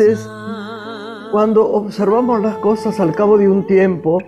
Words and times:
veces 0.00 0.28
cuando 1.30 1.70
observamos 1.72 2.40
las 2.40 2.56
cosas 2.56 2.98
al 3.00 3.14
cabo 3.14 3.38
de 3.38 3.48
un 3.48 3.66
tiempo 3.66 4.18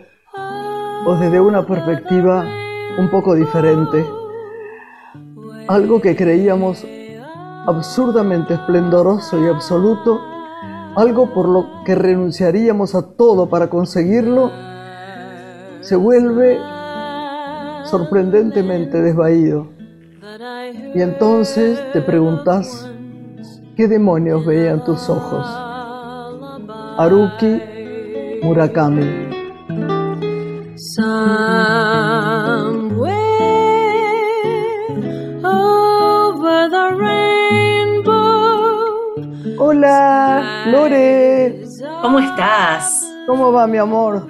o 1.07 1.15
desde 1.17 1.41
una 1.41 1.67
perspectiva 1.67 2.45
un 2.99 3.11
poco 3.11 3.35
diferente, 3.35 4.05
algo 5.67 6.01
que 6.01 6.15
creíamos 6.15 6.87
absurdamente 7.67 8.55
esplendoroso 8.55 9.43
y 9.43 9.49
absoluto, 9.49 10.21
algo 10.95 11.33
por 11.33 11.49
lo 11.49 11.67
que 11.85 11.95
renunciaríamos 11.95 12.95
a 12.95 13.17
todo 13.17 13.49
para 13.49 13.69
conseguirlo, 13.69 14.51
se 15.81 15.97
vuelve 15.97 16.59
sorprendentemente 17.85 19.01
desvaído. 19.01 19.69
Y 20.95 21.01
entonces 21.01 21.81
te 21.93 22.03
preguntas, 22.03 22.89
¿qué 23.77 23.89
demonios 23.89 24.47
veían 24.47 24.85
tus 24.85 25.09
ojos? 25.09 25.62
Haruki 26.99 28.41
Murakami. 28.43 29.33
Hola, 39.59 40.65
Lore. 40.67 41.65
¿Cómo 42.03 42.19
estás? 42.19 43.03
¿Cómo 43.27 43.53
va 43.53 43.67
mi 43.67 43.79
amor? 43.79 44.27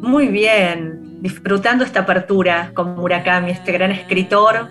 Muy 0.00 0.28
bien, 0.28 1.20
disfrutando 1.20 1.84
esta 1.84 2.00
apertura 2.00 2.70
con 2.74 2.96
Murakami, 2.96 3.50
este 3.50 3.72
gran 3.72 3.90
escritor, 3.90 4.68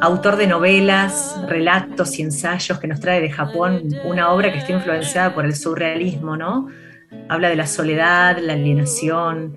autor 0.00 0.36
de 0.36 0.46
novelas, 0.46 1.36
relatos 1.48 2.18
y 2.18 2.22
ensayos 2.22 2.78
que 2.78 2.86
nos 2.86 3.00
trae 3.00 3.20
de 3.20 3.30
Japón 3.30 3.88
una 4.04 4.32
obra 4.32 4.52
que 4.52 4.58
está 4.58 4.72
influenciada 4.72 5.34
por 5.34 5.44
el 5.44 5.54
surrealismo, 5.54 6.36
¿no? 6.36 6.68
Habla 7.28 7.48
de 7.48 7.56
la 7.56 7.66
soledad, 7.66 8.38
la 8.38 8.54
alienación, 8.54 9.56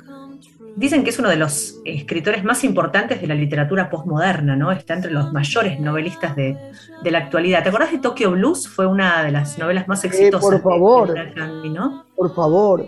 Dicen 0.78 1.04
que 1.04 1.10
es 1.10 1.18
uno 1.18 1.30
de 1.30 1.38
los 1.38 1.82
escritores 1.86 2.44
más 2.44 2.64
importantes 2.64 3.20
de 3.20 3.26
la 3.26 3.34
literatura 3.34 3.90
postmoderna, 3.90 4.56
¿no? 4.56 4.72
Está 4.72 4.94
entre 4.94 5.10
los 5.10 5.34
mayores 5.34 5.80
novelistas 5.80 6.36
de, 6.36 6.56
la 7.04 7.18
actualidad. 7.18 7.64
¿Te 7.64 7.70
acordás 7.70 7.92
de 7.92 7.98
Tokyo 7.98 8.30
Blues? 8.30 8.68
Fue 8.68 8.86
una 8.86 9.24
de 9.24 9.32
las 9.32 9.58
novelas 9.58 9.88
más 9.88 10.06
exitosas. 10.06 10.62
por 10.62 10.62
favor. 10.62 11.14
De 11.16 11.70
¿no? 11.72 12.06
Por 12.16 12.36
favor. 12.36 12.86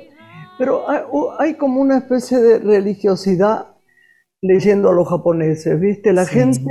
Pero 0.59 0.85
hay, 1.39 1.55
como 1.55 1.81
una 1.81 1.97
especie 1.97 2.37
de 2.37 2.59
religiosidad 2.59 3.69
leyendo 4.39 4.91
a 4.91 4.93
los 4.93 5.09
japoneses, 5.09 5.79
¿viste? 5.79 6.13
La 6.13 6.27
gente, 6.27 6.61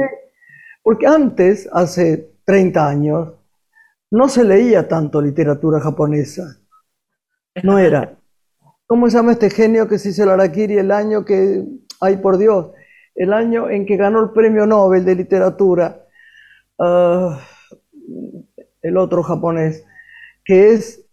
porque 0.88 1.06
antes, 1.06 1.68
hace 1.70 2.32
30 2.46 2.88
años, 2.88 3.34
no 4.10 4.26
se 4.26 4.42
leía 4.42 4.88
tanto 4.88 5.20
literatura 5.20 5.80
japonesa. 5.80 6.62
No 7.62 7.78
era. 7.78 8.18
¿Cómo 8.86 9.10
se 9.10 9.18
llama 9.18 9.32
este 9.32 9.50
genio 9.50 9.86
que 9.86 9.98
se 9.98 10.08
hizo 10.08 10.22
el 10.22 10.30
Arakiri 10.30 10.78
el 10.78 10.90
año 10.90 11.26
que, 11.26 11.62
ay 12.00 12.16
por 12.16 12.38
Dios, 12.38 12.70
el 13.14 13.34
año 13.34 13.68
en 13.68 13.84
que 13.84 13.98
ganó 13.98 14.22
el 14.22 14.30
premio 14.30 14.64
Nobel 14.64 15.04
de 15.04 15.14
literatura? 15.14 16.06
Ah, 16.78 17.38
el 18.80 18.96
otro 18.96 19.22
japonés, 19.22 19.84
que 20.42 20.72
es 20.72 21.04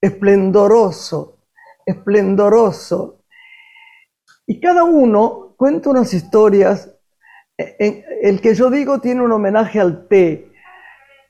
esplendoroso, 0.00 1.44
esplendoroso. 1.84 3.26
Y 4.46 4.58
cada 4.58 4.84
uno 4.84 5.54
cuenta 5.58 5.90
unas 5.90 6.14
historias. 6.14 6.88
El 7.56 8.40
que 8.40 8.54
yo 8.54 8.70
digo 8.70 9.00
tiene 9.00 9.22
un 9.22 9.32
homenaje 9.32 9.80
al 9.80 10.08
té, 10.08 10.50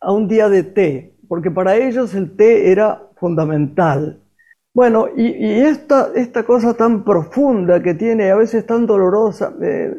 a 0.01 0.13
un 0.13 0.29
día 0.29 0.49
de 0.49 0.63
té, 0.63 1.15
porque 1.29 1.51
para 1.51 1.77
ellos 1.77 2.15
el 2.15 2.37
té 2.37 2.71
era 2.71 3.09
fundamental. 3.17 4.23
Bueno, 4.75 5.09
y, 5.15 5.61
esta, 5.61 6.11
esta, 6.15 6.45
cosa 6.45 6.75
tan 6.75 7.05
profunda 7.05 7.83
que 7.83 7.93
tiene, 7.95 8.31
a 8.31 8.37
veces 8.37 8.65
tan 8.65 8.87
dolorosa, 8.87 9.53
eh, 9.63 9.95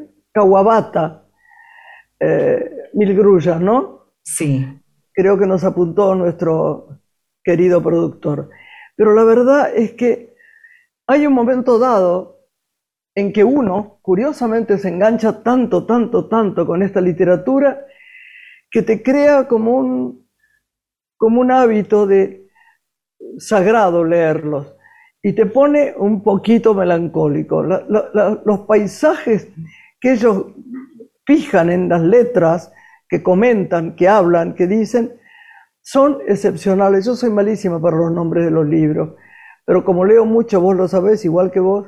eh, 2.19 2.71
Mil 2.93 3.15
Grullas, 3.15 3.61
¿no? 3.61 4.13
Sí. 4.23 4.65
Creo 5.13 5.37
que 5.37 5.45
nos 5.45 5.63
apuntó 5.63 6.15
nuestro 6.15 6.99
querido 7.43 7.83
productor. 7.83 8.49
Pero 8.95 9.13
la 9.13 9.23
verdad 9.23 9.71
es 9.75 9.91
que 9.93 10.35
hay 11.05 11.27
un 11.27 11.33
momento 11.33 11.77
dado 11.77 12.32
en 13.15 13.31
que 13.31 13.43
uno, 13.43 13.99
curiosamente, 14.01 14.77
se 14.77 14.89
engancha 14.89 15.43
tanto, 15.43 15.85
tanto, 15.85 16.27
tanto 16.27 16.65
con 16.65 16.81
esta 16.81 16.99
literatura 17.01 17.85
que 18.71 18.81
te 18.81 19.03
crea 19.03 19.47
como 19.47 19.77
un, 19.77 20.27
como 21.17 21.41
un 21.41 21.51
hábito 21.51 22.07
de 22.07 22.47
sagrado 23.37 24.03
leerlos 24.03 24.75
y 25.21 25.33
te 25.33 25.45
pone 25.45 25.93
un 25.95 26.21
poquito 26.21 26.73
melancólico. 26.73 27.63
los 27.63 28.59
paisajes 28.67 29.47
que 30.01 30.13
ellos 30.13 30.47
fijan 31.25 31.69
en 31.69 31.87
las 31.87 32.01
letras, 32.01 32.73
que 33.07 33.23
comentan, 33.23 33.95
que 33.95 34.09
hablan, 34.09 34.53
que 34.53 34.67
dicen, 34.67 35.13
son 35.81 36.19
excepcionales. 36.27 37.05
Yo 37.05 37.15
soy 37.15 37.29
malísima 37.29 37.79
para 37.79 37.95
los 37.95 38.11
nombres 38.11 38.43
de 38.43 38.51
los 38.51 38.67
libros, 38.67 39.13
pero 39.65 39.85
como 39.85 40.03
leo 40.03 40.25
mucho, 40.25 40.59
vos 40.59 40.75
lo 40.75 40.87
sabés, 40.87 41.23
igual 41.23 41.51
que 41.51 41.61
vos, 41.61 41.87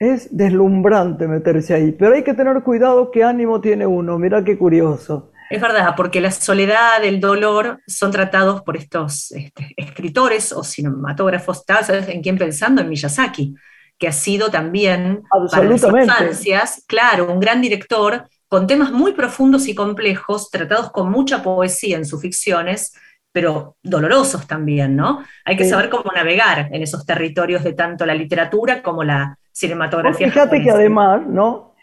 es 0.00 0.34
deslumbrante 0.34 1.28
meterse 1.28 1.74
ahí. 1.74 1.92
Pero 1.92 2.14
hay 2.14 2.24
que 2.24 2.32
tener 2.32 2.62
cuidado 2.62 3.10
qué 3.10 3.22
ánimo 3.22 3.60
tiene 3.60 3.86
uno. 3.86 4.18
Mira 4.18 4.42
qué 4.42 4.56
curioso. 4.56 5.30
Es 5.50 5.60
verdad, 5.60 5.94
porque 5.96 6.20
la 6.20 6.30
soledad, 6.30 7.04
el 7.04 7.20
dolor 7.20 7.80
son 7.86 8.10
tratados 8.10 8.62
por 8.62 8.76
estos 8.76 9.30
este, 9.32 9.74
escritores 9.76 10.52
o 10.52 10.64
cinematógrafos. 10.64 11.58
¿Estás 11.58 12.08
en 12.08 12.22
quién 12.22 12.38
pensando? 12.38 12.80
En 12.80 12.88
Miyazaki, 12.88 13.54
que 13.98 14.08
ha 14.08 14.12
sido 14.12 14.50
también 14.50 15.22
para 15.50 15.64
las 15.64 15.82
infancias, 15.82 16.84
claro, 16.86 17.30
un 17.30 17.40
gran 17.40 17.60
director 17.60 18.26
con 18.48 18.66
temas 18.66 18.92
muy 18.92 19.12
profundos 19.12 19.68
y 19.68 19.74
complejos, 19.74 20.50
tratados 20.50 20.90
con 20.92 21.10
mucha 21.10 21.42
poesía 21.42 21.96
en 21.96 22.06
sus 22.06 22.22
ficciones, 22.22 22.94
pero 23.32 23.76
dolorosos 23.82 24.46
también, 24.46 24.96
¿no? 24.96 25.24
Hay 25.44 25.56
que 25.56 25.68
saber 25.68 25.90
cómo 25.90 26.10
navegar 26.12 26.68
en 26.72 26.82
esos 26.82 27.04
territorios 27.04 27.62
de 27.62 27.74
tanto 27.74 28.06
la 28.06 28.14
literatura 28.14 28.82
como 28.82 29.04
la 29.04 29.36
cinematografía. 29.52 30.28
fíjate 30.28 30.62
que 30.62 30.70
además, 30.70 31.26
¿no? 31.26 31.74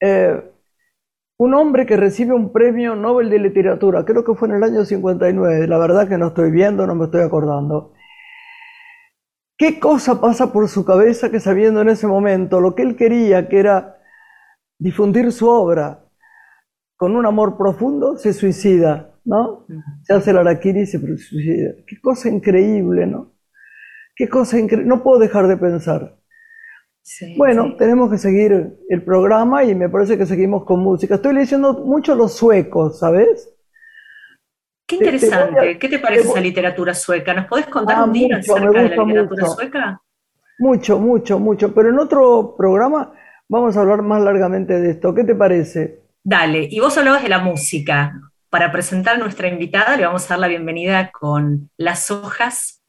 Eh, 0.00 0.42
un 1.38 1.54
hombre 1.54 1.86
que 1.86 1.96
recibe 1.96 2.34
un 2.34 2.52
premio 2.52 2.94
Nobel 2.94 3.30
de 3.30 3.38
Literatura, 3.38 4.04
creo 4.04 4.24
que 4.24 4.34
fue 4.34 4.48
en 4.48 4.54
el 4.54 4.62
año 4.62 4.84
59, 4.84 5.66
la 5.66 5.78
verdad 5.78 6.08
que 6.08 6.18
no 6.18 6.28
estoy 6.28 6.50
viendo, 6.50 6.86
no 6.86 6.94
me 6.94 7.06
estoy 7.06 7.22
acordando. 7.22 7.92
¿Qué 9.58 9.78
cosa 9.78 10.20
pasa 10.20 10.52
por 10.52 10.68
su 10.68 10.84
cabeza 10.84 11.30
que 11.30 11.40
sabiendo 11.40 11.80
en 11.80 11.88
ese 11.88 12.06
momento 12.06 12.60
lo 12.60 12.74
que 12.74 12.82
él 12.82 12.96
quería, 12.96 13.48
que 13.48 13.58
era 13.58 13.96
difundir 14.78 15.30
su 15.32 15.48
obra 15.48 16.04
con 16.96 17.16
un 17.16 17.26
amor 17.26 17.56
profundo, 17.56 18.16
se 18.16 18.32
suicida, 18.32 19.14
¿no? 19.24 19.66
Se 20.04 20.14
hace 20.14 20.30
el 20.30 20.38
araquiri 20.38 20.80
y 20.82 20.86
se 20.86 20.98
suicida. 20.98 21.74
Qué 21.86 22.00
cosa 22.00 22.28
increíble, 22.28 23.06
¿no? 23.06 23.32
Qué 24.14 24.28
cosa 24.28 24.58
increíble. 24.58 24.88
No 24.88 25.02
puedo 25.02 25.18
dejar 25.18 25.48
de 25.48 25.56
pensar 25.56 26.16
bueno, 27.36 27.76
tenemos 27.76 28.10
que 28.10 28.18
seguir 28.18 28.76
el 28.88 29.02
programa 29.02 29.64
y 29.64 29.74
me 29.74 29.88
parece 29.88 30.16
que 30.16 30.26
seguimos 30.26 30.64
con 30.64 30.80
música. 30.80 31.16
Estoy 31.16 31.34
leyendo 31.34 31.74
mucho 31.74 32.14
los 32.14 32.34
suecos, 32.36 33.00
¿sabes? 33.00 33.52
Qué 34.86 34.96
interesante. 34.96 35.78
¿Qué 35.78 35.88
te 35.88 35.98
parece 35.98 36.28
esa 36.28 36.40
literatura 36.40 36.94
sueca? 36.94 37.34
¿Nos 37.34 37.46
podés 37.46 37.66
contar 37.66 37.96
ah, 37.98 38.04
un 38.04 38.12
día 38.12 38.36
acerca 38.36 38.70
de 38.70 38.96
la 38.96 39.04
literatura 39.04 39.46
sueca? 39.46 40.02
Mucho, 40.58 40.98
mucho, 40.98 41.38
mucho. 41.38 41.74
Pero 41.74 41.88
en 41.88 41.98
otro 41.98 42.54
programa 42.56 43.12
vamos 43.48 43.76
a 43.76 43.80
hablar 43.80 44.02
más 44.02 44.22
largamente 44.22 44.80
de 44.80 44.90
esto. 44.90 45.14
¿Qué 45.14 45.24
te 45.24 45.34
parece? 45.34 46.02
Dale. 46.22 46.68
Y 46.70 46.78
vos 46.78 46.96
hablabas 46.96 47.22
de 47.22 47.28
la 47.28 47.40
música. 47.40 48.12
Para 48.48 48.70
presentar 48.70 49.16
a 49.16 49.18
nuestra 49.18 49.48
invitada 49.48 49.96
le 49.96 50.04
vamos 50.04 50.26
a 50.26 50.34
dar 50.34 50.38
la 50.38 50.48
bienvenida 50.48 51.10
con 51.10 51.70
Las 51.78 52.10
hojas 52.10 52.82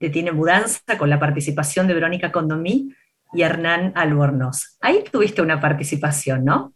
de 0.00 0.08
Tiene 0.08 0.32
Mudanza, 0.32 0.98
con 0.98 1.10
la 1.10 1.20
participación 1.20 1.86
de 1.86 1.94
Verónica 1.94 2.32
Condomí 2.32 2.94
y 3.32 3.42
Hernán 3.42 3.92
Albornoz. 3.94 4.76
Ahí 4.80 5.04
tuviste 5.10 5.42
una 5.42 5.60
participación, 5.60 6.44
¿no? 6.44 6.74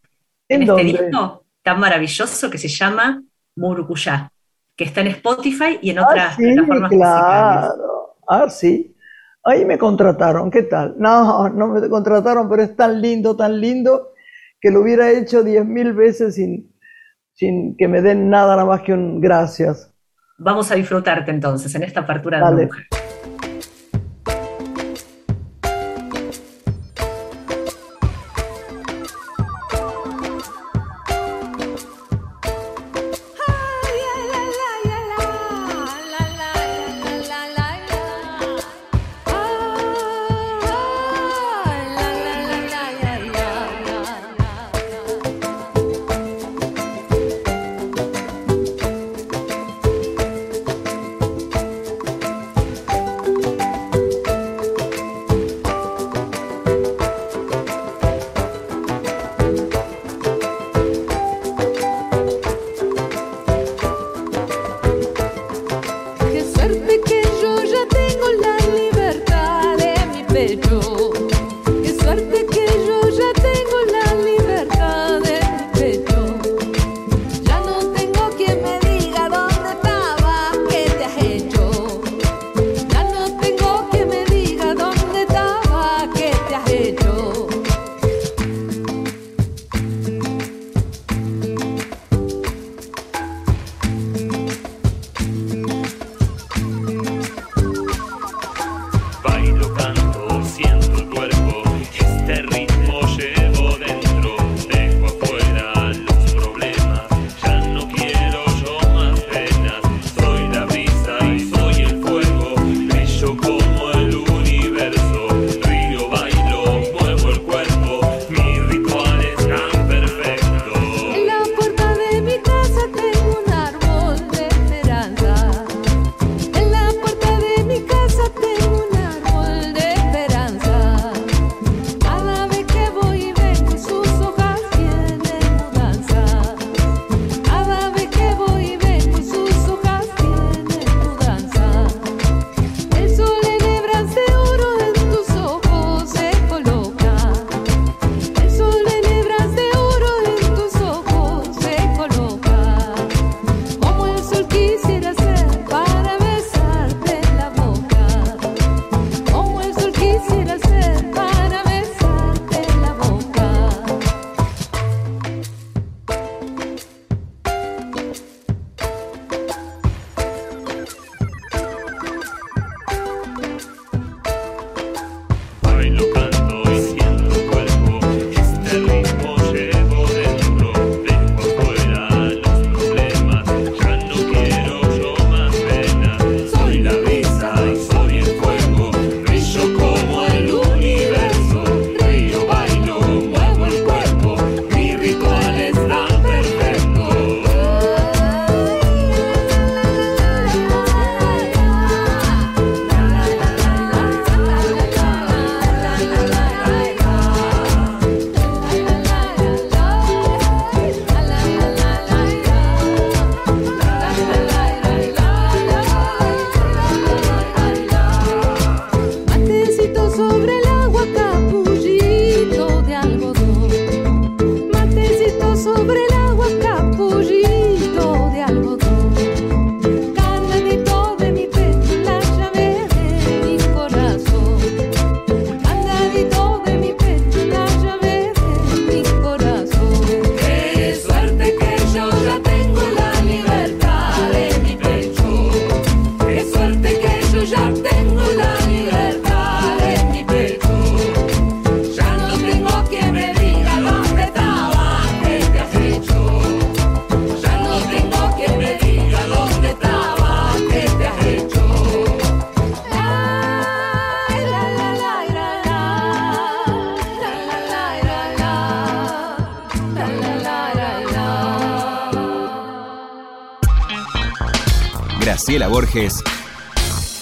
En, 0.49 0.63
este 0.63 0.85
disco 0.85 1.45
tan 1.63 1.81
maravilloso 1.81 2.49
que 2.49 2.59
se 2.59 2.69
llama 2.69 3.23
Murucuyá, 3.57 4.31
que 4.77 4.85
está 4.85 5.01
en 5.01 5.09
Spotify 5.09 5.79
y 5.83 5.91
en 5.91 5.99
otras 5.99 6.35
ah, 6.35 6.37
plataformas 6.37 6.91
claro. 6.91 8.17
Ah, 8.29 8.49
sí. 8.49 8.95
Ahí 9.45 9.65
me 9.65 9.79
contrataron, 9.79 10.51
¿qué 10.51 10.63
tal? 10.63 10.95
No, 10.99 11.49
no 11.49 11.69
me 11.69 11.89
contrataron, 11.89 12.49
pero 12.49 12.63
es 12.63 12.75
tan 12.75 13.01
lindo, 13.01 13.37
tan 13.37 13.61
lindo, 13.61 14.13
que 14.61 14.71
lo 14.71 14.81
hubiera 14.81 15.11
hecho 15.11 15.45
diez 15.45 15.65
mil 15.65 15.93
veces 15.93 16.35
sin, 16.35 16.73
sin 17.33 17.77
que 17.77 17.87
me 17.87 18.03
den 18.03 18.29
nada, 18.29 18.57
nada 18.57 18.65
más 18.65 18.83
que 18.83 18.93
un 18.93 19.21
gracias. 19.21 19.93
Vamos 20.39 20.71
a 20.71 20.75
disfrutarte 20.75 21.31
entonces 21.31 21.75
en 21.75 21.85
esta 21.85 22.01
apertura 22.01 22.39
de 22.51 22.67
mujer. 22.67 22.87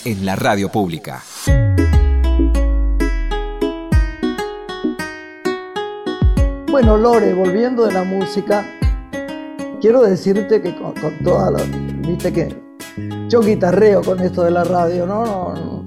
En 0.04 0.26
la 0.26 0.34
radio 0.34 0.68
pública. 0.68 1.22
Bueno, 6.72 6.96
Lore, 6.96 7.34
volviendo 7.34 7.86
de 7.86 7.92
la 7.92 8.02
música, 8.02 8.66
quiero 9.80 10.02
decirte 10.02 10.60
que 10.60 10.74
con, 10.74 10.92
toda 11.22 11.52
la. 11.52 11.62
Viste 12.00 12.32
que 12.32 12.48
yo 13.28 13.42
guitarreo 13.42 14.02
con 14.02 14.18
esto 14.18 14.42
de 14.42 14.50
la 14.50 14.64
radio, 14.64 15.06
¿no? 15.06 15.54
No, 15.54 15.84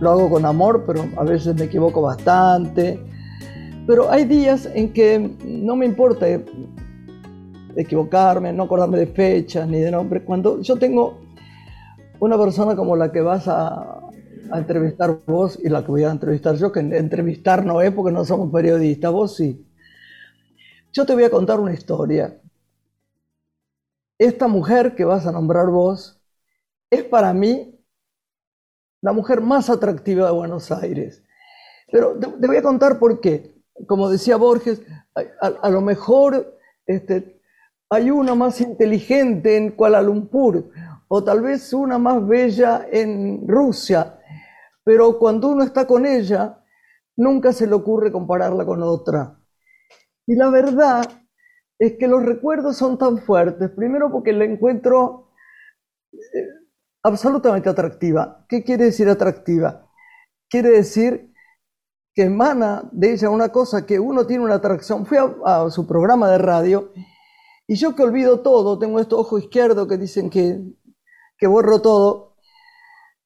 Lo 0.00 0.10
hago 0.12 0.30
con 0.30 0.46
amor, 0.46 0.84
pero 0.86 1.06
a 1.18 1.24
veces 1.24 1.54
me 1.54 1.66
equivoco 1.66 2.00
bastante. 2.00 2.98
Pero 3.86 4.10
hay 4.10 4.24
días 4.24 4.66
en 4.72 4.90
que 4.94 5.36
no 5.44 5.76
me 5.76 5.84
importa 5.84 6.26
equivocarme, 7.76 8.54
no 8.54 8.62
acordarme 8.62 8.96
de 8.96 9.06
fechas 9.08 9.68
ni 9.68 9.80
de 9.80 9.90
nombres. 9.90 10.22
Cuando 10.24 10.62
yo 10.62 10.76
tengo 10.76 11.19
una 12.20 12.38
persona 12.38 12.76
como 12.76 12.96
la 12.96 13.10
que 13.10 13.20
vas 13.20 13.48
a, 13.48 13.96
entrevistar 14.52 15.16
vos 15.26 15.60
y 15.62 15.68
la 15.68 15.84
que 15.84 15.92
voy 15.92 16.02
a 16.02 16.10
entrevistar 16.10 16.56
yo, 16.56 16.72
que 16.72 16.80
entrevistar 16.80 17.64
no 17.64 17.80
es 17.82 17.92
porque 17.92 18.10
no 18.10 18.24
somos 18.24 18.50
periodistas, 18.52 19.12
vos 19.12 19.36
sí. 19.36 19.64
Yo 20.92 21.06
te 21.06 21.14
voy 21.14 21.22
a 21.22 21.30
contar 21.30 21.60
una 21.60 21.72
historia. 21.72 22.36
Esta 24.18 24.48
mujer 24.48 24.96
que 24.96 25.04
vas 25.04 25.24
a 25.24 25.30
nombrar 25.30 25.68
vos 25.68 26.20
es 26.90 27.04
para 27.04 27.32
mí 27.32 27.78
la 29.02 29.12
mujer 29.12 29.40
más 29.40 29.70
atractiva 29.70 30.26
de 30.26 30.32
Buenos 30.32 30.72
Aires. 30.72 31.22
Pero 31.92 32.18
te, 32.18 32.46
voy 32.46 32.56
a 32.56 32.62
contar 32.62 32.98
por 32.98 33.20
qué. 33.20 33.54
Como 33.86 34.10
decía 34.10 34.36
Borges, 34.36 34.82
a, 35.14 35.70
lo 35.70 35.80
mejor 35.80 36.58
este, 36.86 37.40
hay 37.88 38.10
una 38.10 38.34
más 38.34 38.60
inteligente 38.60 39.56
en 39.56 39.70
Kuala 39.70 40.02
Lumpur 40.02 40.70
o 41.12 41.24
tal 41.24 41.42
vez 41.42 41.72
una 41.72 41.98
más 41.98 42.24
bella 42.24 42.86
en 42.90 43.48
Rusia, 43.48 44.16
pero 44.84 45.18
cuando 45.18 45.48
uno 45.48 45.64
está 45.64 45.84
con 45.84 46.06
ella, 46.06 46.62
nunca 47.16 47.52
se 47.52 47.66
le 47.66 47.74
ocurre 47.74 48.12
compararla 48.12 48.64
con 48.64 48.80
otra. 48.84 49.36
Y 50.24 50.36
la 50.36 50.50
verdad 50.50 51.04
es 51.80 51.96
que 51.98 52.06
los 52.06 52.24
recuerdos 52.24 52.76
son 52.76 52.96
tan 52.96 53.18
fuertes, 53.18 53.70
primero 53.70 54.12
porque 54.12 54.32
la 54.32 54.44
encuentro 54.44 55.32
eh, 56.12 56.18
absolutamente 57.02 57.68
atractiva. 57.68 58.46
¿Qué 58.48 58.62
quiere 58.62 58.84
decir 58.84 59.08
atractiva? 59.08 59.90
Quiere 60.48 60.70
decir 60.70 61.32
que 62.14 62.22
emana 62.24 62.88
de 62.92 63.14
ella 63.14 63.30
una 63.30 63.48
cosa 63.48 63.84
que 63.84 63.98
uno 63.98 64.28
tiene 64.28 64.44
una 64.44 64.54
atracción. 64.54 65.06
Fui 65.06 65.18
a, 65.18 65.70
su 65.70 65.88
programa 65.88 66.30
de 66.30 66.38
radio 66.38 66.92
y 67.66 67.76
yo 67.76 67.94
que 67.94 68.02
olvido 68.02 68.40
todo, 68.40 68.78
tengo 68.78 69.00
este 69.00 69.14
ojo 69.14 69.38
izquierdo 69.38 69.86
que 69.86 69.96
dicen 69.96 70.28
que, 70.28 70.60
que 71.40 71.46
borro 71.46 71.80
todo, 71.80 72.34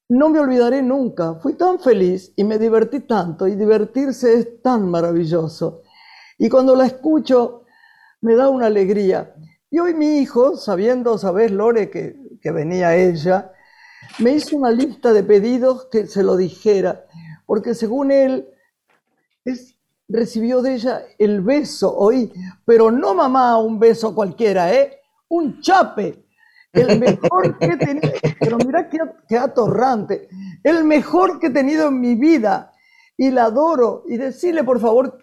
no 0.08 0.28
me 0.28 0.38
olvidaré 0.38 0.82
nunca. 0.82 1.34
Fui 1.34 1.54
tan 1.54 1.80
feliz 1.80 2.32
y 2.36 2.44
me 2.44 2.58
divertí 2.58 3.00
tanto 3.00 3.48
y 3.48 3.56
divertirse 3.56 4.38
es 4.38 4.62
tan 4.62 4.88
maravilloso. 4.88 5.82
Y 6.38 6.48
cuando 6.48 6.76
la 6.76 6.86
escucho, 6.86 7.64
me 8.20 8.36
da 8.36 8.48
una 8.48 8.66
alegría. 8.66 9.34
Y 9.68 9.80
hoy 9.80 9.94
mi 9.94 10.18
hijo, 10.18 10.56
sabiendo, 10.56 11.18
sabes, 11.18 11.50
Lore, 11.50 11.90
que, 11.90 12.16
que 12.40 12.52
venía 12.52 12.94
ella, 12.94 13.52
me 14.20 14.32
hizo 14.32 14.56
una 14.56 14.70
lista 14.70 15.12
de 15.12 15.24
pedidos 15.24 15.86
que 15.86 16.06
se 16.06 16.22
lo 16.22 16.36
dijera, 16.36 17.06
porque 17.46 17.74
según 17.74 18.12
él, 18.12 18.48
es, 19.44 19.74
recibió 20.08 20.62
de 20.62 20.74
ella 20.74 21.02
el 21.18 21.40
beso 21.40 21.96
hoy, 21.96 22.32
pero 22.64 22.90
no 22.90 23.14
mamá 23.14 23.58
un 23.58 23.78
beso 23.80 24.14
cualquiera, 24.14 24.72
¿eh? 24.72 25.00
Un 25.28 25.60
chape, 25.60 26.23
el 26.74 26.98
mejor 26.98 27.58
que 27.58 27.66
he 27.66 27.76
tenido, 27.76 28.10
pero 28.40 28.58
mira 28.58 28.88
qué, 29.28 29.38
atorrante, 29.38 30.28
el 30.62 30.84
mejor 30.84 31.38
que 31.38 31.48
he 31.48 31.50
tenido 31.50 31.88
en 31.88 32.00
mi 32.00 32.14
vida, 32.14 32.72
y 33.16 33.30
la 33.30 33.44
adoro, 33.44 34.04
y 34.08 34.16
decirle 34.16 34.64
por 34.64 34.80
favor 34.80 35.18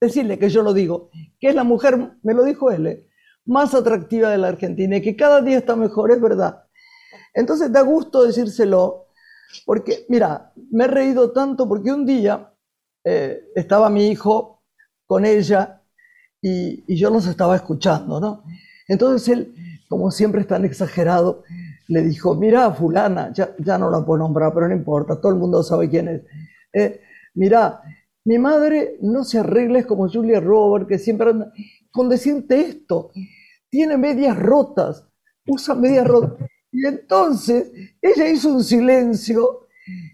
decirle 0.00 0.38
que 0.38 0.48
yo 0.48 0.62
lo 0.62 0.72
digo, 0.74 1.10
que 1.40 1.48
es 1.48 1.54
la 1.54 1.64
mujer, 1.64 2.16
me 2.22 2.34
lo 2.34 2.44
dijo 2.44 2.70
él, 2.70 2.86
eh, 2.86 3.08
más 3.46 3.74
atractiva 3.74 4.30
de 4.30 4.38
la 4.38 4.48
Argentina 4.48 4.96
y 4.96 5.02
que 5.02 5.16
cada 5.16 5.40
día 5.40 5.58
está 5.58 5.74
mejor, 5.74 6.12
es 6.12 6.20
verdad. 6.20 6.64
Entonces 7.34 7.72
da 7.72 7.80
gusto 7.80 8.24
decírselo, 8.24 9.06
porque 9.64 10.04
mira, 10.08 10.52
me 10.70 10.84
he 10.84 10.88
reído 10.88 11.32
tanto 11.32 11.68
porque 11.68 11.90
un 11.90 12.04
día 12.04 12.52
eh, 13.04 13.40
estaba 13.54 13.88
mi 13.88 14.08
hijo 14.08 14.62
con 15.06 15.24
ella 15.24 15.82
y, 16.40 16.94
yo 16.94 17.10
los 17.10 17.26
estaba 17.26 17.56
escuchando, 17.56 18.20
¿no? 18.20 18.44
Entonces 18.86 19.28
él, 19.28 19.54
como 19.88 20.10
siempre 20.10 20.42
es 20.42 20.46
tan 20.46 20.64
exagerado, 20.64 21.44
le 21.88 22.02
dijo, 22.02 22.34
mira, 22.34 22.70
fulana, 22.72 23.32
ya, 23.32 23.54
ya 23.58 23.78
no 23.78 23.90
la 23.90 24.04
puedo 24.04 24.18
nombrar, 24.18 24.52
pero 24.52 24.68
no 24.68 24.74
importa, 24.74 25.20
todo 25.20 25.32
el 25.32 25.38
mundo 25.38 25.62
sabe 25.62 25.88
quién 25.88 26.08
es. 26.08 26.22
Eh, 26.72 27.00
mira, 27.34 27.80
mi 28.24 28.38
madre 28.38 28.98
no 29.00 29.24
se 29.24 29.38
arregla 29.38 29.84
como 29.84 30.08
Julia 30.08 30.38
Robert, 30.38 30.86
que 30.86 30.98
siempre 30.98 31.30
anda 31.30 31.52
con 31.90 32.10
decirte 32.10 32.60
esto. 32.60 33.10
Tiene 33.70 33.96
medias 33.96 34.38
rotas, 34.38 35.06
usa 35.46 35.74
medias 35.74 36.06
rotas. 36.06 36.46
Y 36.70 36.86
entonces 36.86 37.72
ella 38.02 38.28
hizo 38.28 38.50
un 38.52 38.62
silencio 38.62 39.68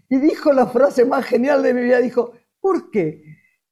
y 0.07 0.17
dijo 0.17 0.53
la 0.53 0.67
frase 0.67 1.03
más 1.03 1.25
genial 1.25 1.61
de 1.61 1.73
mi 1.73 1.81
vida. 1.81 1.99
Dijo, 1.99 2.31
¿por 2.61 2.89
qué? 2.89 3.21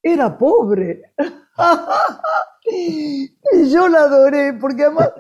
Era 0.02 0.38
pobre. 0.38 1.14
y 2.70 3.30
yo 3.70 3.88
la 3.88 4.02
adoré, 4.02 4.54
porque 4.54 4.84
además 4.84 5.12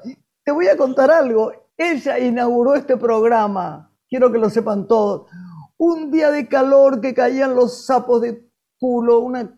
te 0.44 0.52
voy 0.52 0.68
a 0.68 0.78
contar 0.78 1.12
algo. 1.12 1.52
Ella 1.78 2.20
inauguró 2.20 2.76
este 2.76 2.98
programa, 2.98 3.92
quiero 4.10 4.32
que 4.32 4.40
lo 4.40 4.50
sepan 4.50 4.88
todos. 4.88 5.30
Un 5.78 6.12
día 6.12 6.32
de 6.32 6.48
calor 6.48 7.02
que 7.02 7.14
caían 7.14 7.56
los 7.56 7.86
sapos 7.86 8.22
de 8.22 8.50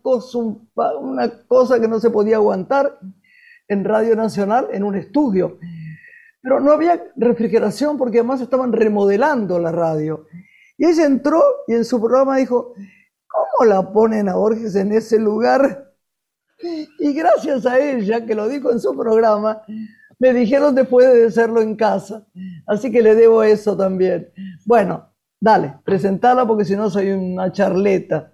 cosa, 0.02 0.38
una 0.38 1.46
cosa 1.46 1.80
que 1.80 1.88
no 1.88 1.98
se 1.98 2.10
podía 2.10 2.36
aguantar 2.36 2.98
en 3.68 3.84
Radio 3.84 4.14
Nacional, 4.14 4.68
en 4.72 4.84
un 4.84 4.94
estudio. 4.94 5.58
Pero 6.40 6.60
no 6.60 6.72
había 6.72 7.02
refrigeración 7.16 7.98
porque 7.98 8.18
además 8.18 8.40
estaban 8.40 8.72
remodelando 8.72 9.58
la 9.58 9.72
radio. 9.72 10.26
Y 10.78 10.86
ella 10.86 11.06
entró 11.06 11.42
y 11.66 11.74
en 11.74 11.84
su 11.84 12.00
programa 12.00 12.36
dijo, 12.36 12.74
¿cómo 13.26 13.68
la 13.68 13.92
ponen 13.92 14.28
a 14.28 14.36
Borges 14.36 14.76
en 14.76 14.92
ese 14.92 15.18
lugar? 15.18 15.92
Y 16.98 17.12
gracias 17.12 17.66
a 17.66 17.78
ella, 17.78 18.24
que 18.24 18.34
lo 18.34 18.48
dijo 18.48 18.70
en 18.70 18.80
su 18.80 18.96
programa, 18.96 19.62
me 20.18 20.32
dijeron 20.32 20.74
después 20.74 21.12
de 21.12 21.26
hacerlo 21.26 21.60
en 21.62 21.76
casa. 21.76 22.26
Así 22.66 22.90
que 22.90 23.02
le 23.02 23.14
debo 23.14 23.42
eso 23.42 23.76
también. 23.76 24.28
Bueno, 24.64 25.12
dale, 25.40 25.74
presentala 25.84 26.46
porque 26.46 26.64
si 26.64 26.76
no 26.76 26.90
soy 26.90 27.10
una 27.10 27.52
charleta. 27.52 28.32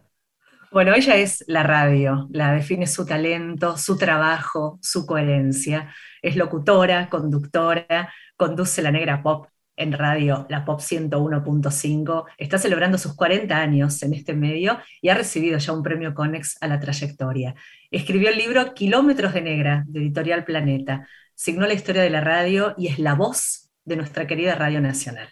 Bueno, 0.70 0.94
ella 0.94 1.16
es 1.16 1.44
la 1.48 1.62
radio, 1.62 2.28
la 2.30 2.54
define 2.54 2.86
su 2.86 3.04
talento, 3.04 3.76
su 3.76 3.98
trabajo, 3.98 4.78
su 4.80 5.04
coherencia. 5.04 5.92
Es 6.22 6.36
locutora, 6.36 7.10
conductora, 7.10 8.10
conduce 8.36 8.80
la 8.80 8.90
negra 8.90 9.22
pop 9.22 9.48
en 9.76 9.92
radio, 9.92 10.46
la 10.48 10.64
Pop 10.64 10.80
101.5. 10.80 12.24
Está 12.38 12.58
celebrando 12.58 12.98
sus 12.98 13.14
40 13.14 13.56
años 13.56 14.02
en 14.02 14.14
este 14.14 14.34
medio 14.34 14.78
y 15.00 15.08
ha 15.08 15.14
recibido 15.14 15.58
ya 15.58 15.72
un 15.72 15.82
premio 15.82 16.14
Conex 16.14 16.58
a 16.60 16.68
la 16.68 16.78
trayectoria. 16.78 17.54
Escribió 17.90 18.30
el 18.30 18.38
libro 18.38 18.74
Kilómetros 18.74 19.34
de 19.34 19.42
Negra, 19.42 19.84
de 19.86 20.00
Editorial 20.00 20.44
Planeta. 20.44 21.08
Signó 21.34 21.66
la 21.66 21.74
historia 21.74 22.02
de 22.02 22.10
la 22.10 22.20
radio 22.20 22.74
y 22.76 22.88
es 22.88 22.98
la 22.98 23.14
voz 23.14 23.70
de 23.84 23.96
nuestra 23.96 24.26
querida 24.26 24.54
Radio 24.54 24.80
Nacional. 24.80 25.28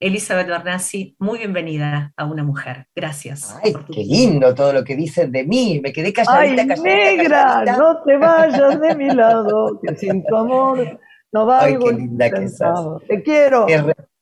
Elizabeth 0.00 0.48
Bernassi, 0.48 1.16
muy 1.18 1.38
bienvenida 1.38 2.12
a 2.16 2.24
una 2.24 2.42
mujer. 2.42 2.86
Gracias. 2.94 3.56
Ay, 3.62 3.74
qué 3.92 4.04
lindo 4.04 4.54
todo 4.54 4.72
lo 4.72 4.84
que 4.84 4.96
dicen 4.96 5.30
de 5.30 5.44
mí. 5.44 5.80
Me 5.82 5.92
quedé 5.92 6.12
calladita, 6.12 6.62
Ay, 6.62 6.80
negra, 6.80 7.64
no 7.78 8.02
te 8.02 8.16
vayas 8.16 8.80
de 8.80 8.94
mi 8.96 9.10
lado, 9.10 9.80
que 9.80 9.94
sin 9.96 10.24
tu 10.24 10.36
amor 10.36 10.98
no 11.32 11.46
valgo 11.46 11.88
Ay, 11.88 11.94
qué 11.94 12.00
linda 12.00 12.30
que 12.30 12.48
sos. 12.48 13.02
Te 13.08 13.22
quiero. 13.22 13.66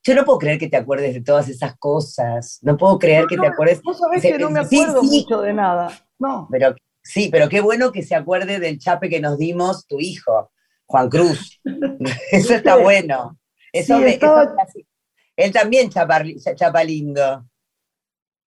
Yo 0.05 0.15
no 0.17 0.25
puedo 0.25 0.39
creer 0.39 0.59
que 0.59 0.69
te 0.69 0.77
acuerdes 0.77 1.15
de 1.15 1.21
todas 1.23 1.49
esas 1.49 1.77
cosas. 1.77 2.59
No 2.63 2.77
puedo 2.77 2.99
creer 2.99 3.27
que 3.27 3.37
te 3.37 3.47
acuerdes. 3.47 3.81
Vos 3.83 3.99
sabés 3.99 4.23
que 4.23 4.39
no 4.39 4.51
me 4.51 4.61
acuerdo 4.61 5.03
mucho 5.03 5.41
de 5.43 5.53
nada. 5.53 5.91
No. 6.19 6.49
Pero 6.51 6.75
sí, 7.03 7.29
pero 7.31 7.49
qué 7.49 7.61
bueno 7.61 7.93
que 7.93 8.03
se 8.03 8.15
acuerde 8.15 8.59
del 8.59 8.79
chape 8.79 9.09
que 9.09 9.21
nos 9.21 9.39
dimos 9.39 9.87
tu 9.87 10.01
hijo, 10.01 10.51
Juan 10.87 11.09
Cruz. 11.09 11.61
Eso 12.33 12.55
está 12.55 12.77
bueno. 12.77 13.39
Eso, 13.73 13.99
sí, 13.99 14.05
estaba... 14.05 14.55
Él 15.37 15.53
también 15.53 15.89
chapa, 15.91 16.85
lindo. 16.85 17.45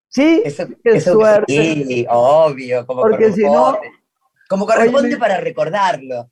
Sí, 0.08 0.44
qué 0.84 1.01
suerte. 1.01 1.54
Sí, 1.54 2.06
obvio, 2.10 2.86
como 2.86 3.01
Porque 3.01 3.34
si 3.34 3.44
no, 3.44 3.77
como 4.48 4.65
corresponde 4.65 5.18
para 5.18 5.38
recordarlo, 5.38 6.32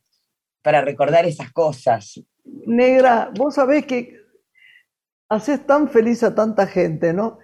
para 0.61 0.81
recordar 0.81 1.25
esas 1.25 1.51
cosas. 1.51 2.21
Negra, 2.43 3.31
vos 3.35 3.55
sabés 3.55 3.85
que 3.85 4.21
haces 5.29 5.65
tan 5.65 5.89
feliz 5.89 6.23
a 6.23 6.35
tanta 6.35 6.67
gente, 6.67 7.13
¿no? 7.13 7.39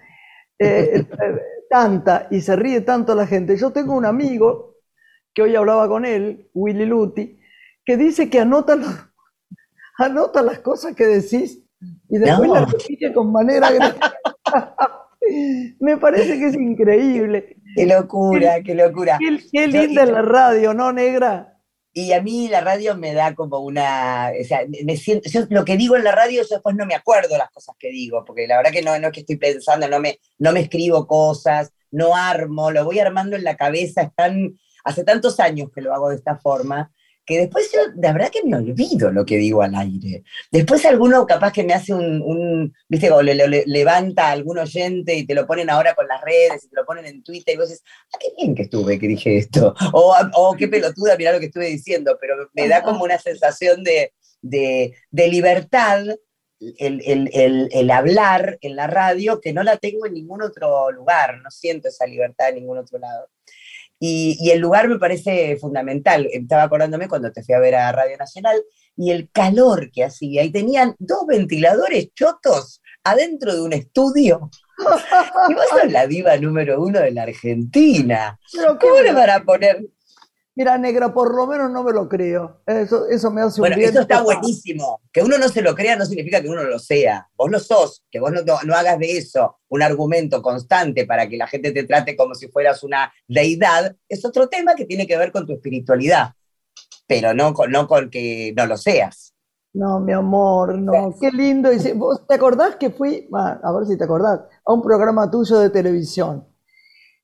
Eh, 0.58 1.04
eh, 1.22 1.40
tanta, 1.68 2.28
y 2.30 2.40
se 2.40 2.56
ríe 2.56 2.80
tanto 2.82 3.14
la 3.14 3.26
gente. 3.26 3.56
Yo 3.56 3.72
tengo 3.72 3.94
un 3.94 4.04
amigo 4.04 4.76
que 5.34 5.42
hoy 5.42 5.56
hablaba 5.56 5.88
con 5.88 6.04
él, 6.04 6.48
Willy 6.54 6.86
Luti, 6.86 7.39
que 7.90 7.96
dice 7.96 8.30
que 8.30 8.38
anota, 8.38 8.78
anota 9.98 10.42
las 10.42 10.60
cosas 10.60 10.94
que 10.94 11.08
decís 11.08 11.60
y 12.08 12.18
después 12.18 12.48
la 12.48 12.64
repite 12.64 13.12
con 13.12 13.32
manera 13.32 13.68
Me 15.80 15.96
parece 15.96 16.38
que 16.38 16.46
es 16.46 16.54
increíble. 16.54 17.56
Qué 17.74 17.86
locura, 17.86 18.62
qué, 18.62 18.76
locura. 18.76 19.18
Qué, 19.18 19.66
linda 19.66 20.04
es 20.04 20.08
la 20.08 20.22
radio, 20.22 20.72
¿no, 20.72 20.92
negra? 20.92 21.58
Y 21.92 22.12
a 22.12 22.22
mí 22.22 22.46
la 22.46 22.60
radio 22.60 22.96
me 22.96 23.12
da 23.12 23.34
como 23.34 23.58
una, 23.58 24.30
o 24.40 24.44
sea, 24.44 24.60
me 24.84 24.96
siento, 24.96 25.28
yo 25.28 25.46
lo 25.50 25.64
que 25.64 25.76
digo 25.76 25.96
en 25.96 26.04
la 26.04 26.12
radio, 26.12 26.42
yo 26.42 26.48
después 26.48 26.76
no 26.76 26.86
me 26.86 26.94
acuerdo 26.94 27.36
las 27.36 27.50
cosas 27.50 27.74
que 27.76 27.90
digo, 27.90 28.24
porque 28.24 28.46
la 28.46 28.58
verdad 28.58 28.70
que 28.70 28.82
no, 28.82 28.96
no 29.00 29.08
es 29.08 29.12
que 29.12 29.20
estoy 29.20 29.36
pensando, 29.36 29.88
no 29.88 29.98
me, 29.98 30.20
no 30.38 30.52
me 30.52 30.60
escribo 30.60 31.08
cosas, 31.08 31.72
no 31.90 32.14
armo, 32.14 32.70
lo 32.70 32.84
voy 32.84 33.00
armando 33.00 33.34
en 33.34 33.42
la 33.42 33.56
cabeza, 33.56 34.02
están, 34.02 34.56
hace 34.84 35.02
tantos 35.02 35.40
años 35.40 35.70
que 35.74 35.80
lo 35.80 35.92
hago 35.92 36.10
de 36.10 36.16
esta 36.16 36.36
forma, 36.36 36.92
que 37.30 37.38
después 37.38 37.70
yo, 37.72 37.78
de 37.94 38.12
verdad 38.12 38.28
que 38.28 38.42
me 38.42 38.56
olvido 38.56 39.12
lo 39.12 39.24
que 39.24 39.36
digo 39.36 39.62
al 39.62 39.76
aire. 39.76 40.24
Después 40.50 40.84
alguno 40.84 41.24
capaz 41.28 41.52
que 41.52 41.62
me 41.62 41.72
hace 41.72 41.94
un, 41.94 42.74
viste, 42.88 43.08
o 43.12 43.22
le, 43.22 43.64
levanta 43.66 44.26
a 44.26 44.32
algún 44.32 44.58
oyente 44.58 45.14
y 45.14 45.24
te 45.24 45.36
lo 45.36 45.46
ponen 45.46 45.70
ahora 45.70 45.94
con 45.94 46.08
las 46.08 46.20
redes 46.22 46.64
y 46.64 46.68
te 46.68 46.74
lo 46.74 46.84
ponen 46.84 47.06
en 47.06 47.22
Twitter 47.22 47.54
y 47.54 47.58
vos 47.58 47.68
dices, 47.68 47.84
ah, 48.12 48.18
qué 48.18 48.32
bien 48.36 48.56
que 48.56 48.62
estuve 48.62 48.98
que 48.98 49.06
dije 49.06 49.38
esto, 49.38 49.72
o, 49.92 50.16
o 50.34 50.56
qué 50.56 50.66
pelotuda, 50.66 51.16
mirá 51.16 51.30
lo 51.30 51.38
que 51.38 51.46
estuve 51.46 51.66
diciendo, 51.66 52.18
pero 52.20 52.34
me 52.52 52.66
da 52.66 52.82
como 52.82 53.04
una 53.04 53.18
sensación 53.18 53.84
de, 53.84 54.12
libertad 55.12 56.04
el, 56.58 57.30
el, 57.72 57.90
hablar 57.92 58.58
en 58.60 58.74
la 58.74 58.88
radio 58.88 59.40
que 59.40 59.52
no 59.52 59.62
la 59.62 59.76
tengo 59.76 60.04
en 60.04 60.14
ningún 60.14 60.42
otro 60.42 60.90
lugar, 60.90 61.38
no 61.38 61.50
siento 61.52 61.86
esa 61.86 62.06
libertad 62.06 62.48
en 62.48 62.56
ningún 62.56 62.78
otro 62.78 62.98
lado. 62.98 63.28
Y, 64.02 64.50
el 64.50 64.60
lugar 64.60 64.88
me 64.88 64.98
parece 64.98 65.56
fundamental. 65.58 66.26
Estaba 66.32 66.64
acordándome 66.64 67.06
cuando 67.06 67.30
te 67.30 67.42
fui 67.42 67.54
a 67.54 67.60
ver 67.60 67.74
a 67.74 67.92
Radio 67.92 68.16
Nacional 68.16 68.60
y 68.96 69.10
el 69.10 69.30
calor 69.30 69.90
que 69.92 70.04
hacía. 70.04 70.42
Y 70.42 70.50
tenían 70.50 70.96
dos 70.98 71.26
ventiladores 71.26 72.12
chotos 72.14 72.80
adentro 73.04 73.54
de 73.54 73.62
un 73.62 73.72
estudio. 73.72 74.50
Y 75.50 75.54
vos 75.54 75.64
sos 75.68 75.92
la 75.92 76.06
diva 76.06 76.38
número 76.38 76.82
uno 76.82 77.00
de 77.00 77.10
la 77.10 77.24
Argentina. 77.24 78.40
¿Cómo 78.80 79.02
le 79.02 79.12
van 79.12 79.28
a 79.28 79.44
poner 79.44 79.84
Mira, 80.60 80.76
negra, 80.76 81.10
por 81.14 81.34
lo 81.34 81.46
menos 81.46 81.70
no 81.70 81.82
me 81.82 81.90
lo 81.90 82.06
creo. 82.06 82.60
Eso, 82.66 83.08
eso 83.08 83.30
me 83.30 83.40
hace 83.40 83.62
un 83.62 83.68
Bueno, 83.68 83.82
eso 83.82 84.02
está 84.02 84.20
buenísimo. 84.20 85.00
Que 85.10 85.22
uno 85.22 85.38
no 85.38 85.48
se 85.48 85.62
lo 85.62 85.74
crea 85.74 85.96
no 85.96 86.04
significa 86.04 86.42
que 86.42 86.50
uno 86.50 86.62
lo 86.64 86.78
sea. 86.78 87.30
Vos 87.34 87.50
lo 87.50 87.58
sos, 87.58 88.04
que 88.10 88.20
vos 88.20 88.30
no, 88.30 88.42
no, 88.42 88.74
hagas 88.74 88.98
de 88.98 89.16
eso 89.16 89.56
un 89.68 89.80
argumento 89.80 90.42
constante 90.42 91.06
para 91.06 91.26
que 91.30 91.38
la 91.38 91.46
gente 91.46 91.72
te 91.72 91.84
trate 91.84 92.14
como 92.14 92.34
si 92.34 92.48
fueras 92.48 92.82
una 92.82 93.10
deidad, 93.26 93.96
es 94.06 94.22
otro 94.26 94.50
tema 94.50 94.74
que 94.74 94.84
tiene 94.84 95.06
que 95.06 95.16
ver 95.16 95.32
con 95.32 95.46
tu 95.46 95.54
espiritualidad, 95.54 96.34
pero 97.06 97.32
no 97.32 97.54
con, 97.54 97.70
no 97.70 97.88
con 97.88 98.10
que 98.10 98.52
no 98.54 98.66
lo 98.66 98.76
seas. 98.76 99.32
No, 99.72 99.98
mi 99.98 100.12
amor, 100.12 100.76
no. 100.76 101.14
Qué 101.18 101.30
lindo. 101.30 101.70
¿Vos 101.94 102.26
te 102.26 102.34
acordás 102.34 102.76
que 102.76 102.90
fui, 102.90 103.30
a 103.32 103.72
ver 103.72 103.86
si 103.86 103.96
te 103.96 104.04
acordás, 104.04 104.40
a 104.66 104.74
un 104.74 104.82
programa 104.82 105.30
tuyo 105.30 105.58
de 105.58 105.70
televisión? 105.70 106.46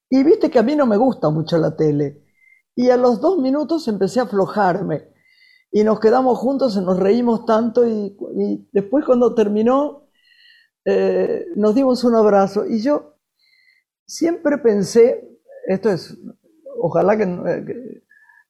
Y 0.09 0.25
viste 0.25 0.51
que 0.51 0.59
a 0.59 0.63
mí 0.63 0.75
no 0.75 0.87
me 0.87 0.97
gusta 0.97 1.29
mucho 1.29 1.59
la 1.59 1.77
tele. 1.77 2.23
Y 2.77 2.91
a 2.91 2.97
los 2.97 3.21
dos 3.21 3.39
minutos 3.39 3.89
empecé 3.89 4.21
a 4.21 4.25
aflojarme. 4.25 5.09
Y 5.73 5.83
nos 5.83 5.99
quedamos 5.99 6.39
juntos, 6.39 6.77
nos 6.77 6.99
reímos 6.99 7.45
tanto 7.47 7.89
y, 7.89 8.17
después 8.73 9.05
cuando 9.05 9.35
terminó 9.35 10.09
eh, 10.85 11.47
nos 11.57 11.75
dimos 11.75 12.05
un 12.05 12.15
abrazo. 12.15 12.67
Y 12.67 12.81
yo 12.83 13.17
siempre 14.07 14.59
pensé, 14.59 15.29
esto 15.67 15.91
es, 15.91 16.17
ojalá 16.79 17.15
eh, 17.15 17.65
que, 17.67 18.03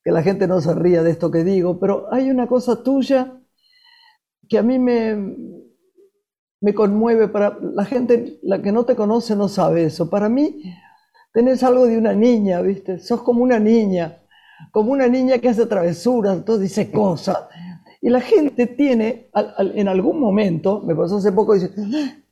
que, 0.04 0.10
la 0.10 0.22
gente 0.22 0.46
no 0.46 0.60
se 0.60 0.74
ría 0.74 1.02
de 1.02 1.12
esto 1.12 1.30
que 1.30 1.44
digo, 1.44 1.80
pero 1.80 2.12
hay 2.12 2.30
una 2.30 2.46
cosa 2.46 2.82
tuya 2.82 3.40
que 4.48 4.58
a 4.58 4.62
mí 4.62 4.78
me, 4.78 5.36
me 6.60 6.74
conmueve. 6.74 7.28
Para 7.28 7.58
la 7.60 7.84
gente, 7.84 8.38
la 8.42 8.60
que 8.60 8.72
no 8.72 8.84
te 8.84 8.96
conoce 8.96 9.36
no 9.36 9.48
sabe 9.48 9.84
eso. 9.84 10.10
Para 10.10 10.28
mí 10.28 10.62
tenés 11.36 11.62
algo 11.62 11.86
de 11.86 11.98
una 11.98 12.14
niña, 12.14 12.62
¿viste? 12.62 12.98
Sos 12.98 13.20
como 13.20 13.42
una 13.42 13.58
niña, 13.58 14.22
como 14.70 14.92
una 14.92 15.06
niña 15.06 15.36
que 15.36 15.50
hace 15.50 15.66
travesuras, 15.66 16.34
entonces 16.34 16.62
dice 16.62 16.90
cosas. 16.90 17.36
Y 18.00 18.08
la 18.08 18.22
gente 18.22 18.66
tiene, 18.68 19.28
en 19.74 19.86
algún 19.86 20.18
momento, 20.18 20.80
me 20.80 20.94
pasó 20.94 21.18
hace 21.18 21.32
poco, 21.32 21.52
dice, 21.52 21.72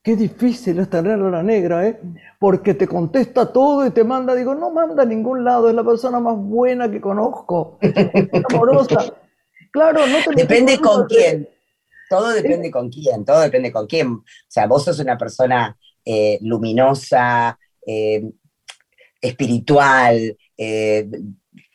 qué 0.03 0.17
difícil 0.17 0.79
es 0.79 0.89
tener 0.89 1.21
a 1.21 1.31
la 1.31 1.43
negra, 1.43 1.87
¿eh? 1.87 2.01
Porque 2.39 2.73
te 2.73 2.89
contesta 2.89 3.53
todo 3.53 3.87
y 3.87 3.91
te 3.91 4.05
manda, 4.05 4.35
digo, 4.35 4.55
no 4.55 4.71
manda 4.71 5.03
a 5.03 5.07
ningún 5.07 5.45
lado, 5.45 5.69
es 5.69 5.75
la 5.75 5.85
persona 5.85 6.19
más 6.19 6.39
buena 6.39 6.91
que 6.91 7.03
conozco, 7.03 7.77
es 7.83 7.93
amorosa. 8.55 9.13
Claro, 9.71 10.07
no 10.07 10.17
te 10.27 10.35
Depende 10.35 10.79
con 10.79 11.05
quién. 11.05 11.47
Todo 12.09 12.31
depende 12.31 12.71
con 12.71 12.89
quién, 12.89 13.23
todo 13.23 13.41
depende 13.41 13.71
con 13.71 13.87
quién. 13.87 14.13
O 14.13 14.25
sea, 14.49 14.67
vos 14.67 14.83
sos 14.83 14.99
una 14.99 15.19
persona 15.19 15.77
eh, 16.07 16.39
luminosa, 16.41 17.59
eh, 17.87 18.31
espiritual, 19.25 20.37
eh, 20.57 21.09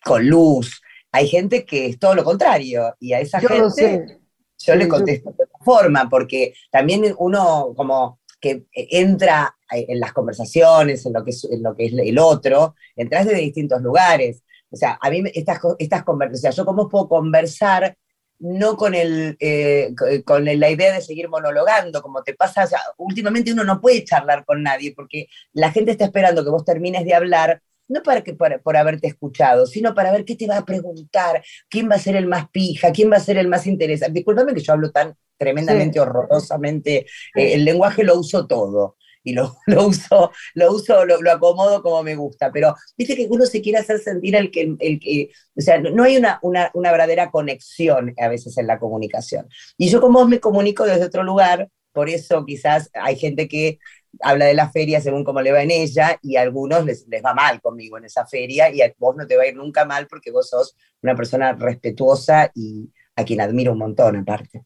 con 0.04 0.28
luz. 0.28 0.82
Hay 1.12 1.28
gente 1.28 1.66
que 1.66 1.88
es 1.88 2.00
todo 2.00 2.16
lo 2.16 2.24
contrario 2.24 2.96
y 3.00 3.14
a 3.14 3.20
esa 3.20 3.40
gente 3.40 4.20
yo 4.60 4.76
le 4.76 4.88
contesto 4.88 5.32
de 5.32 5.44
otra 5.44 5.60
forma, 5.64 6.10
porque 6.10 6.54
también 6.72 7.16
uno 7.18 7.74
como 7.76 8.20
que 8.40 8.66
entra 8.74 9.56
en 9.72 10.00
las 10.00 10.14
conversaciones, 10.14 11.06
en 11.06 11.14
lo 11.14 11.24
que 11.24 11.32
es, 11.32 11.46
en 11.46 11.64
lo 11.64 11.76
que 11.76 11.86
es 11.86 11.94
el 11.94 12.20
otro, 12.20 12.76
entras 12.96 13.26
de 13.26 13.36
distintos 13.36 13.82
lugares. 13.82 14.44
O 14.70 14.76
sea, 14.76 14.98
a 15.02 15.10
mí 15.10 15.24
estas, 15.34 15.60
estas 15.80 16.04
conversaciones, 16.04 16.56
yo 16.56 16.66
cómo 16.66 16.88
puedo 16.88 17.10
conversar 17.10 17.98
no 18.40 18.78
con, 18.78 18.96
el, 18.96 19.38
eh, 19.40 19.94
con 20.26 20.46
la 20.46 20.70
idea 20.70 20.94
de 20.94 21.02
seguir 21.02 21.30
monologando, 21.30 22.02
como 22.02 22.24
te 22.24 22.34
pasa, 22.34 22.68
últimamente 22.98 23.52
uno 23.52 23.64
no 23.64 23.82
puede 23.82 24.04
charlar 24.04 24.46
con 24.46 24.64
nadie 24.64 24.94
porque 24.96 25.28
la 25.54 25.72
gente 25.72 25.92
está 25.92 26.06
esperando 26.06 26.44
que 26.44 26.50
vos 26.50 26.66
termines 26.66 27.06
de 27.06 27.14
hablar, 27.14 27.62
no 27.88 28.02
para 28.02 28.22
que 28.22 28.34
por, 28.34 28.78
haberte 28.78 29.08
escuchado, 29.08 29.66
sino 29.66 29.94
para 29.94 30.12
ver 30.12 30.24
qué 30.24 30.36
te 30.36 30.48
va 30.48 30.58
a 30.58 30.66
preguntar, 30.66 31.44
quién 31.70 31.90
va 31.90 31.96
a 31.96 32.00
ser 32.00 32.16
el 32.16 32.28
más 32.28 32.50
pija, 32.50 32.92
quién 32.92 33.12
va 33.12 33.18
a 33.18 33.22
ser 33.22 33.38
el 33.38 33.48
más 33.48 33.68
interesante. 33.68 34.14
Disculpame 34.14 34.54
que 34.54 34.62
yo 34.62 34.74
hablo 34.74 34.92
tan 34.92 35.16
tremendamente 35.38 36.00
horrorosamente, 36.00 37.06
eh, 37.36 37.54
el 37.54 37.66
lenguaje 37.66 38.04
lo 38.04 38.18
uso 38.20 38.46
todo 38.48 38.98
y 39.24 39.34
lo, 39.34 39.56
uso, 39.68 40.32
lo, 40.54 40.72
uso 40.72 41.06
lo, 41.06 41.32
acomodo 41.32 41.82
como 41.82 42.04
me 42.04 42.16
gusta, 42.16 42.52
pero 42.52 42.76
viste 42.98 43.16
que 43.16 43.28
uno 43.30 43.46
se 43.46 43.62
quiere 43.62 43.80
hacer 43.80 44.00
sentir 44.00 44.36
el 44.36 44.52
que, 44.52 44.76
el 44.80 45.00
que 45.00 45.30
o 45.56 45.62
sea, 45.62 45.80
no 45.80 46.04
hay 46.04 46.18
una, 46.18 46.40
una, 46.42 46.72
una 46.74 46.92
verdadera 46.92 47.32
conexión 47.32 48.14
a 48.18 48.28
veces 48.28 48.58
en 48.58 48.68
la 48.68 48.80
comunicación. 48.80 49.48
Y 49.78 49.90
yo 49.90 50.02
como 50.02 50.26
me 50.26 50.40
comunico 50.40 50.86
desde 50.86 51.06
otro 51.06 51.24
lugar, 51.24 51.70
por 51.92 52.10
eso 52.10 52.46
quizás 52.46 52.90
hay 52.94 53.16
gente 53.18 53.48
que 53.48 53.80
habla 54.22 54.46
de 54.46 54.54
la 54.54 54.70
feria 54.70 55.02
según 55.02 55.24
cómo 55.24 55.42
le 55.42 55.52
va 55.52 55.62
en 55.62 55.72
ella 55.72 56.18
y 56.22 56.36
a 56.36 56.42
algunos 56.42 56.86
les, 56.86 57.08
les, 57.08 57.24
va 57.24 57.34
mal 57.34 57.62
conmigo 57.62 57.98
en 57.98 58.06
esa 58.06 58.26
feria 58.26 58.70
y 58.70 58.82
a 58.82 58.94
vos 58.98 59.16
no 59.16 59.28
te 59.28 59.38
va 59.38 59.44
a 59.44 59.48
ir 59.48 59.56
nunca 59.56 59.86
mal 59.86 60.08
porque 60.08 60.32
vos 60.32 60.50
sos 60.50 60.76
una 61.02 61.16
persona 61.16 61.54
respetuosa 61.54 62.52
y 62.56 62.90
a 63.16 63.24
quien 63.24 63.42
admiro 63.42 63.74
un 63.74 63.80
montón 63.80 64.16
aparte. 64.16 64.64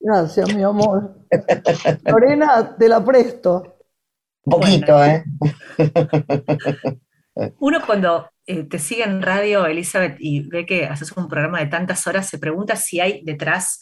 Gracias, 0.00 0.54
mi 0.54 0.62
amor. 0.62 1.26
Lorena, 2.04 2.74
te 2.78 2.88
la 2.88 3.04
presto. 3.04 3.79
Un 4.44 4.60
poquito, 4.60 5.04
¿eh? 5.04 5.24
Uno 7.58 7.80
cuando 7.86 8.30
eh, 8.46 8.64
te 8.64 8.78
sigue 8.78 9.04
en 9.04 9.22
radio, 9.22 9.66
Elizabeth, 9.66 10.16
y 10.18 10.48
ve 10.48 10.66
que 10.66 10.86
haces 10.86 11.12
un 11.12 11.28
programa 11.28 11.60
de 11.60 11.66
tantas 11.66 12.06
horas, 12.06 12.28
se 12.28 12.38
pregunta 12.38 12.76
si 12.76 13.00
hay 13.00 13.22
detrás 13.24 13.80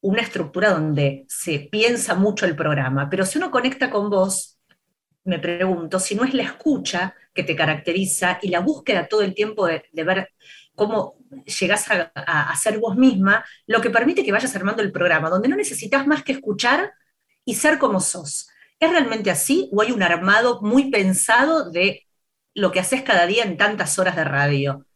una 0.00 0.22
estructura 0.22 0.70
donde 0.70 1.24
se 1.28 1.68
piensa 1.70 2.14
mucho 2.14 2.46
el 2.46 2.56
programa. 2.56 3.08
Pero 3.10 3.24
si 3.24 3.38
uno 3.38 3.50
conecta 3.50 3.90
con 3.90 4.10
vos, 4.10 4.58
me 5.24 5.38
pregunto 5.38 5.98
si 6.00 6.14
no 6.14 6.24
es 6.24 6.34
la 6.34 6.44
escucha 6.44 7.14
que 7.34 7.42
te 7.42 7.56
caracteriza 7.56 8.38
y 8.42 8.48
la 8.48 8.60
búsqueda 8.60 9.08
todo 9.08 9.22
el 9.22 9.34
tiempo 9.34 9.66
de, 9.66 9.82
ver 9.92 10.30
cómo 10.74 11.16
llegás 11.60 11.90
a, 11.90 12.12
a, 12.14 12.56
ser 12.56 12.78
vos 12.78 12.96
misma, 12.96 13.44
lo 13.66 13.80
que 13.80 13.90
permite 13.90 14.24
que 14.24 14.32
vayas 14.32 14.54
armando 14.56 14.82
el 14.82 14.92
programa, 14.92 15.28
donde 15.28 15.48
no 15.48 15.56
necesitas 15.56 16.06
más 16.06 16.22
que 16.22 16.32
escuchar 16.32 16.92
y 17.44 17.54
ser 17.54 17.78
como 17.78 18.00
sos. 18.00 18.48
¿Es 18.80 18.90
realmente 18.90 19.30
así 19.30 19.68
o 19.72 19.82
hay 19.82 19.92
un 19.92 20.02
armado 20.02 20.60
muy 20.62 20.90
pensado 20.90 21.70
de 21.70 22.06
lo 22.54 22.70
que 22.70 22.80
haces 22.80 23.02
cada 23.02 23.26
día 23.26 23.44
en 23.44 23.56
tantas 23.56 23.98
horas 23.98 24.16
de 24.16 24.24
radio? 24.24 24.86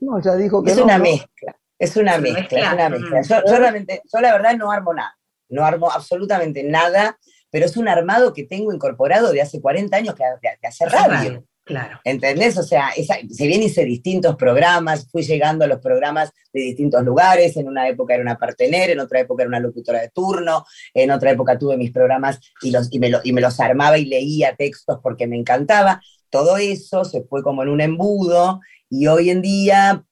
No, 0.00 0.20
ya 0.20 0.36
dijo 0.36 0.62
que 0.62 0.72
es 0.72 0.78
una 0.78 0.98
mezcla, 0.98 1.56
es 1.78 1.96
una 1.96 2.18
mezcla, 2.18 2.58
es 2.58 2.72
una 2.72 2.88
mezcla. 2.88 3.20
Mm. 3.20 3.48
Yo, 3.48 3.56
realmente, 3.56 4.02
yo 4.12 4.20
la 4.20 4.32
verdad 4.32 4.56
no 4.56 4.70
armo 4.70 4.92
nada, 4.94 5.16
no 5.48 5.64
armo 5.64 5.90
absolutamente 5.90 6.62
nada, 6.62 7.18
pero 7.50 7.66
es 7.66 7.76
un 7.76 7.88
armado 7.88 8.32
que 8.32 8.44
tengo 8.44 8.72
incorporado 8.72 9.32
de 9.32 9.42
hace 9.42 9.60
40 9.60 9.96
años 9.96 10.14
que, 10.14 10.24
de, 10.42 10.68
hacer 10.68 10.88
radio. 10.88 11.44
Claro. 11.64 12.00
¿Entendés? 12.02 12.58
O 12.58 12.62
sea, 12.64 12.90
si 13.30 13.46
bien 13.46 13.62
hice 13.62 13.84
distintos 13.84 14.34
programas, 14.34 15.06
fui 15.10 15.22
llegando 15.22 15.64
a 15.64 15.68
los 15.68 15.78
programas 15.78 16.32
de 16.52 16.60
distintos 16.60 17.04
lugares, 17.04 17.56
en 17.56 17.68
una 17.68 17.88
época 17.88 18.14
era 18.14 18.22
una 18.22 18.36
partener, 18.36 18.90
en 18.90 18.98
otra 18.98 19.20
época 19.20 19.44
era 19.44 19.48
una 19.48 19.60
locutora 19.60 20.00
de 20.00 20.10
turno, 20.10 20.64
en 20.92 21.12
otra 21.12 21.30
época 21.30 21.56
tuve 21.56 21.76
mis 21.76 21.92
programas 21.92 22.40
y, 22.62 22.72
los, 22.72 22.88
y, 22.92 22.98
me, 22.98 23.12
y 23.22 23.32
me 23.32 23.40
los 23.40 23.60
armaba 23.60 23.96
y 23.96 24.06
leía 24.06 24.56
textos 24.56 24.98
porque 25.02 25.28
me 25.28 25.36
encantaba. 25.36 26.02
Todo 26.30 26.56
eso 26.56 27.04
se 27.04 27.22
fue 27.22 27.44
como 27.44 27.62
en 27.62 27.68
un 27.68 27.80
embudo 27.80 28.60
y 28.90 29.06
hoy 29.06 29.30
en 29.30 29.40
día 29.40 30.04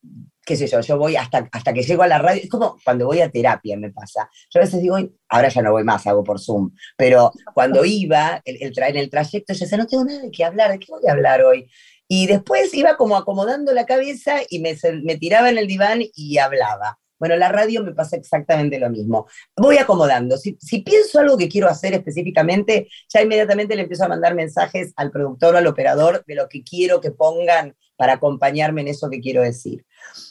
qué 0.50 0.56
sé 0.56 0.66
yo, 0.66 0.80
yo 0.80 0.98
voy 0.98 1.14
hasta, 1.14 1.48
hasta 1.52 1.72
que 1.72 1.84
llego 1.84 2.02
a 2.02 2.08
la 2.08 2.18
radio, 2.18 2.42
es 2.42 2.50
como 2.50 2.76
cuando 2.84 3.06
voy 3.06 3.20
a 3.20 3.30
terapia 3.30 3.76
me 3.76 3.92
pasa. 3.92 4.28
Yo 4.52 4.58
a 4.58 4.64
veces 4.64 4.82
digo, 4.82 4.98
ahora 5.28 5.48
ya 5.48 5.62
no 5.62 5.70
voy 5.70 5.84
más, 5.84 6.08
hago 6.08 6.24
por 6.24 6.40
Zoom, 6.40 6.72
pero 6.96 7.30
cuando 7.54 7.84
iba 7.84 8.42
el, 8.44 8.56
el 8.60 8.72
en 8.76 8.96
el 8.96 9.08
trayecto, 9.08 9.52
yo 9.52 9.60
decía, 9.60 9.78
no 9.78 9.86
tengo 9.86 10.04
nada 10.04 10.22
de 10.22 10.30
qué 10.32 10.44
hablar, 10.44 10.72
¿de 10.72 10.80
qué 10.80 10.86
voy 10.90 11.02
a 11.06 11.12
hablar 11.12 11.44
hoy? 11.44 11.70
Y 12.08 12.26
después 12.26 12.74
iba 12.74 12.96
como 12.96 13.16
acomodando 13.16 13.72
la 13.72 13.86
cabeza 13.86 14.38
y 14.48 14.58
me, 14.58 14.76
me 15.04 15.18
tiraba 15.18 15.50
en 15.50 15.58
el 15.58 15.68
diván 15.68 16.00
y 16.16 16.38
hablaba. 16.38 16.98
Bueno, 17.20 17.36
la 17.36 17.52
radio 17.52 17.84
me 17.84 17.92
pasa 17.92 18.16
exactamente 18.16 18.80
lo 18.80 18.90
mismo. 18.90 19.28
Voy 19.56 19.76
acomodando. 19.76 20.36
Si, 20.36 20.56
si, 20.58 20.80
pienso 20.80 21.20
algo 21.20 21.36
que 21.36 21.48
quiero 21.48 21.68
hacer 21.68 21.94
específicamente, 21.94 22.88
ya 23.08 23.22
inmediatamente 23.22 23.76
le 23.76 23.82
empiezo 23.82 24.06
a 24.06 24.08
mandar 24.08 24.34
mensajes 24.34 24.92
al 24.96 25.12
productor 25.12 25.54
o 25.54 25.58
al 25.58 25.66
operador 25.68 26.24
de 26.26 26.34
lo 26.34 26.48
que 26.48 26.64
quiero 26.64 27.00
que 27.00 27.12
pongan 27.12 27.76
para 27.94 28.14
acompañarme 28.14 28.80
en 28.80 28.88
eso 28.88 29.10
que 29.10 29.20
quiero 29.20 29.42
decir. 29.42 29.84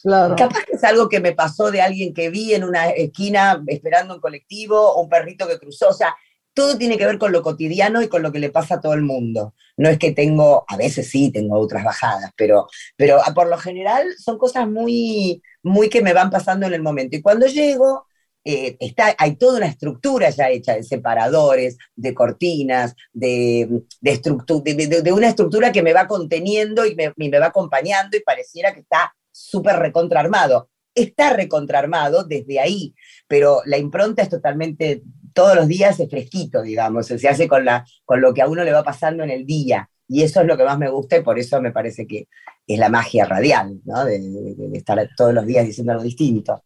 Claro. 0.04 0.36
Capaz 0.36 0.66
que 0.66 0.76
es 0.76 0.84
algo 0.84 1.10
que 1.10 1.20
me 1.20 1.34
pasó 1.34 1.72
de 1.72 1.82
alguien 1.82 2.14
que 2.14 2.30
vi 2.30 2.54
en 2.54 2.64
una 2.64 2.90
esquina 2.90 3.62
esperando 3.68 4.16
un 4.16 4.22
colectivo 4.22 4.80
o 4.80 5.02
un 5.02 5.10
perrito 5.10 5.48
que 5.48 5.60
cruzó. 5.60 5.90
O 5.90 5.94
sea, 5.94 6.16
todo 6.54 6.78
tiene 6.78 6.98
que 6.98 7.06
ver 7.06 7.18
con 7.18 7.32
lo 7.32 7.42
cotidiano 7.42 8.02
y 8.02 8.10
con 8.10 8.22
lo 8.22 8.32
que 8.32 8.40
le 8.40 8.50
pasa 8.50 8.76
a 8.76 8.82
todo 8.82 8.94
el 8.94 9.02
mundo. 9.02 9.54
No 9.78 9.88
es 9.88 9.98
que 9.98 10.12
tengo, 10.12 10.66
a 10.68 10.78
veces 10.78 11.10
sí 11.10 11.32
tengo 11.32 11.58
otras 11.58 11.84
bajadas, 11.84 12.32
pero, 12.36 12.68
pero 12.98 13.20
por 13.34 13.48
lo 13.48 13.58
general 13.58 14.08
son 14.18 14.38
cosas 14.38 14.68
muy, 14.68 15.42
muy 15.64 15.90
que 15.90 16.02
me 16.02 16.14
van 16.14 16.30
pasando 16.30 16.68
en 16.68 16.74
el 16.74 16.82
momento. 16.82 17.16
Y 17.16 17.22
cuando 17.22 17.48
llego, 17.48 18.08
eh, 18.44 18.78
está, 18.80 19.16
hay 19.18 19.36
toda 19.36 19.58
una 19.58 19.68
estructura 19.68 20.30
ya 20.32 20.50
hecha 20.50 20.74
de 20.74 20.84
separadores, 20.84 21.78
de 21.96 22.14
cortinas, 22.14 22.96
de, 23.14 23.84
de, 24.02 25.02
de, 25.02 25.12
una 25.12 25.30
estructura 25.30 25.72
que 25.72 25.84
me 25.84 25.94
va 25.94 26.08
conteniendo 26.08 26.86
y 26.86 26.96
me, 26.96 27.14
me 27.16 27.40
va 27.40 27.48
acompañando 27.48 28.18
y 28.18 28.22
pareciera 28.22 28.74
que 28.74 28.82
está 28.82 29.14
súper 29.40 29.78
recontraarmado. 29.78 30.70
Está 30.94 31.34
recontraarmado 31.34 32.24
desde 32.24 32.60
ahí, 32.60 32.94
pero 33.28 33.62
la 33.66 33.78
impronta 33.78 34.22
es 34.22 34.30
totalmente, 34.30 35.04
todos 35.34 35.56
los 35.56 35.68
días 35.68 36.00
es 36.00 36.10
fresquito, 36.10 36.62
digamos, 36.62 37.08
se 37.08 37.28
hace 37.28 37.48
con, 37.48 37.64
la, 37.64 37.86
con 38.06 38.22
lo 38.22 38.34
que 38.34 38.42
a 38.42 38.48
uno 38.48 38.64
le 38.64 38.74
va 38.74 38.84
pasando 38.84 39.24
en 39.24 39.30
el 39.30 39.46
día. 39.46 39.90
Y 40.08 40.24
eso 40.24 40.42
es 40.42 40.48
lo 40.48 40.58
que 40.58 40.66
más 40.66 40.80
me 40.80 40.90
gusta 40.90 41.18
y 41.18 41.22
por 41.22 41.38
eso 41.38 41.62
me 41.62 41.72
parece 41.72 42.08
que 42.08 42.28
es 42.66 42.80
la 42.80 42.90
magia 42.90 43.26
radial, 43.26 43.80
¿no? 43.86 44.04
de, 44.06 44.20
de 44.20 44.78
estar 44.78 45.08
todos 45.16 45.34
los 45.34 45.46
días 45.46 45.66
diciendo 45.66 45.92
algo 45.94 46.04
distinto. 46.04 46.64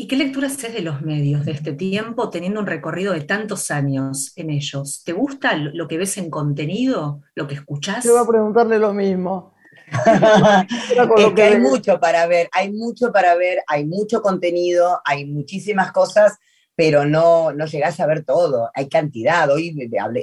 ¿Y 0.00 0.06
qué 0.06 0.14
lectura 0.14 0.46
haces 0.46 0.72
de 0.72 0.82
los 0.82 1.02
medios 1.02 1.44
de 1.44 1.50
este 1.50 1.72
tiempo, 1.72 2.30
teniendo 2.30 2.60
un 2.60 2.66
recorrido 2.66 3.12
de 3.12 3.22
tantos 3.22 3.72
años 3.72 4.32
en 4.36 4.50
ellos? 4.50 5.02
¿Te 5.04 5.12
gusta 5.12 5.56
lo 5.56 5.88
que 5.88 5.98
ves 5.98 6.16
en 6.18 6.30
contenido, 6.30 7.22
lo 7.34 7.48
que 7.48 7.56
escuchás? 7.56 8.04
Yo 8.04 8.12
voy 8.12 8.22
a 8.22 8.28
preguntarle 8.28 8.78
lo 8.78 8.94
mismo. 8.94 9.54
Es 11.16 11.34
que 11.34 11.42
hay 11.42 11.58
mucho 11.60 12.00
para 12.00 12.26
ver, 12.26 12.48
hay 12.52 12.72
mucho 12.72 13.12
para 13.12 13.34
ver, 13.34 13.62
hay 13.66 13.86
mucho 13.86 14.22
contenido, 14.22 15.00
hay 15.04 15.24
muchísimas 15.26 15.92
cosas, 15.92 16.38
pero 16.74 17.04
no, 17.04 17.52
no 17.52 17.66
llegás 17.66 17.98
a 18.00 18.06
ver 18.06 18.24
todo. 18.24 18.70
Hay 18.74 18.88
cantidad. 18.88 19.50
Hoy 19.50 19.74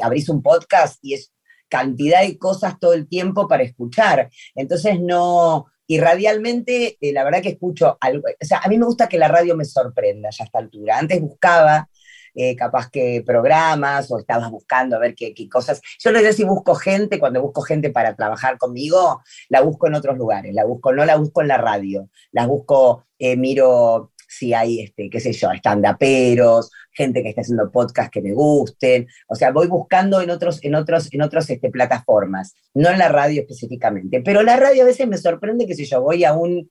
abrís 0.01 0.30
un 0.30 0.41
podcast 0.41 0.99
y 1.01 1.13
es 1.13 1.32
cantidad 1.67 2.21
de 2.21 2.38
cosas 2.38 2.80
todo 2.80 2.93
el 2.93 3.08
tiempo 3.08 3.47
para 3.47 3.63
escuchar. 3.63 4.30
Entonces 4.56 4.99
no, 4.99 5.65
y 5.88 5.99
radialmente, 5.99 6.97
eh, 6.99 7.13
la 7.13 7.23
verdad 7.23 7.41
que 7.41 7.49
escucho 7.49 7.97
algo, 8.01 8.23
o 8.28 8.45
sea, 8.45 8.60
a 8.60 8.67
mí 8.69 8.78
me 8.78 8.86
gusta 8.86 9.08
que 9.08 9.19
la 9.19 9.28
radio 9.28 9.56
me 9.56 9.65
sorprenda 9.65 10.30
ya 10.32 10.43
a 10.43 10.45
esta 10.45 10.60
altura. 10.60 10.97
Antes 10.97 11.21
buscaba 11.21 11.88
eh, 12.36 12.56
capaz 12.56 12.89
que 12.89 13.24
programas 13.26 14.12
o 14.12 14.19
estabas 14.19 14.52
buscando 14.52 14.95
a 14.95 15.00
ver 15.00 15.15
qué, 15.15 15.34
qué, 15.34 15.48
cosas. 15.50 15.82
Yo 16.00 16.12
no 16.12 16.19
sé 16.19 16.34
si 16.34 16.43
busco 16.43 16.76
gente, 16.76 17.19
cuando 17.19 17.41
busco 17.41 17.62
gente 17.62 17.89
para 17.89 18.15
trabajar 18.15 18.58
conmigo, 18.58 19.21
la 19.50 19.62
busco 19.62 19.88
en 19.88 19.95
otros 19.95 20.17
lugares, 20.17 20.54
la 20.54 20.65
busco, 20.65 20.93
no 20.93 21.06
la 21.06 21.15
busco 21.15 21.41
en 21.41 21.48
la 21.48 21.58
radio, 21.58 22.10
la 22.32 22.45
busco, 22.45 23.06
eh, 23.17 23.38
miro 23.38 24.12
si 24.28 24.54
hay, 24.54 24.82
este, 24.82 25.10
qué 25.10 25.19
sé 25.19 25.32
yo, 25.34 25.50
stand-uperos, 25.52 26.71
gente 26.91 27.24
que 27.24 27.30
está 27.30 27.41
haciendo 27.41 27.71
podcasts 27.71 28.12
que 28.12 28.21
me 28.21 28.34
gusten. 28.34 29.08
O 29.28 29.36
sea, 29.36 29.52
voy 29.52 29.67
buscando 29.67 30.21
en 30.21 30.30
otros, 30.30 30.63
en 30.63 30.76
otros, 30.76 31.10
en 31.13 31.21
otros 31.21 31.50
este, 31.50 31.69
plataformas, 31.69 32.54
no 32.74 32.89
en 32.89 32.98
la 32.98 33.10
radio 33.10 33.41
específicamente. 33.41 34.21
Pero 34.21 34.43
la 34.43 34.58
radio 34.58 34.84
a 34.84 34.88
veces 34.88 35.08
me 35.08 35.17
sorprende 35.17 35.67
que 35.67 35.76
si 35.76 35.86
yo 35.86 36.02
voy 36.02 36.24
a 36.24 36.34
un, 36.34 36.69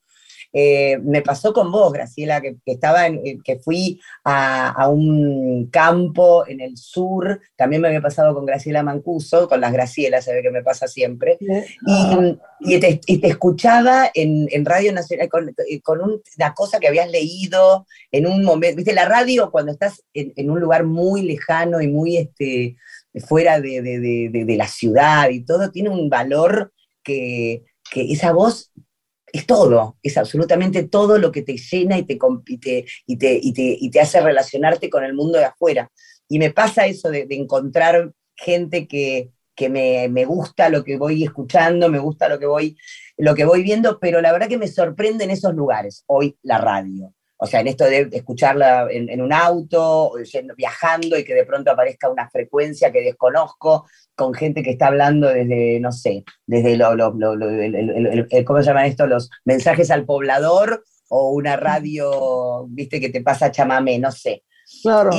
eh, 0.57 0.99
me 1.03 1.21
pasó 1.21 1.53
con 1.53 1.73
vos, 1.73 1.93
Graciela, 1.93 2.41
que, 2.41 2.57
estaba 2.65 3.09
en, 3.09 3.21
eh, 3.27 3.39
que 3.43 3.59
fui 3.59 4.01
a, 4.23 4.89
un 4.89 5.67
campo 5.67 6.47
en 6.47 6.61
el 6.61 6.77
sur, 6.77 7.41
también 7.57 7.83
me 7.83 7.89
había 7.89 8.01
pasado 8.01 8.33
con 8.35 8.47
Graciela 8.47 8.85
Mancuso, 8.85 9.49
con 9.49 9.61
las 9.61 9.73
Gracielas, 9.73 10.25
se 10.25 10.33
ve 10.33 10.43
que 10.43 10.53
me 10.53 10.63
pasa 10.63 10.87
siempre, 10.87 11.39
y, 12.61 12.79
te, 12.79 13.01
escuchaba 13.27 14.13
en, 14.15 14.65
Radio 14.65 14.93
Nacional 14.93 15.29
con, 15.29 15.49
eh, 15.49 15.83
una 16.37 16.55
cosa 16.55 16.79
que 16.79 16.87
habías 16.87 17.11
leído 17.11 17.87
en 18.13 18.29
un 18.29 18.45
momento, 18.45 18.77
viste, 18.77 18.95
la 18.95 19.09
radio 19.09 19.51
cuando 19.51 19.73
estás 19.73 20.05
en, 20.13 20.49
un 20.49 20.61
lugar 20.61 20.85
muy 20.85 21.23
lejano 21.23 21.81
y 21.81 21.89
muy 21.89 22.17
este, 22.17 22.77
fuera 23.27 23.61
de, 23.61 23.83
de 23.83 24.57
la 24.57 24.69
ciudad 24.69 25.31
y 25.31 25.45
todo, 25.45 25.73
tiene 25.73 25.89
un 25.89 26.09
valor 26.09 26.73
que, 27.03 27.65
que 27.91 28.13
esa 28.13 28.33
voz 28.33 28.71
es 29.35 29.47
todo, 29.47 29.97
es 30.01 30.17
absolutamente 30.17 30.85
todo 30.85 31.19
lo 31.19 31.33
que 31.33 31.43
te 31.43 31.57
llena 31.57 31.99
y 31.99 32.05
te, 32.05 32.17
compite 32.17 32.87
y 33.05 33.17
te, 33.17 33.41
y 33.43 33.91
te, 33.91 34.01
hace 34.01 34.21
relacionarte 34.21 34.89
con 34.89 35.03
el 35.03 35.13
mundo 35.13 35.39
de 35.39 35.47
afuera. 35.47 35.91
Y 36.29 36.39
me 36.39 36.53
pasa 36.53 36.87
eso 36.87 37.11
de, 37.11 37.27
encontrar 37.31 38.13
gente 38.37 38.87
que, 38.87 39.33
me, 39.69 40.25
gusta 40.25 40.69
lo 40.69 40.85
que 40.85 40.97
voy 40.97 41.25
escuchando, 41.25 41.89
me 41.89 41.99
gusta 41.99 42.29
lo 42.29 42.39
que 42.39 42.47
voy, 42.47 42.77
lo 43.17 43.35
que 43.35 43.45
voy 43.45 43.65
viendo, 43.65 43.99
pero 43.99 44.21
la 44.21 44.31
verdad 44.31 44.47
que 44.47 44.57
me 44.57 44.69
sorprende 44.69 45.25
en 45.25 45.31
esos 45.31 45.53
lugares, 45.53 46.05
hoy 46.07 46.37
la 46.43 46.59
radio. 46.59 47.13
O 47.45 47.47
sea, 47.47 47.61
en 47.61 47.67
esto 47.67 47.85
de 47.85 48.09
escucharla 48.11 48.89
en, 48.91 49.21
un 49.21 49.31
auto, 49.31 50.13
viajando 50.57 51.19
y 51.19 51.25
que 51.25 51.35
de 51.35 51.45
pronto 51.45 51.71
aparezca 51.71 52.09
una 52.09 52.31
frecuencia 52.31 52.91
que 52.91 53.03
desconozco, 53.03 53.87
con 54.15 54.33
gente 54.33 54.63
que 54.63 54.71
está 54.71 54.87
hablando 54.87 55.29
desde, 55.29 55.79
no 55.79 55.93
sé, 55.93 56.25
desde 56.47 56.79
lo, 56.79 56.97
¿cómo 58.47 58.63
se 58.63 58.67
llaman 58.67 58.87
esto? 58.87 59.07
Los 59.07 59.29
mensajes 59.45 59.91
al 59.91 60.07
poblador 60.07 60.85
o 61.11 61.33
una 61.33 61.57
radio, 61.57 62.67
viste, 62.69 62.99
que 62.99 63.11
te 63.11 63.21
pasa 63.21 63.51
chamamé, 63.51 63.99
no 63.99 64.11
sé. 64.11 64.43
Claro. 64.83 65.11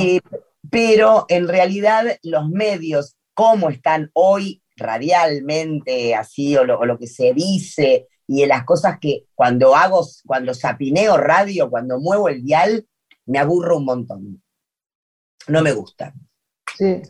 pero 0.68 1.26
en 1.28 1.46
realidad 1.46 2.18
los 2.24 2.48
medios, 2.48 3.14
como 3.34 3.70
están 3.70 4.10
hoy 4.14 4.64
radialmente 4.76 6.16
así, 6.16 6.56
o 6.56 6.64
lo 6.64 6.98
que 6.98 7.06
se 7.06 7.32
dice, 7.34 8.08
y 8.26 8.42
en 8.42 8.48
las 8.48 8.64
cosas 8.64 8.98
que 9.00 9.26
cuando 9.34 9.76
hago, 9.76 10.06
cuando 10.24 10.54
sapineo 10.54 11.16
radio, 11.16 11.70
cuando 11.70 12.00
muevo 12.00 12.28
el 12.28 12.42
dial, 12.42 12.86
me 13.26 13.38
aburro 13.38 13.78
un 13.78 13.84
montón. 13.84 14.42
No 15.48 15.62
me 15.62 15.72
gusta. 15.72 16.12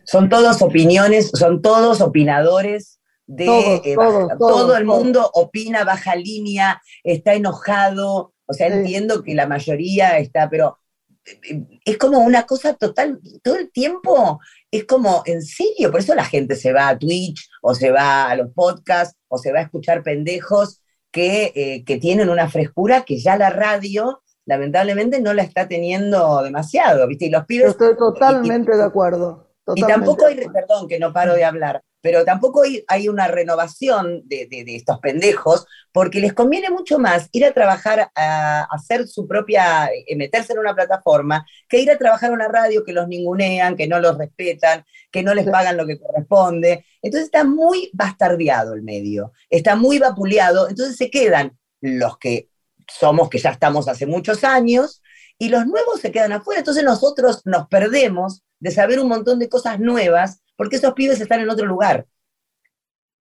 Son 0.04 0.28
todos 0.28 0.62
opiniones, 0.62 1.30
son 1.34 1.60
todos 1.62 2.00
opinadores 2.00 3.00
de 3.26 3.76
eh, 3.76 3.96
todo, 4.38 4.76
el 4.76 4.84
mundo 4.84 5.28
opina 5.34 5.84
baja 5.84 6.14
línea, 6.14 6.80
está 7.02 7.34
enojado, 7.34 8.34
o 8.46 8.52
sea, 8.52 8.68
entiendo 8.68 9.24
que 9.24 9.34
la 9.34 9.48
mayoría 9.48 10.18
está, 10.18 10.48
pero 10.48 10.78
eh, 11.24 11.64
es 11.84 11.98
como 11.98 12.20
una 12.20 12.44
cosa 12.44 12.74
total, 12.74 13.18
todo 13.42 13.56
el 13.56 13.72
tiempo 13.72 14.38
es 14.70 14.84
como, 14.84 15.22
en 15.26 15.42
serio, 15.42 15.90
por 15.90 16.00
eso 16.00 16.14
la 16.14 16.24
gente 16.24 16.54
se 16.54 16.72
va 16.72 16.88
a 16.88 16.98
Twitch 16.98 17.48
o 17.62 17.74
se 17.74 17.90
va 17.90 18.30
a 18.30 18.36
los 18.36 18.52
podcasts 18.52 19.16
o 19.26 19.38
se 19.38 19.52
va 19.52 19.58
a 19.58 19.62
escuchar 19.62 20.04
pendejos 20.04 20.82
eh, 21.16 21.84
que, 21.84 21.98
tienen 21.98 22.28
una 22.28 22.48
frescura 22.48 23.02
que 23.02 23.18
ya 23.18 23.36
la 23.36 23.50
radio 23.50 24.22
lamentablemente 24.44 25.20
no 25.20 25.34
la 25.34 25.42
está 25.42 25.66
teniendo 25.66 26.42
demasiado, 26.42 27.06
¿viste? 27.08 27.26
Y 27.26 27.30
los 27.30 27.44
pibes... 27.46 27.70
estoy 27.70 27.96
totalmente 27.96 28.76
de 28.76 28.84
acuerdo. 28.84 29.48
y 29.74 29.82
tampoco 29.82 30.26
hay, 30.26 30.36
perdón 30.36 30.86
que 30.88 31.00
no 31.00 31.12
paro 31.12 31.34
de 31.34 31.44
hablar, 31.44 31.82
pero 32.06 32.24
tampoco 32.24 32.62
hay, 32.86 33.08
una 33.08 33.26
renovación 33.26 34.22
de, 34.28 34.46
estos 34.68 35.00
pendejos, 35.00 35.66
porque 35.90 36.20
les 36.20 36.34
conviene 36.34 36.70
mucho 36.70 37.00
más 37.00 37.28
ir 37.32 37.44
a 37.44 37.52
trabajar, 37.52 38.12
a, 38.14 38.62
hacer 38.70 39.08
su 39.08 39.26
propia, 39.26 39.86
eh, 39.88 40.14
meterse 40.14 40.52
en 40.52 40.60
una 40.60 40.72
plataforma, 40.72 41.44
que 41.68 41.80
ir 41.80 41.90
a 41.90 41.98
trabajar 41.98 42.28
en 42.28 42.36
una 42.36 42.46
radio 42.46 42.84
que 42.84 42.92
los 42.92 43.08
ningunean, 43.08 43.74
que 43.74 43.88
no 43.88 43.98
los 43.98 44.16
respetan, 44.16 44.84
que 45.10 45.24
no 45.24 45.34
les 45.34 45.50
pagan 45.50 45.76
lo 45.76 45.84
que 45.84 45.98
corresponde. 45.98 46.86
Entonces 47.02 47.26
está 47.26 47.42
muy 47.42 47.90
bastardeado 47.92 48.74
el 48.74 48.84
medio, 48.84 49.32
está 49.50 49.74
muy 49.74 49.98
vapuleado, 49.98 50.68
entonces 50.68 50.94
se 50.96 51.10
quedan 51.10 51.58
los 51.80 52.18
que 52.18 52.50
somos, 52.86 53.28
que 53.28 53.38
ya 53.38 53.50
estamos 53.50 53.88
hace 53.88 54.06
muchos 54.06 54.44
años, 54.44 55.02
y 55.38 55.48
los 55.48 55.66
nuevos 55.66 56.00
se 56.00 56.12
quedan 56.12 56.30
afuera, 56.30 56.60
entonces 56.60 56.84
nosotros 56.84 57.42
nos 57.46 57.66
perdemos 57.66 58.44
de 58.60 58.70
saber 58.70 59.00
un 59.00 59.08
montón 59.08 59.40
de 59.40 59.48
cosas 59.48 59.80
nuevas 59.80 60.44
porque 60.56 60.76
esos 60.76 60.94
pibes 60.94 61.20
están 61.20 61.40
en 61.40 61.50
otro 61.50 61.66
lugar. 61.66 62.06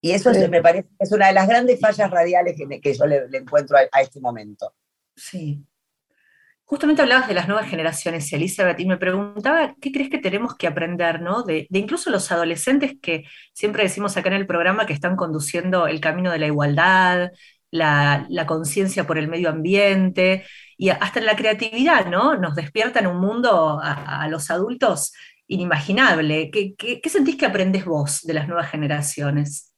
Y 0.00 0.12
eso 0.12 0.30
me 0.50 0.60
parece 0.60 0.88
que 0.88 1.04
es 1.04 1.12
una 1.12 1.28
de 1.28 1.32
las 1.32 1.48
grandes 1.48 1.80
fallas 1.80 2.10
radiales 2.10 2.56
que, 2.56 2.94
yo 2.94 3.06
le, 3.06 3.24
encuentro 3.32 3.76
a, 3.76 4.00
este 4.00 4.20
momento. 4.20 4.74
Sí. 5.16 5.64
Justamente 6.64 7.02
hablabas 7.02 7.28
de 7.28 7.34
las 7.34 7.48
nuevas 7.48 7.68
generaciones, 7.68 8.30
Elizabeth, 8.32 8.80
y 8.80 8.86
me 8.86 8.98
preguntaba, 8.98 9.74
¿qué 9.80 9.92
crees 9.92 10.10
que 10.10 10.18
tenemos 10.18 10.56
que 10.56 10.66
aprender, 10.66 11.22
¿no? 11.22 11.42
De, 11.42 11.66
de, 11.70 11.78
incluso 11.78 12.10
los 12.10 12.30
adolescentes 12.32 12.96
que 13.00 13.24
siempre 13.54 13.82
decimos 13.82 14.16
acá 14.16 14.28
en 14.28 14.36
el 14.36 14.46
programa 14.46 14.86
que 14.86 14.92
están 14.92 15.16
conduciendo 15.16 15.86
el 15.86 16.00
camino 16.00 16.30
de 16.30 16.38
la 16.38 16.46
igualdad, 16.46 17.30
la, 17.74 18.44
conciencia 18.46 19.06
por 19.06 19.18
el 19.18 19.28
medio 19.28 19.48
ambiente 19.50 20.44
y 20.76 20.90
hasta 20.90 21.18
en 21.18 21.26
la 21.26 21.36
creatividad, 21.36 22.06
¿no? 22.06 22.36
Nos 22.36 22.54
despierta 22.54 23.00
en 23.00 23.06
un 23.06 23.18
mundo 23.18 23.80
a, 23.82 24.26
los 24.28 24.50
adultos 24.50 25.12
inimaginable. 25.46 26.50
¿Qué, 26.50 26.74
¿Qué, 26.76 27.08
sentís 27.08 27.36
que 27.36 27.46
aprendes 27.46 27.84
vos 27.84 28.22
de 28.22 28.34
las 28.34 28.48
nuevas 28.48 28.70
generaciones? 28.70 29.74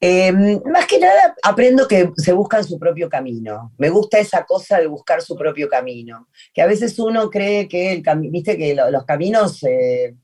Em, 0.00 0.60
más 0.72 0.86
que 0.86 0.98
nada 0.98 1.34
aprendo 1.42 1.86
que 1.86 2.10
se 2.16 2.32
buscan 2.32 2.64
su 2.64 2.78
propio 2.78 3.08
camino. 3.08 3.72
Me 3.78 3.90
gusta 3.90 4.18
esa 4.18 4.44
cosa 4.44 4.78
de 4.78 4.86
buscar 4.86 5.20
su 5.22 5.36
propio 5.36 5.68
camino. 5.68 6.28
Que 6.52 6.62
a 6.62 6.66
veces 6.66 6.98
uno 6.98 7.30
cree 7.30 7.68
que 7.68 7.92
el 7.92 8.02
viste 8.30 8.56
que 8.56 8.74
los 8.74 9.04
caminos 9.04 9.62
eh, 9.64 10.14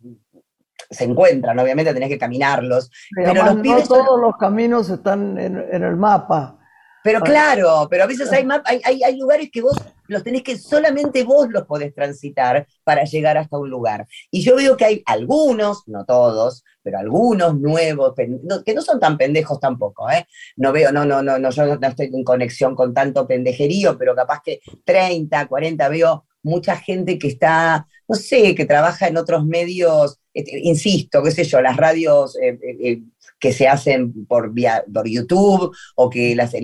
se 0.90 1.04
encuentran, 1.04 1.58
obviamente 1.58 1.92
tenés 1.92 2.08
que 2.08 2.18
caminarlos. 2.18 2.90
Pero, 3.14 3.34
los 3.34 3.56
no 3.56 3.82
todos 3.82 4.20
los 4.20 4.36
caminos 4.36 4.90
están 4.90 5.38
en, 5.38 5.56
el 5.56 5.96
mapa. 5.96 6.58
Pero 7.04 7.20
claro, 7.20 7.88
pero 7.90 8.04
a 8.04 8.06
veces 8.06 8.30
hay, 8.32 8.46
hay, 8.84 9.02
hay, 9.02 9.18
lugares 9.18 9.50
que 9.52 9.60
vos 9.60 9.76
los 10.08 10.22
tenés 10.22 10.42
que 10.42 10.58
solamente 10.58 11.24
vos 11.24 11.48
los 11.50 11.66
podés 11.66 11.94
transitar 11.94 12.66
para 12.84 13.04
llegar 13.04 13.38
hasta 13.38 13.58
un 13.58 13.70
lugar. 13.70 14.06
Y 14.30 14.42
yo 14.42 14.56
veo 14.56 14.76
que 14.76 14.84
hay 14.84 15.02
algunos, 15.06 15.86
no 15.88 16.04
todos, 16.04 16.64
pero 16.82 16.98
algunos 16.98 17.58
nuevos, 17.58 18.14
que 18.14 18.74
no 18.74 18.82
son 18.82 19.00
tan 19.00 19.16
pendejos 19.16 19.60
tampoco, 19.60 20.10
¿eh? 20.10 20.26
No 20.56 20.72
veo, 20.72 20.92
no, 20.92 21.04
no, 21.04 21.22
no, 21.22 21.38
no, 21.38 21.50
yo 21.50 21.76
no 21.76 21.86
estoy 21.86 22.10
en 22.12 22.24
conexión 22.24 22.74
con 22.74 22.92
tanto 22.92 23.26
pendejerío, 23.26 23.96
pero 23.96 24.14
capaz 24.14 24.40
que 24.44 24.60
30, 24.84 25.46
40 25.46 25.88
veo 25.88 26.24
mucha 26.42 26.76
gente 26.76 27.18
que 27.18 27.28
está, 27.28 27.86
no 28.08 28.16
sé, 28.16 28.54
que 28.54 28.64
trabaja 28.64 29.08
en 29.08 29.16
otros 29.16 29.46
medios, 29.46 30.18
este, 30.34 30.58
insisto, 30.60 31.22
qué 31.22 31.30
sé 31.30 31.44
yo, 31.44 31.60
las 31.60 31.76
radios 31.76 32.36
eh, 32.36 32.58
eh, 32.62 32.76
eh, 32.82 33.02
que 33.42 33.52
se 33.52 33.66
hacen 33.66 34.24
por, 34.26 34.54
por 34.94 35.08
YouTube 35.08 35.76
o 35.96 36.08
que 36.08 36.36
las, 36.36 36.54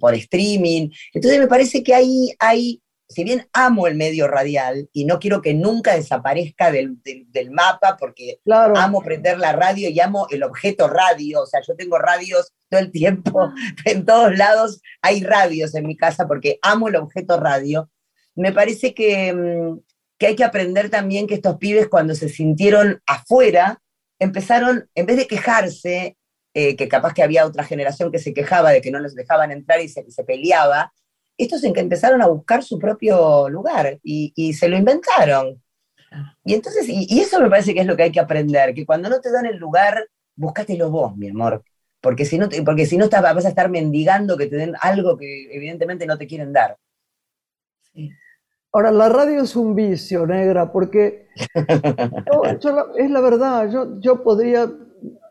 por 0.00 0.14
streaming. 0.14 0.88
Entonces 1.12 1.38
me 1.38 1.46
parece 1.46 1.82
que 1.82 1.94
ahí 1.94 2.34
hay, 2.38 2.82
si 3.06 3.22
bien 3.22 3.46
amo 3.52 3.86
el 3.86 3.96
medio 3.96 4.26
radial 4.28 4.88
y 4.94 5.04
no 5.04 5.18
quiero 5.18 5.42
que 5.42 5.52
nunca 5.52 5.94
desaparezca 5.94 6.72
del, 6.72 6.96
mapa 7.50 7.98
porque 8.00 8.40
amo 8.48 9.02
prender 9.02 9.38
la 9.38 9.52
radio 9.52 9.90
y 9.90 10.00
amo 10.00 10.26
el 10.30 10.42
objeto 10.42 10.88
radio, 10.88 11.42
o 11.42 11.46
sea, 11.46 11.60
yo 11.60 11.76
tengo 11.76 11.98
radios 11.98 12.50
todo 12.70 12.80
el 12.80 12.90
tiempo, 12.90 13.52
en 13.84 14.06
todos 14.06 14.34
lados 14.34 14.80
hay 15.02 15.22
radios 15.22 15.74
en 15.74 15.86
mi 15.86 15.98
casa 15.98 16.26
porque 16.26 16.58
amo 16.62 16.88
el 16.88 16.96
objeto 16.96 17.38
radio 17.38 17.90
me 18.34 18.52
parece 18.52 18.94
que, 18.94 19.34
mm, 19.34 19.80
que 20.18 20.28
hay 20.28 20.36
que 20.36 20.44
aprender 20.44 20.88
también 20.88 21.26
que 21.26 21.34
estos 21.34 21.58
pibes 21.58 21.88
cuando 21.88 22.14
se 22.14 22.30
sintieron 22.30 23.02
afuera, 23.06 23.82
empezaron, 24.18 24.88
en 24.94 25.04
vez 25.04 25.16
de 25.16 25.26
quejarse, 25.26 26.16
eh, 26.54 26.76
que 26.76 26.88
capaz 26.88 27.14
que 27.14 27.22
había 27.22 27.46
otra 27.46 27.64
generación 27.64 28.12
que 28.12 28.18
se 28.18 28.34
quejaba 28.34 28.70
de 28.70 28.80
que 28.80 28.90
no 28.90 28.98
les 28.98 29.14
dejaban 29.14 29.52
entrar 29.52 29.80
y 29.80 29.88
se, 29.88 30.10
se 30.10 30.24
peleaba, 30.24 30.92
estos 31.38 31.64
en 31.64 31.72
que 31.72 31.80
empezaron 31.80 32.22
a 32.22 32.26
buscar 32.26 32.62
su 32.62 32.78
propio 32.78 33.48
lugar 33.48 33.98
y, 34.02 34.52
se 34.54 34.68
lo 34.68 34.76
inventaron. 34.76 35.62
Y 36.44 36.54
entonces, 36.54 36.86
y, 36.88 37.20
eso 37.20 37.40
me 37.40 37.48
parece 37.48 37.74
que 37.74 37.80
es 37.80 37.86
lo 37.86 37.96
que 37.96 38.04
hay 38.04 38.12
que 38.12 38.20
aprender, 38.20 38.74
que 38.74 38.86
cuando 38.86 39.08
no 39.08 39.20
te 39.20 39.30
dan 39.30 39.46
el 39.46 39.56
lugar, 39.56 40.06
búscatelo 40.36 40.90
vos, 40.90 41.16
mi 41.16 41.30
amor. 41.30 41.64
Porque 42.00 42.24
si 42.24 42.36
no, 42.36 42.48
porque 42.64 42.84
si 42.84 42.96
no 42.96 43.08
vas 43.08 43.44
a 43.44 43.48
estar 43.48 43.70
mendigando 43.70 44.36
que 44.36 44.46
te 44.46 44.56
den 44.56 44.74
algo 44.80 45.16
que 45.16 45.54
evidentemente 45.54 46.04
no 46.06 46.18
te 46.18 46.26
quieren 46.26 46.52
dar. 46.52 46.76
Ahora, 48.72 48.90
la 48.90 49.08
radio 49.08 49.42
es 49.42 49.54
un 49.54 49.74
vicio, 49.74 50.26
negra, 50.26 50.72
porque 50.72 51.28
es 52.96 53.10
la 53.10 53.20
verdad, 53.20 53.70
yo, 53.70 54.00
yo 54.00 54.22
podría, 54.22 54.70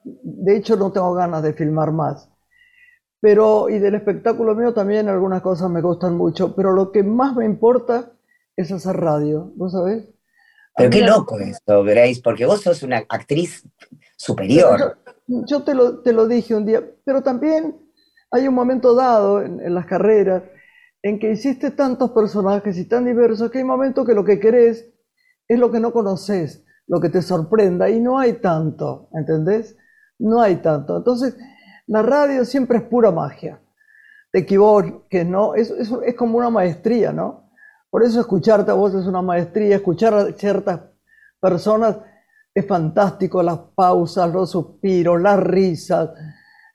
de 0.04 0.58
hecho 0.58 0.76
no 0.76 0.92
tengo 0.92 1.14
ganas 1.14 1.44
de 1.44 1.54
filmar 1.54 1.92
más, 1.92 2.30
pero, 3.20 3.70
y 3.70 3.78
del 3.80 3.96
espectáculo 3.96 4.56
mío 4.56 4.74
también 4.74 5.08
algunas 5.08 5.42
cosas 5.42 5.70
me 5.70 5.82
gustan 5.82 6.18
mucho, 6.18 6.56
pero 6.56 6.72
lo 6.72 6.92
que 6.92 7.04
más 7.04 7.36
me 7.36 7.46
importa 7.46 8.12
es 8.56 8.72
hacer 8.72 8.98
radio, 8.98 9.52
¿vos 9.56 9.74
sabés? 9.74 10.10
Pero 10.76 10.90
qué 10.90 11.02
loco 11.02 11.40
esto, 11.40 11.84
Grace, 11.84 12.22
porque 12.24 12.46
vos 12.46 12.62
sos 12.62 12.82
una 12.82 13.04
actriz 13.10 13.64
superior. 14.18 14.98
Yo, 15.28 15.64
te, 15.64 15.76
lo, 15.76 16.00
te, 16.00 16.14
lo, 16.14 16.28
dije 16.28 16.56
un 16.56 16.66
día, 16.66 16.84
pero 17.04 17.22
también 17.22 17.78
hay 18.32 18.48
un 18.48 18.56
momento 18.56 18.96
dado 18.96 19.42
en, 19.42 19.60
en 19.60 19.76
las 19.76 19.86
carreras 19.86 20.44
en 21.04 21.20
que 21.20 21.32
hiciste 21.32 21.72
tantos 21.72 22.12
personajes 22.12 22.78
y 22.78 22.86
tan 22.86 23.06
diversos 23.06 23.52
que 23.52 23.60
hay 23.60 23.64
momentos 23.64 24.06
que 24.06 24.14
lo 24.14 24.24
que 24.24 24.40
querés 24.40 24.90
es 25.48 25.60
lo 25.60 25.72
que 25.72 25.80
no 25.80 25.92
conoces, 25.92 26.64
lo 26.88 27.02
que 27.02 27.10
te 27.10 27.22
sorprenda, 27.22 27.90
y 27.90 28.00
no 28.00 28.20
hay 28.20 28.34
tanto, 28.34 29.10
¿entendés? 29.14 29.76
No 30.22 30.42
hay 30.42 30.58
tanto. 30.58 30.98
Entonces, 30.98 31.36
la 31.88 32.02
radio 32.02 32.46
siempre 32.46 32.78
es 32.78 32.84
pura 32.84 33.12
magia. 33.12 33.60
Te 34.32 34.40
equivoques, 34.40 35.26
¿no? 35.26 35.56
Es, 35.56 35.72
es, 35.72 36.16
como 36.16 36.38
una 36.38 36.50
maestría, 36.50 37.12
¿no? 37.12 37.52
Por 37.90 38.04
eso 38.04 38.22
escucharte 38.22 38.72
a 38.72 38.76
vos 38.76 38.94
es 38.94 39.06
una 39.06 39.22
maestría, 39.22 39.76
escuchar 39.76 40.14
a 40.14 40.32
ciertas 40.32 40.80
personas 41.42 41.98
es 42.54 42.68
fantástico, 42.68 43.42
las 43.42 43.60
pausas, 43.76 44.32
los 44.32 44.52
suspiros, 44.52 45.22
las 45.22 45.40
risas. 45.40 46.10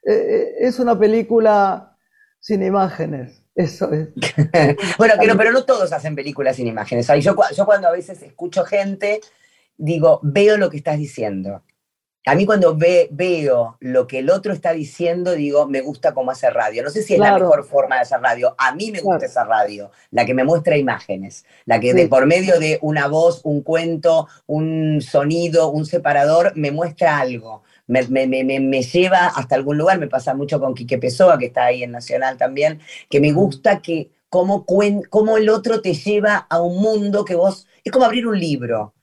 Eh, 0.03 0.11
eh, 0.13 0.55
es 0.59 0.79
una 0.79 0.97
película 0.97 1.95
sin 2.39 2.63
imágenes. 2.63 3.43
Eso 3.55 3.91
es. 3.91 4.09
bueno, 4.97 5.13
pero 5.37 5.51
no 5.51 5.65
todos 5.65 5.91
hacen 5.91 6.15
películas 6.15 6.55
sin 6.55 6.67
imágenes. 6.67 7.07
Yo 7.19 7.35
cuando 7.65 7.87
a 7.87 7.91
veces 7.91 8.21
escucho 8.21 8.63
gente, 8.65 9.21
digo, 9.77 10.19
veo 10.21 10.57
lo 10.57 10.69
que 10.69 10.77
estás 10.77 10.97
diciendo. 10.97 11.63
A 12.27 12.35
mí 12.35 12.45
cuando 12.45 12.75
ve, 12.75 13.07
veo 13.09 13.77
lo 13.79 14.05
que 14.05 14.19
el 14.19 14.29
otro 14.29 14.51
está 14.51 14.73
diciendo, 14.73 15.31
digo, 15.31 15.65
me 15.65 15.79
gusta 15.79 16.13
cómo 16.13 16.31
hace 16.31 16.49
radio. 16.49 16.83
No 16.83 16.89
sé 16.89 17.01
si 17.01 17.13
es 17.13 17.19
la 17.19 17.39
mejor 17.39 17.63
forma 17.63 17.95
de 17.95 18.01
hacer 18.01 18.19
radio. 18.19 18.53
A 18.57 18.75
mí 18.75 18.91
me 18.91 18.99
gusta 18.99 19.25
esa 19.25 19.45
radio, 19.45 19.91
la 20.11 20.25
que 20.25 20.33
me 20.33 20.43
muestra 20.43 20.75
imágenes, 20.75 21.45
la 21.65 21.79
que 21.79 21.93
de, 21.93 22.07
por 22.09 22.25
medio 22.25 22.59
de 22.59 22.79
una 22.81 23.07
voz, 23.07 23.39
un 23.45 23.61
cuento, 23.61 24.27
un 24.45 25.01
sonido, 25.01 25.69
un 25.69 25.85
separador, 25.85 26.51
me 26.55 26.71
muestra 26.71 27.17
algo. 27.17 27.63
Me, 27.87 28.03
lleva 28.03 29.27
hasta 29.27 29.55
algún 29.55 29.77
lugar, 29.77 29.97
me 29.97 30.07
pasa 30.07 30.33
mucho 30.33 30.59
con 30.59 30.75
Quique 30.75 30.97
Pessoa, 30.97 31.37
que 31.37 31.45
está 31.45 31.65
ahí 31.65 31.83
en 31.83 31.91
Nacional 31.91 32.35
también, 32.35 32.81
que 33.09 33.21
me 33.21 33.31
gusta 33.31 33.81
que 33.81 34.11
cómo, 34.27 34.65
cómo 34.65 35.37
el 35.37 35.47
otro 35.47 35.81
te 35.81 35.93
lleva 35.93 36.45
a 36.49 36.59
un 36.59 36.81
mundo 36.81 37.23
que 37.23 37.35
vos, 37.35 37.67
es 37.85 37.91
como 37.93 38.03
abrir 38.03 38.27
un 38.27 38.37
libro, 38.37 38.93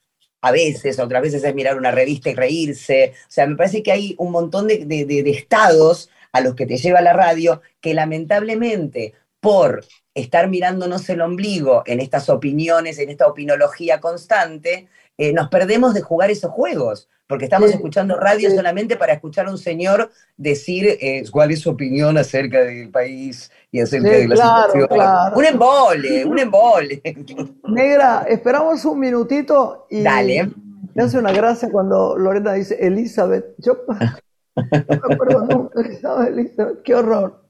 a 0.44 0.52
veces, 0.52 0.98
otras 0.98 1.22
veces 1.22 1.42
es 1.42 1.54
mirar 1.54 1.78
una 1.78 1.90
revista 1.90 2.28
y 2.28 2.34
reírse, 2.34 3.14
o 3.14 3.30
sea, 3.30 3.46
me 3.46 3.56
parece 3.56 3.82
que 3.82 3.92
hay 3.92 4.14
un 4.18 4.30
montón 4.30 4.66
de, 4.66 4.84
de 4.84 5.30
estados 5.30 6.10
a 6.32 6.42
los 6.42 6.54
que 6.54 6.66
te 6.66 6.76
lleva 6.76 7.00
la 7.00 7.14
radio, 7.14 7.62
que 7.80 7.94
lamentablemente 7.94 9.14
por 9.40 9.86
estar 10.12 10.48
mirándonos 10.48 11.08
el 11.08 11.22
ombligo 11.22 11.82
en 11.86 12.00
estas 12.00 12.28
opiniones, 12.28 12.98
en 12.98 13.08
esta 13.08 13.26
opinología 13.26 14.00
constante, 14.00 14.88
eh, 15.16 15.32
nos 15.32 15.48
perdemos 15.48 15.94
de 15.94 16.02
jugar 16.02 16.30
esos 16.30 16.50
juegos, 16.50 17.08
porque 17.26 17.44
estamos 17.44 17.70
escuchando 17.70 18.16
radio 18.16 18.50
solamente 18.50 18.96
para 18.96 19.12
escuchar 19.12 19.46
a 19.46 19.50
un 19.50 19.58
señor 19.58 20.10
decir 20.36 20.86
eh, 21.00 21.24
cuál 21.30 21.52
es 21.52 21.60
su 21.60 21.70
opinión 21.70 22.18
acerca 22.18 22.60
del 22.60 22.90
país 22.90 23.50
y 23.70 23.80
acerca 23.80 24.10
de 24.10 24.28
la 24.28 24.66
situación. 24.72 24.88
Un 25.34 25.44
embole, 25.44 26.24
un 26.24 26.38
embole. 26.38 27.00
Negra, 27.68 28.26
esperamos 28.28 28.84
un 28.84 28.98
minutito 28.98 29.86
y 29.88 30.02
Dale. 30.02 30.50
me 30.94 31.02
hace 31.02 31.18
una 31.18 31.32
gracia 31.32 31.70
cuando 31.70 32.16
Lorena 32.18 32.54
dice 32.54 32.76
Elizabeth. 32.80 33.54
Yo 33.58 33.78
no 33.88 35.08
me 35.08 35.14
acuerdo 35.14 35.46
nunca 35.46 35.80
Elizabeth, 35.80 36.82
qué 36.82 36.94
horror. 36.94 37.44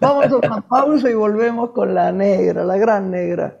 Vamos 0.00 0.26
a 0.26 0.36
una 0.36 0.60
pausa 0.62 1.10
y 1.10 1.14
volvemos 1.14 1.70
con 1.70 1.94
la 1.94 2.10
negra, 2.10 2.64
la 2.64 2.76
gran 2.78 3.10
negra. 3.10 3.60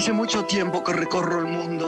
Hace 0.00 0.14
mucho 0.14 0.46
tiempo 0.46 0.82
que 0.82 0.94
recorro 0.94 1.40
el 1.40 1.44
mundo. 1.44 1.86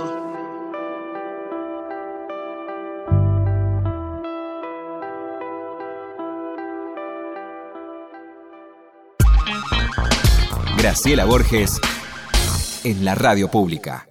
Graciela 10.77 11.25
Borges 11.25 11.81
en 12.85 13.03
la 13.03 13.15
radio 13.15 13.51
pública. 13.51 14.07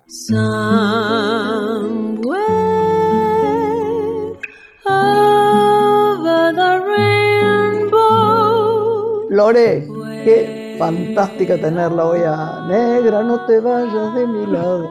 Lore, 9.30 9.88
qué 10.26 10.61
fantástica 10.86 11.58
tenerla 11.58 12.06
hoy 12.06 12.22
a 12.26 12.66
negra, 12.68 13.22
no 13.24 13.46
te 13.46 13.60
vayas 13.60 14.16
de 14.16 14.28
mi 14.28 14.46
lado. 14.48 14.90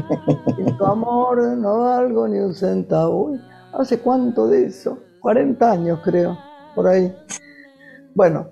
Sin 0.56 0.76
tu 0.76 0.84
amor 0.84 1.42
no 1.56 1.80
valgo 1.80 2.28
ni 2.28 2.38
un 2.38 2.54
centavo. 2.54 3.24
Uy, 3.26 3.40
¿Hace 3.72 3.98
cuánto 3.98 4.46
de 4.46 4.66
eso? 4.66 4.98
40 5.20 5.70
años 5.70 6.00
creo, 6.04 6.36
por 6.74 6.86
ahí. 6.86 7.14
Bueno, 8.14 8.48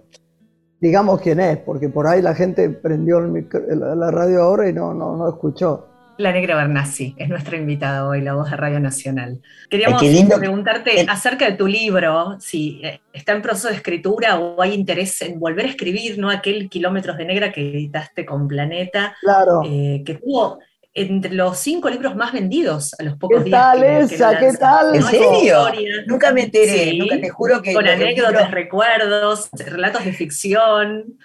digamos 0.81 1.21
quién 1.21 1.41
es, 1.41 1.59
porque 1.59 1.89
por 1.89 2.07
ahí 2.07 2.23
la 2.23 2.35
gente 2.35 2.69
prendió 2.71 3.19
el 3.19 3.29
micro- 3.29 3.67
la, 3.69 3.95
la 3.95 4.11
radio 4.11 4.43
ahora 4.43 4.69
y 4.69 4.73
no, 4.73 4.93
no, 4.95 5.17
no 5.17 5.29
escuchó. 5.29 5.87
La 6.21 6.33
Negra 6.33 6.55
Bernasi 6.55 7.15
es 7.17 7.31
nuestra 7.31 7.57
invitada 7.57 8.07
hoy, 8.07 8.21
la 8.21 8.35
voz 8.35 8.51
de 8.51 8.57
Radio 8.59 8.79
Nacional. 8.79 9.41
Queríamos 9.71 10.03
qué 10.03 10.27
preguntarte 10.39 11.07
acerca 11.09 11.47
de 11.47 11.57
tu 11.57 11.67
libro, 11.67 12.37
si 12.39 12.79
eh, 12.85 13.01
está 13.15 13.33
en 13.33 13.41
proceso 13.41 13.69
de 13.69 13.77
escritura 13.77 14.39
o 14.39 14.61
hay 14.61 14.75
interés 14.75 15.23
en 15.23 15.41
volver 15.41 15.65
a 15.65 15.69
escribir, 15.71 16.19
¿no? 16.19 16.29
Aquel 16.29 16.69
Kilómetros 16.69 17.17
de 17.17 17.25
Negra 17.25 17.51
que 17.53 17.63
editaste 17.71 18.27
con 18.27 18.47
Planeta, 18.49 19.17
Claro. 19.23 19.63
eh, 19.65 20.03
que 20.05 20.17
tuvo 20.17 20.59
entre 20.93 21.33
los 21.33 21.57
cinco 21.57 21.89
libros 21.89 22.15
más 22.15 22.33
vendidos 22.35 22.95
a 22.99 23.03
los 23.05 23.17
pocos 23.17 23.39
¿Qué 23.39 23.45
días. 23.45 23.61
tal 23.63 23.81
que- 23.81 23.87
que 23.87 24.19
lo 24.19 24.31
esa? 24.31 24.39
¿Qué 24.39 24.53
tal? 24.59 24.95
¿En 24.95 25.01
Esa 25.01 25.11
serio? 25.11 25.33
historia. 25.33 25.93
Nunca 26.07 26.33
me 26.33 26.43
enteré, 26.43 26.91
Sí, 26.91 26.99
nunca 26.99 27.19
te 27.19 27.31
juro 27.31 27.63
que 27.63 27.73
Con 27.73 27.87
anécdotas, 27.87 28.51
recuerdos, 28.51 29.49
relatos 29.53 30.05
de 30.05 30.13
ficción. 30.13 31.17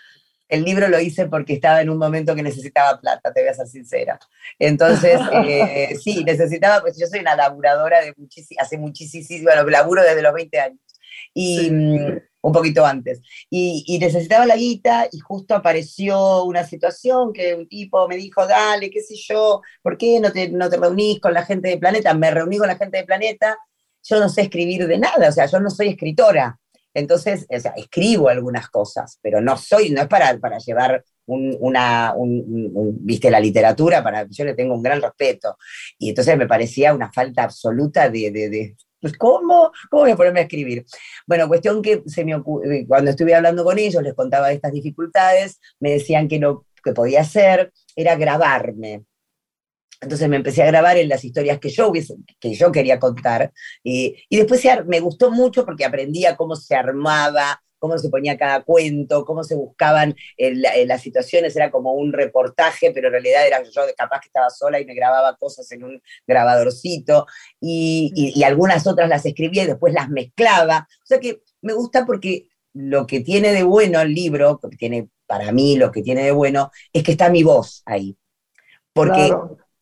El 0.48 0.64
libro 0.64 0.88
lo 0.88 1.00
hice 1.00 1.28
porque 1.28 1.54
estaba 1.54 1.82
en 1.82 1.90
un 1.90 1.98
momento 1.98 2.36
que 2.36 2.44
necesitaba 2.44 3.00
plata, 3.00 3.34
te 3.34 3.42
voy 3.42 3.50
a 3.50 3.54
ser 3.54 3.68
sincera. 3.68 4.20
Entonces, 4.60 5.20
eh, 5.46 5.96
sí, 6.02 6.24
necesitaba, 6.24 6.82
pues 6.82 6.98
yo 7.00 7.08
soy 7.08 7.20
una 7.20 7.36
laburadora 7.36 8.02
de 8.02 8.14
muchísimo, 8.18 8.62
hace 8.62 8.78
muchísimo, 8.78 9.44
bueno, 9.44 9.64
laburo 9.70 10.02
desde 10.04 10.22
los 10.22 10.34
20 10.34 10.60
años. 10.60 10.80
Y 11.34 11.60
Sí. 11.60 11.72
mm, 11.72 12.18
un 12.42 12.52
poquito 12.54 12.86
antes. 12.86 13.22
Y, 13.50 13.84
y 13.88 13.98
necesitaba 14.00 14.46
la 14.46 14.56
guita 14.56 15.08
y 15.12 15.18
justo 15.20 15.56
apareció 15.56 16.44
una 16.44 16.64
situación 16.64 17.34
que 17.34 17.56
un 17.56 17.68
tipo 17.68 18.08
me 18.08 18.18
dijo, 18.18 18.46
dale, 18.46 18.92
qué 18.92 19.02
sé 19.02 19.16
yo, 19.16 19.62
¿por 19.82 19.98
qué 19.98 20.20
no 20.20 20.32
te, 20.32 20.50
no 20.50 20.70
te 20.70 20.78
reunís 20.78 21.20
con 21.20 21.34
la 21.34 21.44
gente 21.44 21.70
de 21.70 21.78
Planeta? 21.78 22.14
Me 22.14 22.30
reuní 22.32 22.58
con 22.60 22.68
la 22.68 22.78
gente 22.78 22.98
de 22.98 23.04
Planeta. 23.04 23.58
Yo 24.04 24.20
no 24.20 24.30
sé 24.30 24.42
escribir 24.44 24.86
de 24.88 25.00
nada, 25.00 25.30
o 25.30 25.32
sea, 25.32 25.48
yo 25.48 25.60
no 25.60 25.72
soy 25.72 25.88
escritora. 25.90 26.60
Entonces, 26.96 27.46
o 27.56 27.60
sea, 27.60 27.74
escribo 27.78 28.30
algunas 28.30 28.70
cosas, 28.70 29.20
pero 29.22 29.40
no 29.42 29.56
soy, 29.58 29.92
no 29.92 30.02
es 30.02 30.08
para, 30.08 30.36
para 30.40 30.58
llevar 30.58 31.04
un- 31.28 31.56
una, 31.60 32.14
un- 32.16 32.72
un- 32.74 32.98
viste, 33.06 33.30
la 33.30 33.40
literatura, 33.40 34.02
para, 34.04 34.26
yo 34.30 34.46
le 34.46 34.56
tengo 34.56 34.74
un 34.76 34.82
gran 34.82 35.02
respeto. 35.02 35.58
Y 36.00 36.10
entonces 36.10 36.38
me 36.38 36.48
parecía 36.48 36.94
una 36.96 37.12
falta 37.12 37.44
absoluta 37.44 38.10
de, 38.10 38.32
de- 38.32 38.50
de- 38.50 38.76
pues, 39.02 39.16
¿cómo? 39.18 39.72
¿Cómo 39.92 40.04
voy 40.04 40.12
a 40.12 40.16
ponerme 40.16 40.40
a 40.40 40.44
escribir? 40.44 40.86
Bueno, 41.28 41.48
cuestión 41.48 41.82
que 41.84 42.02
se 42.08 42.26
me 42.26 42.36
ocu- 42.36 42.64
eh, 42.66 42.86
cuando 42.88 43.12
estuve 43.12 43.36
hablando 43.36 43.64
con 43.64 43.78
ellos, 43.78 44.02
les 44.02 44.14
contaba 44.16 44.52
estas 44.52 44.72
dificultades, 44.72 45.60
me 45.80 45.92
decían 45.92 46.28
que 46.28 46.40
lo 46.40 46.66
que 46.84 46.94
podía 46.94 47.22
hacer 47.22 47.72
era 47.96 48.16
grabarme. 48.16 49.04
Entonces 50.02 50.28
me 50.30 50.36
empecé 50.36 50.64
a 50.64 50.68
grabar 50.68 50.98
en 50.98 51.10
las 51.10 51.24
historias 51.24 51.60
que 51.60 51.70
yo, 51.70 51.92
que 52.40 52.54
yo 52.54 52.72
quería 52.72 53.00
contar. 53.00 53.52
Y, 53.84 54.16
y 54.30 54.38
después 54.38 54.64
me 54.88 55.00
gustó 55.00 55.32
mucho 55.32 55.66
porque 55.66 55.86
aprendía 55.86 56.36
cómo 56.36 56.56
se 56.56 56.76
armaba 56.76 57.62
cómo 57.78 58.00
se 58.00 58.10
ponía 58.10 58.38
cada 58.38 58.64
cuento, 58.64 59.26
cómo 59.26 59.44
se 59.44 59.54
buscaban 59.54 60.16
las 60.38 61.02
situaciones, 61.02 61.56
era 61.56 61.70
como 61.70 61.94
un 61.94 62.14
reportaje, 62.14 62.92
pero 62.92 63.08
en 63.08 63.14
realidad 63.14 63.46
era 63.46 63.62
yo 63.64 63.82
capaz 63.96 64.22
que 64.22 64.30
estaba 64.30 64.50
sola 64.50 64.80
y 64.80 64.86
me 64.86 64.96
grababa 64.96 65.36
cosas 65.38 65.72
en 65.72 65.84
un 65.84 66.02
grabadorcito, 66.26 67.28
y, 67.60 68.12
y 68.36 68.44
algunas 68.44 68.88
otras 68.88 69.08
las 69.08 69.26
escribía 69.26 69.64
y 69.64 69.68
después 69.68 69.94
las 69.94 70.10
mezclaba. 70.10 70.88
O 71.04 71.06
sea 71.06 71.20
que 71.20 71.42
me 71.62 71.74
gusta 71.74 72.06
porque 72.08 72.48
lo 72.74 73.06
que 73.06 73.22
tiene 73.22 73.54
de 73.54 73.64
bueno 73.64 74.02
el 74.02 74.16
libro, 74.16 74.60
que 74.60 74.78
tiene 74.78 75.10
para 75.28 75.52
mí 75.52 75.76
lo 75.76 75.92
que 75.92 76.02
tiene 76.02 76.24
de 76.24 76.32
bueno, 76.32 76.72
es 76.92 77.04
que 77.04 77.12
está 77.12 77.30
mi 77.30 77.44
voz 77.44 77.84
ahí. 77.86 78.18
Porque, 78.94 79.32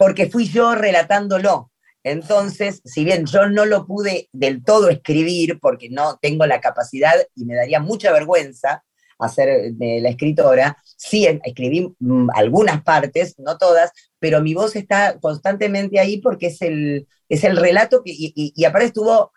porque 0.03 0.29
fui 0.29 0.49
yo 0.49 0.75
relatándolo. 0.75 1.71
Entonces, 2.03 2.81
si 2.83 3.05
bien 3.05 3.25
yo 3.25 3.47
no 3.47 3.65
lo 3.65 3.87
pude 3.87 4.27
del 4.33 4.61
todo 4.61 4.89
escribir, 4.89 5.61
porque 5.61 5.89
no 5.89 6.19
tengo 6.21 6.45
la 6.45 6.59
capacidad 6.59 7.13
y 7.35 7.45
me 7.45 7.55
daría 7.55 7.79
mucha 7.79 8.11
vergüenza 8.11 8.83
hacer 9.17 9.71
de 9.71 10.01
la 10.01 10.09
escritora, 10.09 10.77
sí 10.97 11.25
escribí 11.45 11.95
mm, 11.99 12.31
algunas 12.35 12.83
partes, 12.83 13.35
no 13.39 13.57
todas, 13.57 13.93
pero 14.19 14.41
mi 14.41 14.53
voz 14.53 14.75
está 14.75 15.17
constantemente 15.21 16.01
ahí 16.01 16.19
porque 16.19 16.47
es 16.47 16.61
el, 16.61 17.07
es 17.29 17.45
el 17.45 17.55
relato 17.55 18.03
que, 18.03 18.11
y, 18.13 18.65
aparte 18.65 18.87
estuvo, 18.87 19.31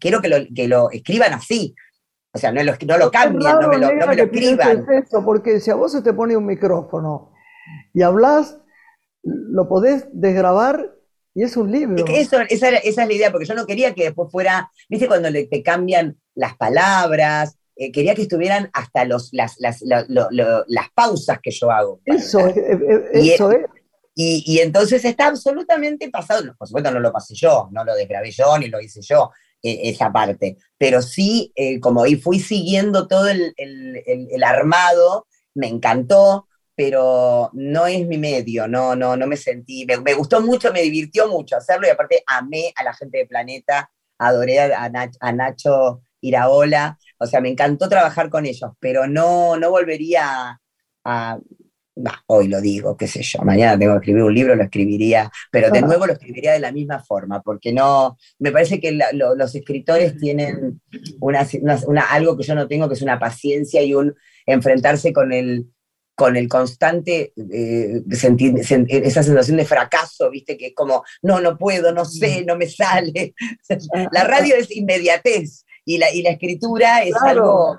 quiero 0.00 0.20
que 0.20 0.28
lo, 0.28 0.38
que 0.52 0.66
lo 0.66 0.90
escriban 0.90 1.34
así, 1.34 1.76
o 2.32 2.38
sea, 2.38 2.50
no 2.50 2.64
lo, 2.64 2.72
no 2.84 2.98
lo 2.98 3.12
cambien, 3.12 3.60
no 3.60 3.68
me 3.68 3.78
lo, 3.78 3.94
no 3.94 4.06
me 4.08 4.16
lo 4.16 4.24
escriban. 4.24 4.84
Eso, 4.90 5.24
porque 5.24 5.60
si 5.60 5.70
a 5.70 5.76
vos 5.76 5.92
se 5.92 6.02
te 6.02 6.12
pone 6.12 6.36
un 6.36 6.46
micrófono 6.46 7.30
y 7.94 8.02
hablas, 8.02 8.58
lo 9.50 9.68
podés 9.68 10.06
desgrabar 10.12 10.94
y 11.34 11.42
es 11.42 11.56
un 11.56 11.70
libro. 11.70 12.04
eso, 12.08 12.40
esa, 12.40 12.68
esa, 12.68 12.78
es 12.78 12.96
la 12.96 13.12
idea, 13.12 13.30
porque 13.30 13.46
yo 13.46 13.54
no 13.54 13.66
quería 13.66 13.94
que 13.94 14.04
después 14.04 14.30
fuera, 14.30 14.70
viste, 14.88 15.06
cuando 15.06 15.30
le, 15.30 15.46
te 15.46 15.62
cambian 15.62 16.18
las 16.34 16.56
palabras, 16.56 17.58
eh, 17.76 17.92
quería 17.92 18.14
que 18.14 18.22
estuvieran 18.22 18.70
hasta 18.72 19.04
los, 19.04 19.28
las, 19.32 19.56
las, 19.58 19.82
las 20.08 20.90
pausas 20.94 21.38
que 21.40 21.52
yo 21.52 21.70
hago. 21.70 22.00
Eso, 22.04 22.40
eh, 22.48 22.54
eh, 23.12 23.34
eso 23.34 23.52
es. 23.52 23.66
Y, 24.16 24.42
y, 24.46 24.58
entonces 24.58 25.04
está 25.04 25.28
absolutamente 25.28 26.10
pasado. 26.10 26.56
Por 26.58 26.66
supuesto, 26.66 26.90
no 26.90 26.98
lo 26.98 27.12
pasé 27.12 27.36
yo, 27.36 27.68
no 27.70 27.84
lo 27.84 27.94
desgrabé 27.94 28.32
yo, 28.32 28.58
ni 28.58 28.66
lo 28.66 28.80
hice 28.80 29.00
yo. 29.00 29.30
Esa 29.60 30.12
parte. 30.12 30.56
Pero 30.76 31.02
sí, 31.02 31.52
eh, 31.56 31.80
como 31.80 32.04
ahí 32.04 32.14
fui 32.14 32.38
siguiendo 32.38 33.08
todo 33.08 33.28
el, 33.28 34.44
armado, 34.44 35.26
me 35.54 35.66
encantó, 35.66 36.46
pero 36.78 37.50
no 37.54 37.88
es 37.88 38.06
mi 38.06 38.18
medio, 38.18 38.68
no, 38.68 38.94
no, 38.94 39.16
no 39.16 39.26
me 39.26 39.36
sentí, 39.36 39.84
me, 39.84 40.14
gustó 40.14 40.40
mucho, 40.40 40.72
me 40.72 40.82
divirtió 40.82 41.26
mucho 41.26 41.56
hacerlo 41.56 41.88
y 41.88 41.90
aparte 41.90 42.22
amé 42.24 42.72
a 42.76 42.84
la 42.84 42.94
gente 42.94 43.18
de 43.18 43.26
Planeta, 43.26 43.90
adoré 44.16 44.60
a, 44.60 44.88
Nacho 45.32 46.02
Iraola, 46.20 46.96
o 47.18 47.26
sea, 47.26 47.40
me 47.40 47.48
encantó 47.48 47.88
trabajar 47.88 48.30
con 48.30 48.46
ellos, 48.46 48.70
pero 48.78 49.08
no, 49.08 49.56
no 49.56 49.70
volvería 49.72 50.60
a, 51.04 51.38
hoy 52.26 52.46
lo 52.46 52.60
digo, 52.60 52.96
qué 52.96 53.08
sé 53.08 53.24
yo, 53.24 53.40
mañana 53.40 53.76
tengo 53.76 53.94
que 53.94 53.98
escribir 53.98 54.22
un 54.22 54.34
libro, 54.34 54.54
lo 54.54 54.62
escribiría, 54.62 55.32
pero 55.50 55.72
de 55.72 55.82
nuevo 55.82 56.06
lo 56.06 56.12
escribiría 56.12 56.52
de 56.52 56.60
la 56.60 56.70
misma 56.70 57.02
forma, 57.02 57.42
porque 57.42 57.72
no, 57.72 58.16
me 58.38 58.52
parece 58.52 58.78
que 58.78 58.96
los 59.14 59.52
escritores 59.52 60.16
tienen 60.16 60.80
una, 61.18 61.44
algo 62.08 62.36
que 62.36 62.44
yo 62.44 62.54
no 62.54 62.68
tengo, 62.68 62.86
que 62.86 62.94
es 62.94 63.02
una 63.02 63.18
paciencia 63.18 63.82
y 63.82 63.94
un 63.94 64.14
enfrentarse 64.46 65.12
con 65.12 65.32
el, 65.32 65.66
con 66.18 66.34
el 66.34 66.48
constante 66.48 67.32
eh, 67.52 68.02
sentir, 68.10 68.52
esa 68.58 69.22
sensación 69.22 69.56
de 69.56 69.64
fracaso, 69.64 70.28
¿viste? 70.30 70.58
Que 70.58 70.66
es 70.66 70.74
como, 70.74 71.04
no, 71.22 71.40
no 71.40 71.56
puedo, 71.56 71.92
no 71.92 72.04
sé, 72.04 72.44
no 72.44 72.56
me 72.56 72.68
sale. 72.68 73.34
La 74.10 74.24
radio 74.24 74.56
es 74.56 74.68
inmediatez, 74.74 75.64
y 75.84 75.96
la, 75.96 76.12
y 76.12 76.22
la 76.22 76.30
escritura 76.30 77.04
es 77.04 77.14
algo, 77.22 77.78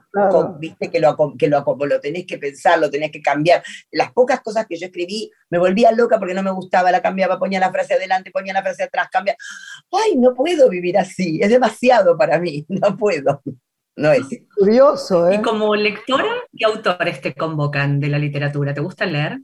viste, 0.57 0.89
que, 0.89 1.01
lo, 1.01 1.17
que 1.37 1.49
lo, 1.49 1.63
lo 1.77 1.99
tenés 1.99 2.25
que 2.25 2.37
pensar, 2.37 2.79
lo 2.79 2.89
tenés 2.89 3.11
que 3.11 3.21
cambiar. 3.21 3.61
Las 3.91 4.13
pocas 4.13 4.39
cosas 4.39 4.65
que 4.67 4.77
yo 4.77 4.85
escribí 4.85 5.29
me 5.49 5.59
volvía 5.59 5.91
loca 5.91 6.17
porque 6.17 6.33
no 6.33 6.41
me 6.41 6.51
gustaba, 6.51 6.91
la 6.91 7.01
cambiaba, 7.01 7.37
ponía 7.37 7.59
la 7.59 7.73
frase 7.73 7.95
adelante, 7.95 8.31
ponía 8.31 8.53
la 8.53 8.63
frase 8.63 8.83
atrás, 8.83 9.09
cambia. 9.11 9.35
Ay, 9.91 10.15
no 10.15 10.33
puedo 10.33 10.69
vivir 10.69 10.97
así, 10.97 11.39
es 11.41 11.49
demasiado 11.49 12.17
para 12.17 12.39
mí, 12.39 12.65
no 12.69 12.95
puedo. 12.95 13.43
No 13.99 14.13
es. 14.13 14.25
Curioso, 14.57 15.29
¿eh? 15.29 15.35
Y 15.35 15.41
como 15.41 15.75
lectora, 15.75 16.31
¿qué 16.57 16.65
autores 16.65 17.19
te 17.19 17.35
convocan 17.35 17.99
de 17.99 18.07
la 18.07 18.17
literatura? 18.17 18.73
¿Te 18.73 18.79
gusta 18.79 19.05
leer? 19.05 19.39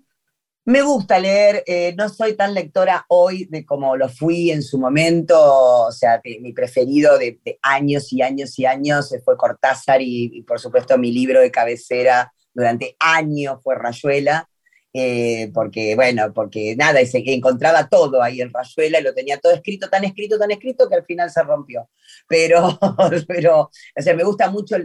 Me 0.63 0.81
gusta 0.81 1.19
leer, 1.19 1.61
eh, 1.67 1.93
no 1.97 2.07
soy 2.07 2.35
tan 2.37 2.53
lectora 2.53 3.05
hoy 3.09 3.45
de 3.45 3.65
como 3.65 3.97
lo 3.97 4.07
fui 4.07 4.51
en 4.51 4.63
su 4.63 4.79
momento, 4.79 5.35
o 5.37 5.91
sea, 5.91 6.21
mi 6.39 6.53
preferido 6.53 7.19
de, 7.19 7.39
años 7.61 8.11
y 8.13 8.21
años 8.21 8.57
y 8.57 8.65
años 8.65 9.13
fue 9.23 9.37
Cortázar 9.37 10.01
y, 10.01 10.41
por 10.47 10.59
supuesto 10.59 10.97
mi 10.97 11.11
libro 11.11 11.41
de 11.41 11.51
cabecera 11.51 12.33
durante 12.53 12.95
años 12.97 13.59
fue 13.61 13.75
Rayuela, 13.75 14.49
eh, 14.97 15.51
porque 15.53 15.93
bueno, 15.93 16.31
porque 16.33 16.73
nada, 16.77 17.01
y 17.01 17.05
se 17.05 17.21
encontraba 17.25 17.89
todo 17.89 18.23
ahí 18.23 18.39
en 18.39 18.49
Rayuela 18.53 19.01
y 19.01 19.03
lo 19.03 19.13
tenía 19.13 19.37
todo 19.41 19.51
escrito, 19.51 19.89
tan 19.89 20.05
escrito, 20.05 20.39
tan 20.39 20.51
escrito 20.51 20.87
que 20.87 20.95
al 20.95 21.03
final 21.03 21.29
se 21.29 21.43
rompió. 21.43 21.89
Pero, 22.29 22.79
pero 23.27 23.59
o 23.63 24.01
sea, 24.01 24.15
me 24.15 24.23
gusta 24.23 24.49
mucho 24.49 24.77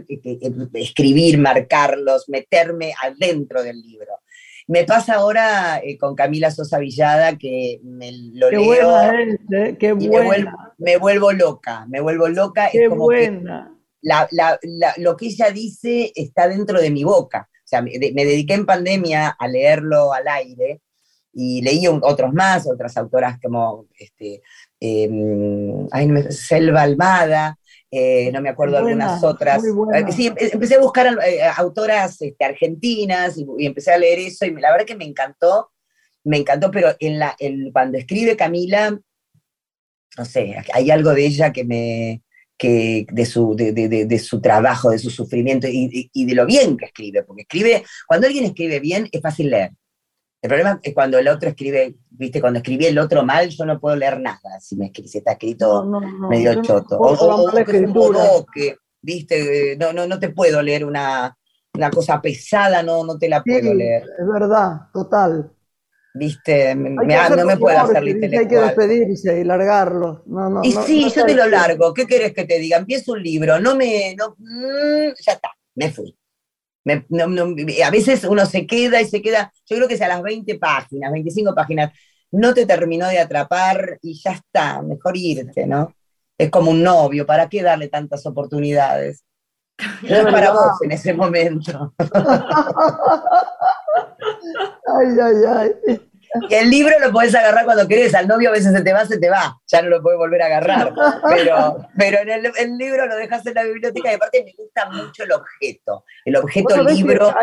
escribir, 0.73 1.37
marcarlos, 1.37 2.27
meterme 2.27 2.93
adentro 3.01 3.63
del 3.63 3.79
libro. 3.79 4.11
Me 4.67 4.83
pasa 4.83 5.13
ahora 5.13 5.79
eh, 5.81 5.97
con 5.97 6.13
Camila 6.13 6.51
Sosa 6.51 6.77
Villada, 6.79 7.37
que 7.37 7.79
me 7.81 8.11
lo 8.33 8.49
qué 8.49 8.57
leo. 8.57 8.65
Buena 8.65 9.23
es, 9.23 9.39
¿eh? 9.53 9.77
Qué 9.79 9.93
buena. 9.93 10.11
Me 10.17 10.25
vuelvo, 10.25 10.51
me 10.77 10.97
vuelvo, 10.97 11.31
loca, 11.31 11.85
me 11.87 12.01
vuelvo 12.01 12.27
loca. 12.27 12.67
Qué 12.69 12.89
buena. 12.89 13.73
la, 14.01 14.27
la, 14.29 14.59
lo 14.97 15.15
que 15.15 15.27
ella 15.27 15.51
dice 15.51 16.11
está 16.13 16.49
dentro 16.49 16.81
de 16.81 16.91
mi 16.91 17.05
boca. 17.05 17.47
O 17.71 17.77
sea, 17.77 17.81
me, 17.81 17.91
dediqué 17.97 18.53
en 18.53 18.65
pandemia 18.65 19.29
a 19.29 19.47
leerlo 19.47 20.11
al 20.11 20.27
aire 20.27 20.81
y 21.31 21.61
leí 21.61 21.87
otros 21.87 22.33
más, 22.33 22.67
otras 22.69 22.97
autoras 22.97 23.39
como 23.41 23.87
este, 23.97 24.41
eh, 24.81 25.09
Selva 26.31 26.81
Almada, 26.81 27.57
eh, 27.89 28.29
no 28.33 28.41
me 28.41 28.49
acuerdo 28.49 28.77
algunas 28.77 29.23
otras. 29.23 29.63
Eh, 29.63 30.11
sí, 30.11 30.29
empecé 30.37 30.75
a 30.75 30.79
buscar 30.79 31.07
eh, 31.25 31.43
autoras 31.55 32.21
este, 32.21 32.43
argentinas 32.43 33.37
y, 33.37 33.45
empecé 33.65 33.93
a 33.93 33.97
leer 33.97 34.19
eso 34.19 34.45
y 34.45 34.51
la 34.51 34.71
verdad 34.71 34.85
que 34.85 34.97
me 34.97 35.05
encantó, 35.05 35.71
me 36.25 36.37
encantó, 36.37 36.71
pero 36.71 36.93
en 36.99 37.19
la, 37.19 37.37
cuando 37.71 37.97
escribe 37.97 38.35
Camila, 38.35 38.99
no 40.17 40.25
sé, 40.25 40.57
hay 40.73 40.91
algo 40.91 41.13
de 41.13 41.25
ella 41.25 41.53
que 41.53 41.63
me, 41.63 42.21
que 42.61 43.07
de 43.11 43.25
su, 43.25 43.55
de, 43.55 44.19
su 44.19 44.39
trabajo, 44.39 44.91
de 44.91 44.99
su 44.99 45.09
sufrimiento 45.09 45.67
y, 45.67 46.11
y, 46.13 46.25
de 46.27 46.35
lo 46.35 46.45
bien 46.45 46.77
que 46.77 46.85
escribe, 46.85 47.23
porque 47.23 47.41
escribe, 47.41 47.83
cuando 48.07 48.27
alguien 48.27 48.45
escribe 48.45 48.79
bien 48.79 49.09
es 49.11 49.19
fácil 49.19 49.49
leer. 49.49 49.71
El 50.43 50.47
problema 50.47 50.79
es 50.83 50.93
cuando 50.93 51.17
el 51.17 51.27
otro 51.27 51.49
escribe, 51.49 51.95
viste, 52.11 52.39
cuando 52.39 52.59
escribí 52.59 52.85
el 52.85 52.99
otro 52.99 53.25
mal, 53.25 53.49
yo 53.49 53.65
no 53.65 53.79
puedo 53.79 53.95
leer 53.95 54.19
nada 54.19 54.59
si, 54.59 54.75
me, 54.75 54.91
si 54.93 55.17
está 55.17 55.31
escrito 55.31 55.89
medio 56.29 56.61
choto. 56.61 56.99
O, 56.99 57.13
o, 57.13 58.45
que 58.45 58.75
viste, 59.01 59.75
no, 59.79 59.91
no, 59.91 60.05
no 60.05 60.19
te 60.19 60.29
puedo 60.29 60.61
leer 60.61 60.85
una, 60.85 61.35
una 61.73 61.89
cosa 61.89 62.21
pesada, 62.21 62.83
no, 62.83 63.03
no 63.03 63.17
te 63.17 63.27
la 63.27 63.41
puedo 63.41 63.73
leer. 63.73 64.03
Es 64.03 64.27
verdad, 64.27 64.81
total. 64.93 65.51
Viste, 66.13 66.75
me, 66.75 66.89
no 66.89 67.45
me 67.45 67.57
puedo 67.57 67.79
hacer 67.79 68.05
intelectual. 68.07 68.41
Hay 68.41 68.47
que 68.47 68.55
despedirse 68.55 69.39
y 69.39 69.43
largarlo. 69.45 70.23
No, 70.25 70.49
no, 70.49 70.61
y 70.63 70.73
sí, 70.73 71.09
yo 71.09 71.25
te 71.25 71.33
lo 71.33 71.47
largo. 71.47 71.93
¿Qué 71.93 72.05
querés 72.05 72.33
que 72.33 72.45
te 72.45 72.59
diga? 72.59 72.77
Empiezo 72.77 73.13
un 73.13 73.23
libro, 73.23 73.59
no 73.59 73.75
me. 73.75 74.15
No, 74.17 74.35
mm, 74.37 75.13
ya 75.25 75.33
está, 75.33 75.51
me 75.75 75.89
fui 75.89 76.15
a 77.83 77.91
veces 77.91 78.23
uno 78.23 78.45
se 78.45 78.65
queda 78.65 79.01
y 79.01 79.05
se 79.05 79.21
queda, 79.21 79.51
yo 79.65 79.75
creo 79.77 79.87
que 79.87 79.97
si 79.97 80.03
a 80.03 80.07
las 80.07 80.21
20 80.21 80.57
páginas, 80.57 81.11
25 81.11 81.53
páginas, 81.53 81.91
no 82.31 82.53
te 82.53 82.65
terminó 82.65 83.07
de 83.07 83.19
atrapar 83.19 83.99
y 84.01 84.19
ya 84.19 84.31
está, 84.31 84.81
mejor 84.81 85.15
irte, 85.17 85.67
¿no? 85.67 85.93
Es 86.37 86.49
como 86.49 86.71
un 86.71 86.81
novio, 86.81 87.25
¿para 87.25 87.49
qué 87.49 87.61
darle 87.61 87.87
tantas 87.87 88.25
oportunidades? 88.25 89.23
No 90.03 90.15
es 90.15 90.25
para 90.25 90.51
vos 90.51 90.81
en 90.83 90.91
ese 90.91 91.13
momento. 91.13 91.93
ay, 94.87 95.17
ay, 95.19 95.35
ay. 95.85 96.01
Y 96.49 96.53
el 96.53 96.69
libro 96.69 96.93
lo 96.99 97.11
podés 97.11 97.35
agarrar 97.35 97.65
cuando 97.65 97.87
querés, 97.87 98.15
al 98.15 98.27
novio 98.27 98.49
a 98.49 98.53
veces 98.53 98.71
se 98.73 98.81
te 98.81 98.93
va, 98.93 99.05
se 99.05 99.19
te 99.19 99.29
va, 99.29 99.59
ya 99.67 99.81
no 99.81 99.89
lo 99.89 100.01
podés 100.01 100.17
volver 100.17 100.41
a 100.41 100.45
agarrar. 100.45 100.93
Pero, 101.27 101.77
pero 101.97 102.19
en 102.19 102.45
el, 102.57 102.77
libro 102.77 103.05
lo 103.05 103.15
dejas 103.17 103.45
en 103.45 103.55
la 103.55 103.63
biblioteca 103.63 104.11
y 104.11 104.15
aparte 104.15 104.43
me 104.45 104.53
gusta 104.57 104.89
mucho 104.89 105.23
el 105.23 105.31
objeto. 105.33 106.05
El 106.23 106.37
objeto 106.37 106.83
libro. 106.83 107.33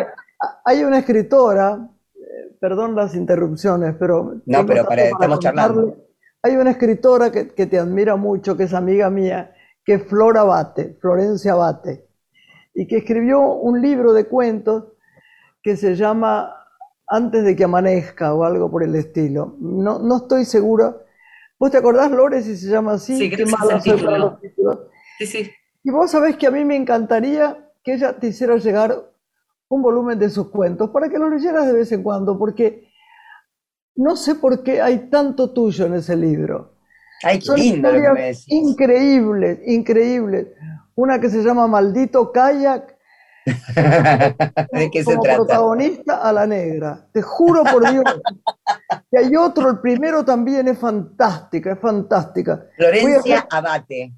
Hay, 0.64 0.84
una 0.84 1.00
escritora, 1.00 1.86
eh, 2.14 2.56
perdón 2.60 2.94
las 2.94 3.14
interrupciones, 3.14 3.94
pero. 3.98 4.36
No, 4.46 4.64
pero 4.64 4.86
para, 4.86 5.02
estamos 5.02 5.40
charlando. 5.40 5.96
Hay 6.42 6.56
una 6.56 6.70
escritora 6.70 7.30
que, 7.30 7.48
que, 7.48 7.66
te 7.66 7.78
admira 7.78 8.16
mucho, 8.16 8.56
que 8.56 8.64
es 8.64 8.72
amiga 8.72 9.10
mía, 9.10 9.52
que 9.84 9.94
es 9.94 10.04
Flora 10.04 10.44
Bate, 10.44 10.96
Florencia 11.00 11.54
Bate, 11.54 12.06
y 12.72 12.86
que 12.86 12.98
escribió 12.98 13.40
un 13.40 13.82
libro 13.82 14.12
de 14.12 14.26
cuentos 14.26 14.84
que 15.68 15.76
se 15.76 15.94
llama 15.96 16.54
antes 17.06 17.44
de 17.44 17.54
que 17.54 17.64
amanezca 17.64 18.32
o 18.32 18.42
algo 18.42 18.70
por 18.70 18.82
el 18.82 18.94
estilo. 18.94 19.54
No, 19.60 19.98
no 19.98 20.16
estoy 20.16 20.46
segura. 20.46 20.96
¿Vos 21.58 21.70
te 21.70 21.76
acordás, 21.76 22.10
Lore, 22.10 22.40
si 22.40 22.56
se 22.56 22.70
llama 22.70 22.92
así? 22.92 23.18
Sí, 23.18 23.28
Qué 23.28 23.44
malo 23.44 24.40
Sí, 25.18 25.26
sí. 25.26 25.50
Y 25.84 25.90
vos 25.90 26.10
sabés 26.10 26.36
que 26.38 26.46
a 26.46 26.50
mí 26.50 26.64
me 26.64 26.74
encantaría 26.74 27.70
que 27.84 27.92
ella 27.92 28.18
te 28.18 28.28
hiciera 28.28 28.56
llegar 28.56 29.12
un 29.68 29.82
volumen 29.82 30.18
de 30.18 30.30
sus 30.30 30.48
cuentos 30.48 30.88
para 30.88 31.10
que 31.10 31.18
los 31.18 31.30
leyeras 31.30 31.66
de 31.66 31.74
vez 31.74 31.92
en 31.92 32.02
cuando, 32.02 32.38
porque 32.38 32.88
no 33.96 34.16
sé 34.16 34.36
por 34.36 34.62
qué 34.62 34.80
hay 34.80 35.10
tanto 35.10 35.52
tuyo 35.52 35.84
en 35.84 35.94
ese 35.96 36.16
libro. 36.16 36.76
Ay, 37.22 37.40
qué 37.40 37.60
lindo 37.60 37.92
lo 37.92 38.00
que 38.00 38.12
me 38.12 38.22
decís. 38.22 38.46
Increíbles, 38.48 39.60
increíbles. 39.66 40.46
Una 40.94 41.20
que 41.20 41.28
se 41.28 41.42
llama 41.42 41.66
Maldito 41.66 42.32
Kayak. 42.32 42.96
¿De 44.72 44.90
qué 44.90 44.98
se 45.04 45.04
como 45.04 45.22
trata? 45.22 45.36
protagonista 45.38 46.16
a 46.22 46.32
la 46.32 46.46
negra. 46.46 47.06
Te 47.12 47.22
juro 47.22 47.64
por 47.64 47.90
Dios. 47.90 48.04
y 49.12 49.16
hay 49.18 49.36
otro, 49.36 49.70
el 49.70 49.78
primero 49.80 50.24
también 50.24 50.68
es 50.68 50.78
fantástica, 50.78 51.72
es 51.72 51.78
fantástica. 51.80 52.66
Florencia 52.76 53.38
hacer- 53.38 53.48
Abate. 53.50 54.12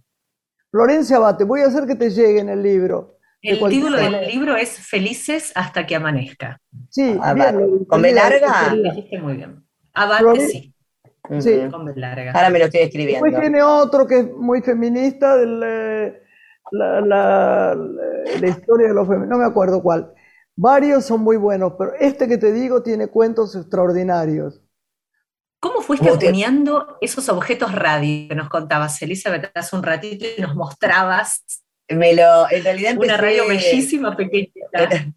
Florencia 0.70 1.16
Abate, 1.16 1.44
voy 1.44 1.60
a 1.62 1.66
hacer 1.66 1.86
que 1.86 1.94
te 1.96 2.10
llegue 2.10 2.40
en 2.40 2.48
el 2.48 2.62
libro. 2.62 3.16
El 3.42 3.58
título 3.70 3.96
del 3.96 4.12
manera. 4.12 4.26
libro 4.30 4.54
es 4.56 4.70
Felices 4.78 5.50
hasta 5.54 5.86
que 5.86 5.96
amanezca. 5.96 6.60
Sí, 6.90 7.18
bien, 7.34 7.84
¿Con 7.86 8.02
B 8.02 8.12
larga? 8.12 8.74
muy 9.22 9.36
bien. 9.36 9.64
Abate, 9.94 10.24
Flore- 10.24 10.46
sí, 10.50 10.74
Sí. 11.40 11.60
Con 11.70 11.86
B 11.86 11.92
larga. 11.96 12.32
Ahora 12.32 12.50
me 12.50 12.58
lo 12.58 12.66
estoy 12.66 12.80
escribiendo. 12.82 13.24
Después 13.24 13.40
tiene 13.40 13.62
otro 13.62 14.06
que 14.06 14.18
es 14.18 14.30
muy 14.32 14.60
feminista, 14.62 15.36
del, 15.38 15.62
eh, 15.64 16.22
la, 16.70 17.00
la- 17.00 18.48
historia 18.48 18.88
de 18.88 18.94
los 18.94 19.06
femeninos, 19.06 19.30
no 19.30 19.38
me 19.38 19.44
acuerdo 19.44 19.82
cuál. 19.82 20.12
Varios 20.56 21.04
son 21.04 21.20
muy 21.22 21.36
buenos, 21.36 21.74
pero 21.78 21.92
este 21.98 22.28
que 22.28 22.36
te 22.38 22.52
digo 22.52 22.82
tiene 22.82 23.08
cuentos 23.08 23.54
extraordinarios. 23.56 24.60
¿Cómo 25.60 25.80
fuiste 25.82 26.06
¿Cómo 26.08 26.18
te- 26.18 26.28
acuñando 26.28 26.96
esos 27.00 27.28
objetos 27.28 27.72
radio 27.74 28.28
que 28.28 28.34
nos 28.34 28.48
contabas, 28.48 29.00
Elizabeth, 29.02 29.50
hace 29.54 29.76
un 29.76 29.82
ratito 29.82 30.24
y 30.36 30.40
nos 30.40 30.54
mostrabas 30.54 31.44
Me 31.88 32.14
lo, 32.14 32.50
en 32.50 32.64
realidad 32.64 32.92
empecé, 32.92 33.12
una 33.12 33.20
radio 33.20 33.46
bellísima, 33.48 34.16
pequeñita? 34.16 34.60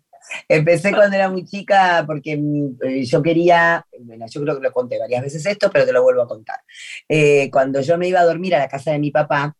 empecé 0.49 0.91
cuando 0.91 1.15
era 1.15 1.29
muy 1.29 1.45
chica 1.45 2.03
porque 2.05 2.33
eh, 2.81 3.05
yo 3.05 3.21
quería, 3.21 3.85
bueno, 4.01 4.25
yo 4.29 4.41
creo 4.41 4.55
que 4.57 4.63
lo 4.63 4.71
conté 4.71 4.99
varias 4.99 5.21
veces 5.23 5.45
esto, 5.45 5.69
pero 5.71 5.85
te 5.85 5.93
lo 5.93 6.03
vuelvo 6.03 6.23
a 6.23 6.27
contar. 6.27 6.59
Eh, 7.07 7.49
cuando 7.51 7.81
yo 7.81 7.97
me 7.97 8.07
iba 8.07 8.19
a 8.19 8.25
dormir 8.25 8.55
a 8.55 8.59
la 8.59 8.67
casa 8.67 8.91
de 8.91 8.99
mi 8.99 9.11
papá, 9.11 9.55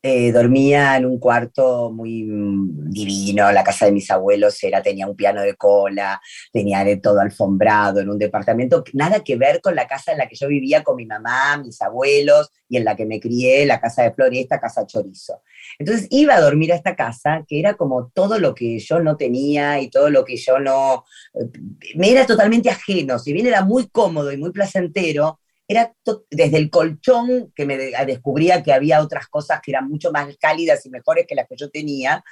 eh, 0.00 0.30
dormía 0.30 0.96
en 0.96 1.06
un 1.06 1.18
cuarto 1.18 1.90
muy 1.90 2.22
mm, 2.22 2.90
divino, 2.90 3.50
la 3.50 3.64
casa 3.64 3.86
de 3.86 3.92
mis 3.92 4.08
abuelos 4.10 4.62
era, 4.62 4.80
tenía 4.80 5.08
un 5.08 5.16
piano 5.16 5.42
de 5.42 5.56
cola, 5.56 6.20
tenía 6.52 6.84
de 6.84 6.98
todo 6.98 7.20
alfombrado, 7.20 8.00
en 8.00 8.08
un 8.08 8.18
departamento, 8.18 8.84
nada 8.92 9.24
que 9.24 9.36
ver 9.36 9.60
con 9.60 9.74
la 9.74 9.88
casa 9.88 10.12
en 10.12 10.18
la 10.18 10.28
que 10.28 10.36
yo 10.36 10.46
vivía 10.46 10.84
con 10.84 10.96
mi 10.96 11.04
mamá, 11.04 11.56
mis 11.56 11.82
abuelos, 11.82 12.50
y 12.68 12.76
en 12.76 12.84
la 12.84 12.94
que 12.94 13.06
me 13.06 13.18
crié, 13.18 13.66
la 13.66 13.80
casa 13.80 14.02
de 14.02 14.12
Floresta, 14.12 14.60
casa 14.60 14.86
Chorizo. 14.86 15.42
Entonces 15.78 16.06
iba 16.10 16.34
a 16.36 16.40
dormir 16.40 16.72
a 16.72 16.76
esta 16.76 16.94
casa, 16.94 17.44
que 17.48 17.58
era 17.58 17.74
como 17.74 18.08
todo 18.14 18.38
lo 18.38 18.54
que 18.54 18.78
yo 18.78 19.00
no 19.00 19.16
tenía 19.16 19.80
y 19.80 19.90
todo 19.90 20.10
lo 20.10 20.24
que 20.24 20.36
yo 20.36 20.60
no, 20.60 21.04
eh, 21.34 21.48
me 21.96 22.10
era 22.10 22.24
totalmente 22.24 22.70
ajeno, 22.70 23.18
si 23.18 23.32
bien 23.32 23.46
era 23.46 23.64
muy 23.64 23.88
cómodo 23.88 24.30
y 24.30 24.36
muy 24.36 24.52
placentero, 24.52 25.40
era 25.68 25.92
desde 26.30 26.56
el 26.58 26.70
colchón 26.70 27.52
que 27.54 27.66
me 27.66 27.76
de- 27.76 27.92
descubría 28.06 28.62
que 28.62 28.72
había 28.72 29.02
otras 29.02 29.28
cosas 29.28 29.60
que 29.62 29.70
eran 29.72 29.88
mucho 29.88 30.10
más 30.12 30.34
cálidas 30.38 30.84
y 30.86 30.90
mejores 30.90 31.26
que 31.28 31.34
las 31.34 31.46
que 31.48 31.56
yo 31.56 31.70
tenía, 31.70 32.24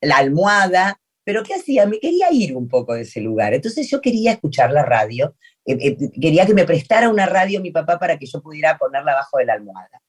la 0.00 0.18
almohada, 0.18 1.00
pero 1.24 1.42
¿qué 1.44 1.54
hacía? 1.54 1.86
Me 1.86 2.00
quería 2.00 2.32
ir 2.32 2.56
un 2.56 2.68
poco 2.68 2.94
de 2.94 3.02
ese 3.02 3.20
lugar. 3.20 3.54
Entonces 3.54 3.88
yo 3.90 4.00
quería 4.00 4.32
escuchar 4.32 4.72
la 4.72 4.84
radio, 4.84 5.36
eh, 5.66 5.76
eh, 5.80 6.10
quería 6.20 6.46
que 6.46 6.54
me 6.54 6.64
prestara 6.66 7.08
una 7.08 7.26
radio 7.26 7.60
mi 7.60 7.70
papá 7.72 7.98
para 7.98 8.18
que 8.18 8.26
yo 8.26 8.42
pudiera 8.42 8.78
ponerla 8.78 9.12
abajo 9.12 9.38
de 9.38 9.46
la 9.46 9.54
almohada. 9.54 10.00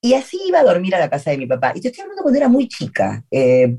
Y 0.00 0.14
así 0.14 0.38
iba 0.46 0.60
a 0.60 0.64
dormir 0.64 0.94
a 0.94 0.98
la 0.98 1.08
casa 1.10 1.30
de 1.30 1.38
mi 1.38 1.46
papá. 1.46 1.72
Y 1.74 1.80
te 1.80 1.88
estoy 1.88 2.02
hablando 2.02 2.22
cuando 2.22 2.38
era 2.38 2.48
muy 2.48 2.68
chica. 2.68 3.24
Eh, 3.30 3.78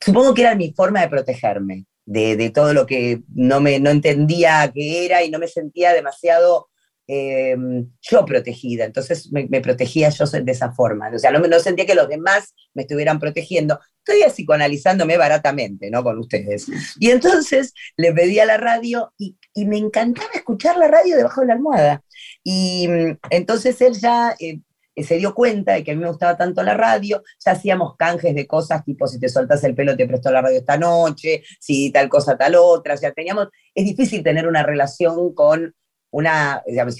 supongo 0.00 0.34
que 0.34 0.42
era 0.42 0.54
mi 0.54 0.72
forma 0.72 1.00
de 1.02 1.08
protegerme 1.08 1.86
de, 2.06 2.36
de 2.36 2.50
todo 2.50 2.74
lo 2.74 2.86
que 2.86 3.22
no, 3.34 3.60
me, 3.60 3.80
no 3.80 3.90
entendía 3.90 4.70
que 4.74 5.06
era 5.06 5.22
y 5.24 5.30
no 5.30 5.38
me 5.38 5.48
sentía 5.48 5.92
demasiado 5.92 6.68
eh, 7.08 7.56
yo 8.00 8.24
protegida. 8.24 8.84
Entonces 8.84 9.30
me, 9.32 9.60
protegía 9.60 10.08
yo 10.08 10.24
de 10.26 10.52
esa 10.52 10.72
forma. 10.72 11.10
O 11.14 11.18
sea, 11.18 11.30
no, 11.30 11.40
no 11.40 11.60
sentía 11.60 11.86
que 11.86 11.94
los 11.94 12.08
demás 12.08 12.54
me 12.74 12.82
estuvieran 12.82 13.18
protegiendo. 13.18 13.78
Estoy 14.04 14.28
psicoanalizándome 14.30 15.16
baratamente, 15.16 15.90
¿no? 15.90 16.02
Con 16.02 16.18
ustedes. 16.18 16.66
Y 16.98 17.10
entonces 17.10 17.74
le 17.96 18.12
pedí 18.12 18.38
a 18.38 18.46
la 18.46 18.56
radio 18.56 19.12
y, 19.18 19.36
me 19.64 19.78
encantaba 19.78 20.28
escuchar 20.34 20.76
la 20.76 20.86
radio 20.86 21.16
debajo 21.16 21.40
de 21.40 21.46
la 21.46 21.54
almohada. 21.54 22.02
Y 22.44 22.86
mm, 22.88 23.18
entonces 23.30 23.80
él 23.80 23.94
ya 23.94 24.36
eh, 24.38 24.60
eh, 24.94 25.02
se 25.02 25.16
dio 25.16 25.34
cuenta 25.34 25.74
de 25.74 25.84
que 25.84 25.92
a 25.92 25.94
mí 25.94 26.00
me 26.00 26.08
gustaba 26.08 26.36
tanto 26.36 26.62
la 26.62 26.74
radio, 26.74 27.22
ya 27.44 27.52
hacíamos 27.52 27.96
canjes 27.96 28.34
de 28.34 28.46
cosas 28.46 28.84
tipo 28.84 29.06
si 29.06 29.18
te 29.18 29.28
soltas 29.28 29.62
el 29.64 29.74
pelo 29.74 29.96
te 29.96 30.06
prestó 30.06 30.30
la 30.30 30.40
radio 30.40 30.58
esta 30.58 30.78
noche, 30.78 31.42
si 31.60 31.90
tal 31.90 32.08
cosa 32.08 32.36
tal 32.36 32.54
otra, 32.56 32.94
o 32.94 32.96
sea, 32.96 33.12
teníamos, 33.12 33.48
es 33.74 33.84
difícil 33.84 34.22
tener 34.22 34.46
una 34.48 34.62
relación 34.62 35.34
con 35.34 35.74
una, 36.16 36.62
digamos, 36.66 36.96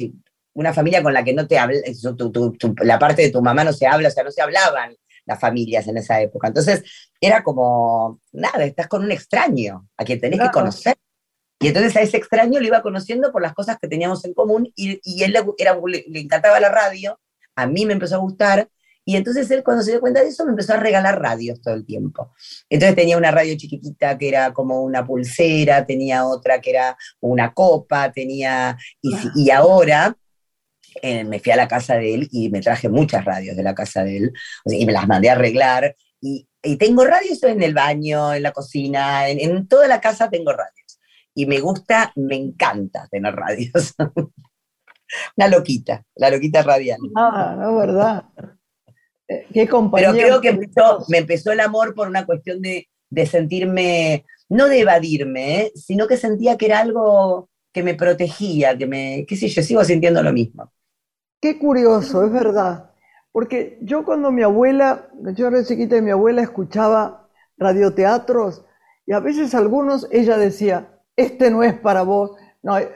una 0.54 0.74
familia 0.74 1.02
con 1.02 1.12
la 1.14 1.24
que 1.24 1.32
no 1.32 1.46
te 1.46 1.58
habla, 1.58 1.78
tu- 2.02 2.16
tu- 2.16 2.30
tu- 2.30 2.52
tu- 2.52 2.74
la 2.84 2.98
parte 2.98 3.22
de 3.22 3.30
tu 3.30 3.40
mamá 3.40 3.64
no 3.64 3.72
se 3.72 3.86
habla, 3.86 4.08
o 4.08 4.10
sea, 4.10 4.24
no 4.24 4.30
se 4.30 4.42
hablaban 4.42 4.94
las 5.24 5.40
familias 5.40 5.88
en 5.88 5.96
esa 5.96 6.20
época. 6.20 6.48
Entonces 6.48 6.82
era 7.20 7.42
como, 7.42 8.20
nada, 8.32 8.64
estás 8.64 8.88
con 8.88 9.02
un 9.04 9.10
extraño 9.10 9.88
a 9.96 10.04
quien 10.04 10.20
tenés 10.20 10.38
que 10.38 10.44
Claro. 10.50 10.52
conocer. 10.52 10.94
Y 11.60 11.68
entonces 11.68 11.96
a 11.96 12.02
ese 12.02 12.18
extraño 12.18 12.60
lo 12.60 12.66
iba 12.66 12.82
conociendo 12.82 13.32
por 13.32 13.40
las 13.40 13.54
cosas 13.54 13.78
que 13.80 13.88
teníamos 13.88 14.22
en 14.26 14.34
común 14.34 14.70
y, 14.76 15.00
y 15.02 15.22
él 15.24 15.32
le, 15.32 15.42
era, 15.58 15.78
le 15.86 16.20
encantaba 16.20 16.60
la 16.60 16.68
radio, 16.68 17.18
a 17.56 17.66
mí 17.66 17.86
me 17.86 17.94
empezó 17.94 18.16
a 18.16 18.18
gustar 18.18 18.68
y 19.08 19.14
entonces 19.14 19.48
él 19.52 19.62
cuando 19.62 19.84
se 19.84 19.92
dio 19.92 20.00
cuenta 20.00 20.20
de 20.20 20.28
eso 20.28 20.44
me 20.44 20.50
empezó 20.50 20.74
a 20.74 20.78
regalar 20.78 21.22
radios 21.22 21.60
todo 21.62 21.74
el 21.74 21.86
tiempo. 21.86 22.32
Entonces 22.68 22.96
tenía 22.96 23.16
una 23.16 23.30
radio 23.30 23.56
chiquitita 23.56 24.18
que 24.18 24.28
era 24.28 24.52
como 24.52 24.82
una 24.82 25.06
pulsera, 25.06 25.86
tenía 25.86 26.26
otra 26.26 26.60
que 26.60 26.70
era 26.70 26.98
una 27.20 27.54
copa, 27.54 28.10
tenía... 28.10 28.76
Y, 29.00 29.50
ahora 29.50 30.16
eh, 31.02 31.22
me 31.22 31.38
fui 31.38 31.52
a 31.52 31.56
la 31.56 31.68
casa 31.68 31.94
de 31.94 32.14
él 32.14 32.28
y 32.32 32.50
me 32.50 32.60
traje 32.60 32.88
muchas 32.88 33.24
radios 33.24 33.56
de 33.56 33.62
la 33.62 33.76
casa 33.76 34.02
de 34.02 34.16
él 34.16 34.32
y 34.64 34.84
me 34.84 34.92
las 34.92 35.06
mandé 35.06 35.30
a 35.30 35.34
arreglar. 35.34 35.94
Y, 36.20 36.48
y 36.60 36.74
tengo 36.74 37.04
radios 37.04 37.40
en 37.44 37.62
el 37.62 37.74
baño, 37.74 38.34
en 38.34 38.42
la 38.42 38.50
cocina, 38.50 39.28
en, 39.28 39.38
en 39.38 39.68
toda 39.68 39.86
la 39.86 40.00
casa 40.00 40.28
tengo 40.28 40.52
radios. 40.52 40.98
Y 41.32 41.46
me 41.46 41.60
gusta, 41.60 42.12
me 42.16 42.34
encanta 42.34 43.06
tener 43.08 43.36
radios. 43.36 43.94
Una 45.36 45.46
loquita, 45.46 46.04
la 46.16 46.28
loquita 46.28 46.64
radial. 46.64 46.98
Ah, 47.14 47.54
no, 47.56 47.76
verdad. 47.76 48.24
Qué. 49.26 49.44
Pero 49.94 50.16
creo 50.18 50.40
que 50.40 50.50
empezó- 50.50 51.04
me 51.08 51.18
empezó 51.18 51.52
el 51.52 51.60
amor 51.60 51.94
por 51.94 52.08
una 52.08 52.26
cuestión 52.26 52.60
de, 52.62 52.88
de 53.10 53.26
sentirme, 53.26 54.24
no 54.48 54.68
de 54.68 54.80
evadirme, 54.80 55.60
¿eh? 55.62 55.72
sino 55.74 56.06
que 56.06 56.16
sentía 56.16 56.56
que 56.56 56.66
era 56.66 56.80
algo 56.80 57.50
que 57.72 57.82
me 57.82 57.94
protegía, 57.94 58.76
que 58.76 58.86
me, 58.86 59.24
qué 59.28 59.36
sé 59.36 59.48
yo, 59.48 59.62
sigo 59.62 59.84
sintiendo 59.84 60.22
lo 60.22 60.32
mismo. 60.32 60.72
Qué 61.40 61.58
curioso, 61.58 62.24
es 62.24 62.32
verdad. 62.32 62.90
Porque 63.32 63.78
yo 63.82 64.04
cuando 64.04 64.32
mi 64.32 64.42
abuela, 64.42 65.08
yo 65.36 65.48
era 65.48 65.64
chiquita 65.64 65.96
y 65.98 66.02
mi 66.02 66.10
abuela 66.10 66.42
escuchaba 66.42 67.28
radioteatros 67.58 68.64
y 69.06 69.12
a 69.12 69.20
veces 69.20 69.54
algunos 69.54 70.08
ella 70.12 70.38
decía, 70.38 71.00
este 71.16 71.50
no 71.50 71.62
es 71.62 71.74
para 71.78 72.02
vos, 72.02 72.32
no, 72.62 72.78
eh, 72.78 72.90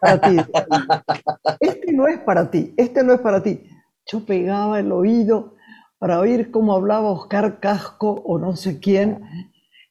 para 0.00 0.22
ti. 0.22 0.36
Este 1.58 1.92
no 1.92 2.06
es 2.08 2.18
para 2.20 2.50
ti, 2.50 2.74
este 2.76 3.02
no 3.02 3.12
es 3.14 3.20
para 3.20 3.42
ti. 3.42 3.62
Yo 4.06 4.24
pegaba 4.24 4.80
el 4.80 4.92
oído 4.92 5.54
para 6.00 6.20
oír 6.20 6.50
cómo 6.50 6.74
hablaba 6.74 7.12
Oscar 7.12 7.60
Casco 7.60 8.10
o 8.26 8.38
no 8.40 8.56
sé 8.56 8.80
quién 8.80 9.22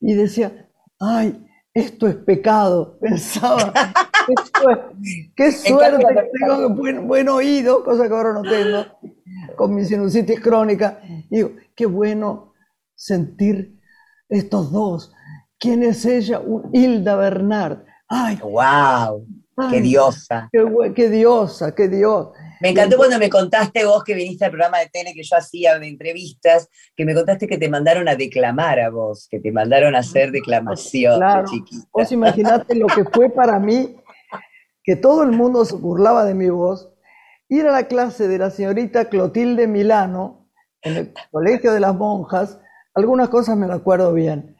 y 0.01 0.15
decía, 0.15 0.69
ay, 0.99 1.47
esto 1.73 2.07
es 2.07 2.15
pecado, 2.15 2.97
pensaba. 3.01 3.73
Qué 4.27 4.33
suerte, 4.59 4.95
qué 5.35 5.51
suerte 5.53 6.05
que 6.15 6.29
tengo 6.39 6.69
buen, 6.71 7.07
buen 7.07 7.29
oído, 7.29 7.83
cosa 7.85 8.07
que 8.07 8.13
ahora 8.15 8.33
no 8.33 8.41
tengo, 8.43 8.85
con 9.55 9.75
mi 9.75 9.85
sinusitis 9.85 10.39
crónica. 10.41 10.99
Y 11.29 11.37
digo, 11.37 11.51
qué 11.75 11.85
bueno 11.85 12.53
sentir 12.95 13.79
estos 14.29 14.71
dos. 14.71 15.13
¿Quién 15.59 15.83
es 15.83 16.05
ella? 16.05 16.39
Un- 16.39 16.69
Hilda 16.73 17.15
Bernard. 17.17 17.79
Ay, 18.07 18.39
¡Wow! 18.41 19.27
¡Qué 19.69 19.81
diosa! 19.81 20.49
Qué, 20.51 20.65
qué 20.95 21.09
diosa, 21.09 21.75
qué 21.75 21.87
dios. 21.87 22.29
Me 22.61 22.69
encantó 22.69 22.97
cuando 22.97 23.17
me 23.19 23.29
contaste 23.29 23.85
vos 23.85 24.03
que 24.03 24.13
viniste 24.13 24.45
al 24.45 24.51
programa 24.51 24.79
de 24.79 24.87
tele 24.87 25.13
que 25.13 25.23
yo 25.23 25.37
hacía 25.37 25.79
de 25.79 25.87
entrevistas, 25.87 26.67
que 26.95 27.05
me 27.05 27.13
contaste 27.15 27.47
que 27.47 27.57
te 27.57 27.69
mandaron 27.69 28.07
a 28.09 28.15
declamar 28.15 28.79
a 28.79 28.89
vos, 28.89 29.27
que 29.29 29.39
te 29.39 29.51
mandaron 29.51 29.95
a 29.95 29.99
hacer 29.99 30.31
declamación 30.31 31.17
Claro. 31.17 31.43
de 31.43 31.49
chiquita. 31.49 31.87
Vos 31.93 32.11
imaginate 32.11 32.75
lo 32.75 32.87
que 32.87 33.05
fue 33.05 33.29
para 33.29 33.59
mí, 33.59 33.95
que 34.83 34.95
todo 34.95 35.23
el 35.23 35.31
mundo 35.31 35.63
se 35.65 35.75
burlaba 35.75 36.25
de 36.25 36.33
mi 36.33 36.49
voz, 36.49 36.89
ir 37.47 37.65
a 37.65 37.71
la 37.71 37.87
clase 37.87 38.27
de 38.27 38.37
la 38.37 38.49
señorita 38.49 39.09
Clotilde 39.09 39.67
Milano, 39.67 40.49
en 40.81 40.95
el 40.95 41.13
Colegio 41.31 41.73
de 41.73 41.79
las 41.79 41.95
Monjas, 41.95 42.59
algunas 42.93 43.29
cosas 43.29 43.57
me 43.57 43.67
las 43.67 43.79
acuerdo 43.79 44.13
bien, 44.13 44.57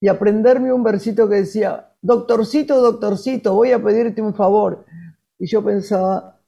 y 0.00 0.08
aprenderme 0.08 0.72
un 0.72 0.82
versito 0.82 1.28
que 1.28 1.36
decía, 1.36 1.92
doctorcito, 2.00 2.80
doctorcito, 2.80 3.54
voy 3.54 3.72
a 3.72 3.82
pedirte 3.82 4.22
un 4.22 4.34
favor. 4.34 4.86
Y 5.38 5.46
yo 5.46 5.62
pensaba, 5.62 6.39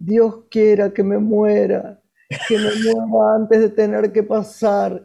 Dios 0.00 0.46
quiera 0.50 0.92
que 0.92 1.04
me 1.04 1.18
muera 1.18 2.00
que 2.48 2.58
me 2.58 3.04
muera 3.06 3.34
antes 3.36 3.60
de 3.60 3.68
tener 3.70 4.12
que 4.12 4.22
pasar. 4.22 5.04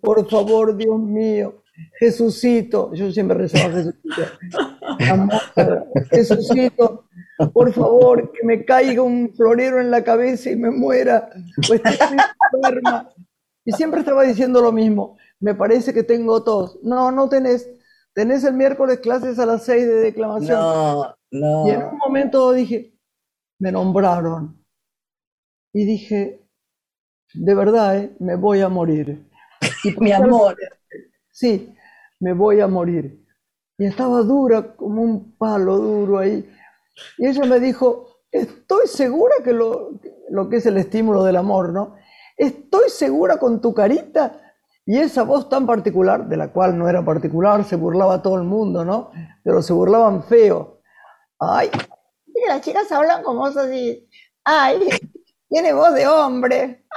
Por 0.00 0.28
favor, 0.28 0.76
Dios 0.76 0.98
mío. 0.98 1.62
Jesucito, 1.98 2.92
yo 2.94 3.10
siempre 3.10 3.36
rezaba 3.36 3.74
Jesucito. 3.74 4.22
Jesucito, 6.10 7.04
por 7.52 7.72
favor, 7.72 8.30
que 8.32 8.46
me 8.46 8.64
caiga 8.64 9.02
un 9.02 9.32
florero 9.34 9.80
en 9.80 9.90
la 9.90 10.04
cabeza 10.04 10.50
y 10.50 10.56
me 10.56 10.70
muera, 10.70 11.30
pues 11.66 11.80
estoy 11.84 12.16
enferma. 12.52 13.10
Y 13.64 13.72
siempre 13.72 14.00
estaba 14.00 14.22
diciendo 14.22 14.60
lo 14.60 14.70
mismo, 14.70 15.16
me 15.40 15.54
parece 15.54 15.92
que 15.92 16.04
tengo 16.04 16.44
tos. 16.44 16.78
No, 16.82 17.10
no 17.10 17.28
tenés, 17.28 17.68
tenés 18.12 18.44
el 18.44 18.54
miércoles 18.54 19.00
clases 19.00 19.40
a 19.40 19.46
las 19.46 19.64
seis 19.64 19.84
de 19.86 19.94
declamación. 19.94 20.60
No, 20.60 21.16
no. 21.32 21.66
Y 21.66 21.70
en 21.70 21.82
un 21.82 21.98
momento 21.98 22.52
dije, 22.52 22.93
me 23.64 23.72
nombraron. 23.72 24.62
Y 25.72 25.86
dije, 25.86 26.46
de 27.32 27.54
verdad, 27.54 27.96
¿eh? 27.96 28.16
me 28.20 28.36
voy 28.36 28.60
a 28.60 28.68
morir. 28.68 29.26
Y 29.82 29.90
mi 30.00 30.12
amor. 30.12 30.54
Sí, 31.30 31.74
me 32.20 32.34
voy 32.34 32.60
a 32.60 32.68
morir. 32.68 33.24
Y 33.78 33.86
estaba 33.86 34.20
dura 34.20 34.76
como 34.76 35.00
un 35.00 35.34
palo 35.38 35.78
duro 35.78 36.18
ahí. 36.18 36.46
Y 37.16 37.26
ella 37.26 37.46
me 37.46 37.58
dijo, 37.58 38.20
estoy 38.30 38.86
segura 38.86 39.36
que 39.42 39.54
lo, 39.54 39.98
lo 40.28 40.50
que 40.50 40.56
es 40.56 40.66
el 40.66 40.76
estímulo 40.76 41.24
del 41.24 41.36
amor, 41.36 41.72
¿no? 41.72 41.96
Estoy 42.36 42.90
segura 42.90 43.38
con 43.38 43.62
tu 43.62 43.72
carita 43.72 44.42
y 44.84 44.98
esa 44.98 45.22
voz 45.22 45.48
tan 45.48 45.64
particular, 45.64 46.28
de 46.28 46.36
la 46.36 46.52
cual 46.52 46.76
no 46.76 46.86
era 46.86 47.02
particular, 47.02 47.64
se 47.64 47.76
burlaba 47.76 48.20
todo 48.20 48.36
el 48.36 48.44
mundo, 48.44 48.84
¿no? 48.84 49.10
Pero 49.42 49.62
se 49.62 49.72
burlaban 49.72 50.22
feo. 50.22 50.82
Ay, 51.38 51.70
las 52.48 52.60
chicas 52.60 52.90
hablan 52.92 53.22
como 53.22 53.40
voz 53.40 53.56
así. 53.56 54.08
Ay, 54.44 54.80
tiene 55.48 55.72
voz 55.72 55.94
de 55.94 56.06
hombre. 56.06 56.84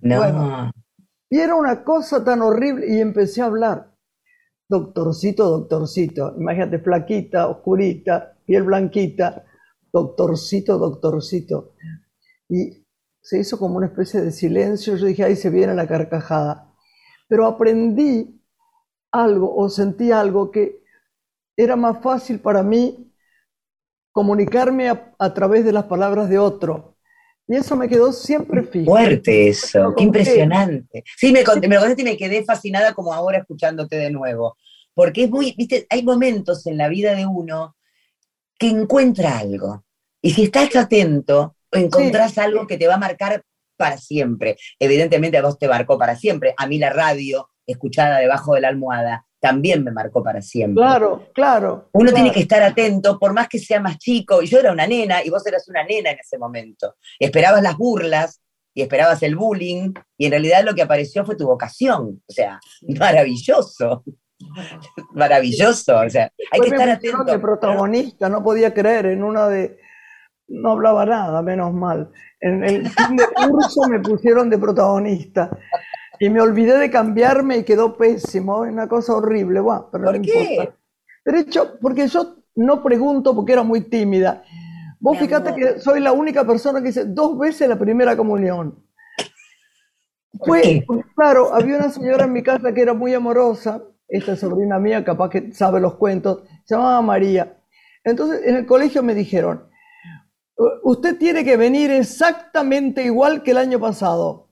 No. 0.00 0.70
Y 1.30 1.38
era 1.38 1.54
una 1.54 1.82
cosa 1.82 2.22
tan 2.22 2.42
horrible 2.42 2.86
y 2.86 3.00
empecé 3.00 3.40
a 3.40 3.46
hablar. 3.46 3.90
Doctorcito, 4.68 5.48
doctorcito. 5.48 6.34
Imagínate, 6.36 6.78
flaquita, 6.78 7.48
oscurita, 7.48 8.36
piel 8.44 8.64
blanquita. 8.64 9.46
Doctorcito, 9.90 10.76
doctorcito. 10.76 11.72
Y 12.50 12.86
se 13.20 13.38
hizo 13.38 13.58
como 13.58 13.78
una 13.78 13.86
especie 13.86 14.20
de 14.20 14.30
silencio. 14.30 14.96
Yo 14.96 15.06
dije, 15.06 15.24
ahí 15.24 15.36
se 15.36 15.48
viene 15.48 15.74
la 15.74 15.88
carcajada. 15.88 16.70
Pero 17.26 17.46
aprendí 17.46 18.42
algo 19.10 19.56
o 19.56 19.68
sentí 19.70 20.12
algo 20.12 20.50
que 20.50 20.84
era 21.56 21.76
más 21.76 22.02
fácil 22.02 22.40
para 22.40 22.62
mí 22.62 23.03
comunicarme 24.14 24.88
a, 24.88 25.12
a 25.18 25.34
través 25.34 25.66
de 25.66 25.72
las 25.72 25.84
palabras 25.84 26.30
de 26.30 26.38
otro 26.38 26.94
y 27.46 27.56
eso 27.56 27.76
me 27.76 27.88
quedó 27.88 28.12
siempre 28.12 28.62
fijo. 28.62 28.86
Fuerte 28.86 29.48
eso, 29.48 29.94
qué 29.96 30.04
impresionante. 30.04 31.04
Sí, 31.16 31.30
me, 31.30 31.44
conté, 31.44 31.68
me 31.68 31.74
lo 31.74 31.82
contaste 31.82 32.02
y 32.02 32.06
me 32.06 32.16
quedé 32.16 32.42
fascinada 32.44 32.94
como 32.94 33.12
ahora 33.12 33.38
escuchándote 33.38 33.96
de 33.96 34.10
nuevo. 34.10 34.56
Porque 34.94 35.24
es 35.24 35.30
muy, 35.30 35.54
viste, 35.56 35.86
hay 35.90 36.02
momentos 36.02 36.66
en 36.66 36.78
la 36.78 36.88
vida 36.88 37.14
de 37.14 37.26
uno 37.26 37.76
que 38.58 38.68
encuentra 38.68 39.38
algo. 39.38 39.84
Y 40.22 40.30
si 40.30 40.44
estás 40.44 40.74
atento, 40.74 41.56
encontrás 41.70 42.38
algo 42.38 42.66
que 42.66 42.78
te 42.78 42.86
va 42.86 42.94
a 42.94 42.98
marcar 42.98 43.42
para 43.76 43.98
siempre. 43.98 44.56
Evidentemente 44.78 45.36
a 45.36 45.42
vos 45.42 45.58
te 45.58 45.68
marcó 45.68 45.98
para 45.98 46.16
siempre. 46.16 46.54
A 46.56 46.66
mí 46.66 46.78
la 46.78 46.90
radio, 46.90 47.50
escuchada 47.66 48.20
debajo 48.20 48.54
de 48.54 48.62
la 48.62 48.68
almohada, 48.68 49.26
también 49.44 49.84
me 49.84 49.92
marcó 49.92 50.22
para 50.22 50.40
siempre. 50.40 50.82
Claro, 50.82 51.28
claro. 51.34 51.90
Uno 51.92 52.06
claro. 52.06 52.14
tiene 52.14 52.32
que 52.32 52.40
estar 52.40 52.62
atento, 52.62 53.18
por 53.18 53.34
más 53.34 53.46
que 53.46 53.58
sea 53.58 53.78
más 53.78 53.98
chico, 53.98 54.40
y 54.40 54.46
yo 54.46 54.58
era 54.58 54.72
una 54.72 54.86
nena 54.86 55.22
y 55.22 55.28
vos 55.28 55.46
eras 55.46 55.68
una 55.68 55.84
nena 55.84 56.12
en 56.12 56.18
ese 56.18 56.38
momento. 56.38 56.94
Esperabas 57.18 57.62
las 57.62 57.76
burlas 57.76 58.40
y 58.72 58.80
esperabas 58.80 59.22
el 59.22 59.36
bullying, 59.36 59.92
y 60.16 60.24
en 60.24 60.30
realidad 60.30 60.64
lo 60.64 60.74
que 60.74 60.80
apareció 60.80 61.26
fue 61.26 61.36
tu 61.36 61.46
vocación. 61.46 62.22
O 62.26 62.32
sea, 62.32 62.58
maravilloso. 62.98 64.02
Maravilloso. 65.12 65.98
O 65.98 66.08
sea, 66.08 66.32
hay 66.50 66.60
que 66.60 66.68
estar 66.68 66.88
atento. 66.88 67.24
de 67.24 67.38
protagonista, 67.38 68.30
no 68.30 68.42
podía 68.42 68.72
creer 68.72 69.06
en 69.06 69.22
una 69.22 69.46
de. 69.46 69.78
No 70.48 70.72
hablaba 70.72 71.04
nada, 71.04 71.42
menos 71.42 71.72
mal. 71.74 72.10
En 72.40 72.64
el 72.64 72.88
fin 72.88 73.16
de 73.16 73.24
curso 73.26 73.88
me 73.90 74.00
pusieron 74.00 74.48
de 74.48 74.58
protagonista. 74.58 75.50
Y 76.18 76.30
me 76.30 76.40
olvidé 76.40 76.78
de 76.78 76.90
cambiarme 76.90 77.58
y 77.58 77.64
quedó 77.64 77.96
pésimo, 77.96 78.60
una 78.60 78.88
cosa 78.88 79.14
horrible. 79.14 79.60
Bueno, 79.60 79.88
pero 79.92 80.04
¿Por 80.04 80.12
no 80.12 80.20
qué? 80.22 80.32
importa. 80.32 80.76
Pero 81.24 81.38
hecho, 81.38 81.78
porque 81.80 82.06
yo 82.08 82.36
no 82.56 82.82
pregunto 82.82 83.34
porque 83.34 83.52
era 83.52 83.62
muy 83.62 83.82
tímida. 83.82 84.42
Vos 85.00 85.18
Mi 85.18 85.18
fíjate 85.18 85.54
amor. 85.54 85.54
que 85.54 85.80
soy 85.80 86.00
la 86.00 86.12
única 86.12 86.46
persona 86.46 86.80
que 86.80 86.88
dice 86.88 87.04
dos 87.06 87.38
veces 87.38 87.68
la 87.68 87.78
primera 87.78 88.16
comunión. 88.16 88.82
¿Por 90.38 90.60
Fue, 90.60 90.60
qué? 90.60 90.92
claro, 91.14 91.54
había 91.54 91.76
una 91.76 91.90
señora 91.90 92.24
en 92.24 92.32
mi 92.32 92.42
casa 92.42 92.72
que 92.74 92.82
era 92.82 92.94
muy 92.94 93.14
amorosa, 93.14 93.82
esta 94.08 94.36
sobrina 94.36 94.78
mía, 94.78 95.04
capaz 95.04 95.30
que 95.30 95.52
sabe 95.52 95.80
los 95.80 95.94
cuentos, 95.96 96.42
se 96.64 96.74
llamaba 96.74 97.00
María. 97.02 97.56
Entonces, 98.04 98.42
en 98.44 98.56
el 98.56 98.66
colegio 98.66 99.02
me 99.02 99.14
dijeron, 99.14 99.68
usted 100.82 101.18
tiene 101.18 101.44
que 101.44 101.56
venir 101.56 101.90
exactamente 101.90 103.02
igual 103.04 103.42
que 103.42 103.52
el 103.52 103.58
año 103.58 103.78
pasado. 103.80 104.48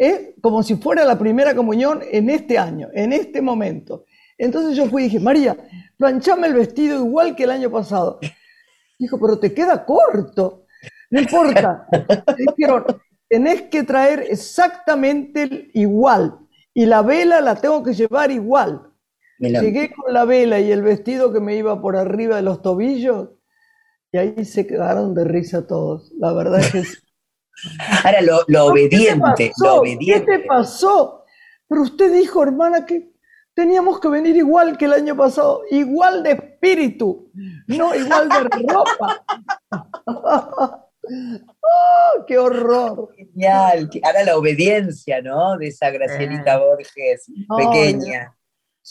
Es 0.00 0.30
como 0.40 0.62
si 0.62 0.76
fuera 0.76 1.04
la 1.04 1.18
primera 1.18 1.54
comunión 1.54 2.00
en 2.10 2.30
este 2.30 2.56
año, 2.56 2.88
en 2.94 3.12
este 3.12 3.42
momento. 3.42 4.06
Entonces 4.38 4.74
yo 4.74 4.86
fui 4.86 5.02
y 5.02 5.04
dije, 5.04 5.20
María, 5.20 5.54
planchame 5.98 6.46
el 6.46 6.54
vestido 6.54 7.04
igual 7.04 7.36
que 7.36 7.44
el 7.44 7.50
año 7.50 7.70
pasado. 7.70 8.18
Dijo, 8.98 9.20
pero 9.20 9.38
te 9.38 9.52
queda 9.52 9.84
corto. 9.84 10.64
No 11.10 11.20
importa. 11.20 11.86
Dijeron, 12.56 12.86
tenés 13.28 13.62
que 13.62 13.82
traer 13.82 14.24
exactamente 14.30 15.42
el 15.42 15.70
igual. 15.74 16.38
Y 16.72 16.86
la 16.86 17.02
vela 17.02 17.42
la 17.42 17.56
tengo 17.56 17.82
que 17.82 17.92
llevar 17.92 18.30
igual. 18.30 18.90
Llegué 19.38 19.92
con 19.92 20.14
la 20.14 20.24
vela 20.24 20.60
y 20.60 20.72
el 20.72 20.80
vestido 20.80 21.30
que 21.30 21.40
me 21.40 21.56
iba 21.56 21.82
por 21.82 21.96
arriba 21.96 22.36
de 22.36 22.42
los 22.42 22.62
tobillos 22.62 23.32
y 24.12 24.16
ahí 24.16 24.46
se 24.46 24.66
quedaron 24.66 25.14
de 25.14 25.24
risa 25.24 25.66
todos. 25.66 26.10
La 26.18 26.32
verdad 26.32 26.60
es 26.60 26.72
que. 26.72 26.82
Ahora, 28.04 28.20
lo, 28.22 28.36
lo 28.36 28.42
¿Qué 28.44 28.48
te 28.48 28.60
obediente, 28.62 29.52
lo 29.58 29.64
¿Qué 29.64 29.78
obediente. 29.78 30.38
te 30.38 30.44
pasó? 30.46 31.24
Pero 31.68 31.82
usted 31.82 32.12
dijo, 32.12 32.42
hermana, 32.42 32.86
que 32.86 33.12
teníamos 33.54 34.00
que 34.00 34.08
venir 34.08 34.36
igual 34.36 34.76
que 34.78 34.86
el 34.86 34.92
año 34.94 35.16
pasado, 35.16 35.62
igual 35.70 36.22
de 36.22 36.32
espíritu, 36.32 37.30
no 37.68 37.94
igual 37.94 38.28
de 38.28 38.40
ropa. 38.66 39.24
¡Oh, 41.62 42.24
¡Qué 42.26 42.38
horror! 42.38 43.08
Genial. 43.16 43.90
Ahora 44.02 44.22
la 44.24 44.36
obediencia, 44.36 45.20
¿no? 45.22 45.56
De 45.56 45.68
esa 45.68 45.90
Gracielita 45.90 46.58
Borges, 46.58 47.30
No, 47.48 47.56
pequeña. 47.56 48.36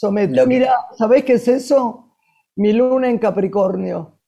Lo 0.02 0.10
que- 0.12 0.46
Mira, 0.46 0.74
¿sabés 0.96 1.24
qué 1.24 1.34
es 1.34 1.48
eso? 1.48 2.14
Mi 2.56 2.72
luna 2.72 3.08
en 3.08 3.18
Capricornio, 3.18 4.19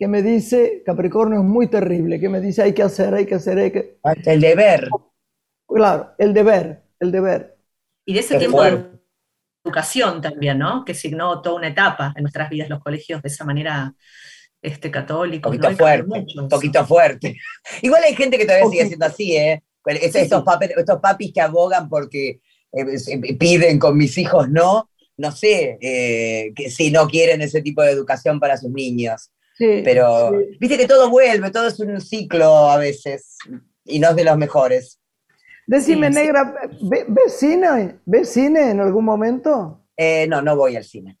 que 0.00 0.08
me 0.08 0.22
dice, 0.22 0.82
Capricornio 0.84 1.40
es 1.40 1.44
muy 1.44 1.66
terrible, 1.68 2.18
que 2.18 2.30
me 2.30 2.40
dice 2.40 2.62
hay 2.62 2.72
que 2.72 2.82
hacer, 2.82 3.12
hay 3.12 3.26
que 3.26 3.34
hacer, 3.34 3.58
hay 3.58 3.70
que... 3.70 3.98
Hasta 4.02 4.32
el 4.32 4.40
deber. 4.40 4.88
Claro, 5.68 6.12
el 6.16 6.32
deber, 6.32 6.84
el 6.98 7.12
deber. 7.12 7.58
Y 8.06 8.14
de 8.14 8.20
ese 8.20 8.38
tiempo 8.38 8.62
de 8.62 8.82
educación 9.62 10.22
también, 10.22 10.58
¿no? 10.58 10.86
Que 10.86 10.94
signó 10.94 11.42
toda 11.42 11.56
una 11.56 11.68
etapa 11.68 12.14
en 12.16 12.22
nuestras 12.22 12.48
vidas, 12.48 12.70
los 12.70 12.80
colegios 12.82 13.20
de 13.20 13.28
esa 13.28 13.44
manera 13.44 13.94
este, 14.62 14.88
Un 14.88 14.92
católicos. 14.92 15.54
poquito 15.54 15.76
fuerte, 15.76 16.24
un 16.40 16.48
poquito 16.48 16.86
fuerte. 16.86 17.36
Igual 17.82 18.02
hay 18.04 18.14
gente 18.14 18.38
que 18.38 18.46
todavía 18.46 18.70
sigue 18.70 18.86
siendo 18.86 19.04
así, 19.04 19.36
¿eh? 19.36 19.62
Es- 19.84 20.12
Sí, 20.12 20.18
estos, 20.20 20.38
sí. 20.40 20.44
papis, 20.46 20.70
estos 20.78 20.98
papis 21.00 21.30
que 21.34 21.42
abogan 21.42 21.90
porque 21.90 22.40
eh, 22.72 22.98
se- 22.98 23.18
piden 23.18 23.78
con 23.78 23.98
mis 23.98 24.16
hijos 24.16 24.48
no, 24.48 24.88
no 25.18 25.30
sé 25.30 25.76
eh, 25.82 26.52
que 26.56 26.70
si 26.70 26.90
no 26.90 27.06
quieren 27.06 27.42
ese 27.42 27.60
tipo 27.60 27.82
de 27.82 27.90
educación 27.90 28.40
para 28.40 28.56
sus 28.56 28.70
niños. 28.70 29.30
Sí, 29.60 29.82
Pero 29.84 30.30
sí. 30.30 30.56
viste 30.58 30.78
que 30.78 30.88
todo 30.88 31.10
vuelve, 31.10 31.50
todo 31.50 31.66
es 31.68 31.78
un 31.80 32.00
ciclo 32.00 32.70
a 32.70 32.78
veces 32.78 33.36
y 33.84 33.98
no 33.98 34.08
es 34.08 34.16
de 34.16 34.24
los 34.24 34.38
mejores. 34.38 34.98
Decime, 35.66 36.08
Sí, 36.08 36.14
negra, 36.14 36.54
¿ve- 36.80 37.04
¿ves 37.06 37.34
cine? 37.38 38.00
¿Ves 38.06 38.30
cine 38.30 38.70
en 38.70 38.80
algún 38.80 39.04
momento? 39.04 39.84
Eh, 39.98 40.26
no, 40.28 40.40
no 40.40 40.56
voy 40.56 40.76
al 40.76 40.84
cine. 40.84 41.18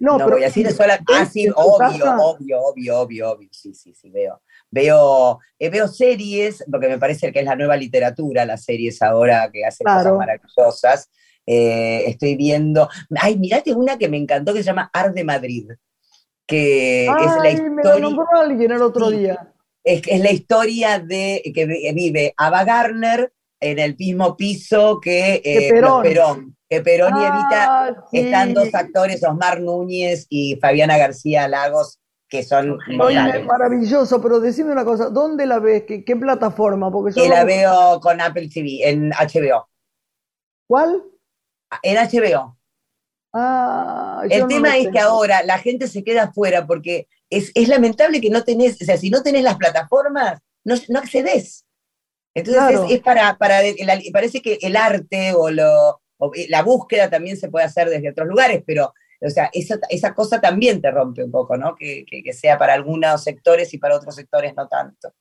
No, 0.00 0.18
No, 0.18 0.24
pero 0.24 0.36
voy 0.38 0.44
al 0.44 0.50
cine 0.50 0.72
sola. 0.72 0.98
Ah, 1.06 1.24
sí, 1.24 1.46
obvio, 1.54 2.04
obvio, 2.18 2.60
obvio, 2.60 2.96
obvio, 3.02 3.30
obvio. 3.30 3.48
Sí, 3.52 3.72
sí, 3.72 3.94
sí, 3.94 4.10
veo. 4.10 4.42
Veo, 4.68 5.38
eh, 5.56 5.70
veo 5.70 5.86
series, 5.86 6.64
porque 6.68 6.88
me 6.88 6.98
parece 6.98 7.30
que 7.30 7.38
es 7.38 7.44
la 7.44 7.54
nueva 7.54 7.76
literatura, 7.76 8.44
las 8.44 8.64
series 8.64 9.00
ahora 9.00 9.48
que 9.52 9.64
hacen 9.64 9.84
Claro. 9.84 9.98
cosas 10.00 10.18
maravillosas. 10.18 11.10
Eh, 11.46 12.02
estoy 12.08 12.34
viendo. 12.34 12.88
Ay, 13.20 13.38
mirate 13.38 13.72
una 13.72 13.96
que 13.96 14.08
me 14.08 14.16
encantó 14.16 14.52
que 14.52 14.58
se 14.60 14.66
llama 14.66 14.90
Ar 14.92 15.12
de 15.14 15.22
Madrid, 15.22 15.70
que 16.50 17.06
es 17.06 17.10
la 17.10 17.42
me 17.42 17.50
historia. 17.52 18.00
nombró 18.00 18.26
alguien 18.36 18.72
el 18.72 18.82
otro 18.82 19.08
Sí. 19.10 19.18
día. 19.18 19.52
Es, 19.82 20.02
es 20.06 20.20
la 20.20 20.30
historia 20.30 20.98
de 20.98 21.42
que 21.54 21.64
vi- 21.66 21.92
vive 21.94 22.34
Ava 22.36 22.64
Gardner 22.64 23.32
en 23.60 23.78
el 23.78 23.96
mismo 23.96 24.36
piso 24.36 25.00
que, 25.00 25.40
eh, 25.44 25.70
Perón. 25.70 26.56
Que 26.68 26.80
Perón 26.82 27.12
y 27.16 27.24
Evita 27.24 27.84
Ah, 27.86 28.04
sí. 28.10 28.18
están 28.18 28.52
dos 28.54 28.74
actores, 28.74 29.22
Osmar 29.24 29.60
Núñez 29.60 30.26
y 30.28 30.56
Fabiana 30.56 30.96
García 30.98 31.48
Lagos, 31.48 31.98
que 32.28 32.42
son 32.42 32.78
Oye, 33.00 33.42
maravilloso, 33.44 34.20
pero 34.22 34.38
decime 34.38 34.70
una 34.72 34.84
cosa, 34.84 35.08
¿dónde 35.10 35.46
la 35.46 35.58
ves? 35.58 35.84
¿Qué, 35.86 36.04
qué 36.04 36.14
plataforma? 36.14 36.90
Porque 36.92 37.12
yo 37.18 37.26
la 37.28 37.44
veo 37.44 37.98
con 38.00 38.20
Apple 38.20 38.48
TV, 38.52 38.88
en 38.88 39.10
HBO. 39.12 39.68
¿Cuál? 40.68 41.02
En 41.82 41.96
HBO. 41.96 42.56
Ah, 43.32 44.22
el 44.28 44.46
tema 44.48 44.76
es 44.76 44.88
que 44.88 44.98
ahora 44.98 45.42
la 45.44 45.58
gente 45.58 45.86
se 45.86 46.02
queda 46.02 46.24
afuera 46.24 46.66
porque 46.66 47.06
es, 47.28 47.52
es, 47.54 47.68
lamentable 47.68 48.20
que 48.20 48.30
no 48.30 48.42
tenés, 48.42 48.80
o 48.82 48.84
sea, 48.84 48.96
si 48.96 49.08
no 49.08 49.22
tenés 49.22 49.44
las 49.44 49.56
plataformas, 49.56 50.40
no, 50.64 50.74
no 50.88 50.98
accedes. 50.98 51.64
Entonces 52.34 52.80
es, 52.90 53.00
para, 53.00 53.36
para 53.38 53.60
parece 54.12 54.42
que 54.42 54.58
el 54.62 54.76
arte 54.76 55.32
o, 55.34 55.50
lo, 55.50 56.00
la 56.48 56.62
búsqueda 56.62 57.08
también 57.08 57.36
se 57.36 57.48
puede 57.48 57.66
hacer 57.66 57.88
desde 57.88 58.10
otros 58.10 58.28
lugares, 58.28 58.62
pero 58.66 58.92
o 59.22 59.28
sea, 59.28 59.50
esa, 59.52 59.78
esa 59.90 60.14
cosa 60.14 60.40
también 60.40 60.80
te 60.80 60.90
rompe 60.90 61.22
un 61.22 61.30
poco, 61.30 61.56
¿no? 61.56 61.76
Que, 61.76 62.04
que, 62.06 62.32
sea 62.32 62.56
para 62.56 62.72
algunos 62.72 63.22
sectores 63.22 63.72
y 63.74 63.78
para 63.78 63.96
otros 63.96 64.14
sectores 64.14 64.54
no 64.56 64.66
tanto. 64.66 65.12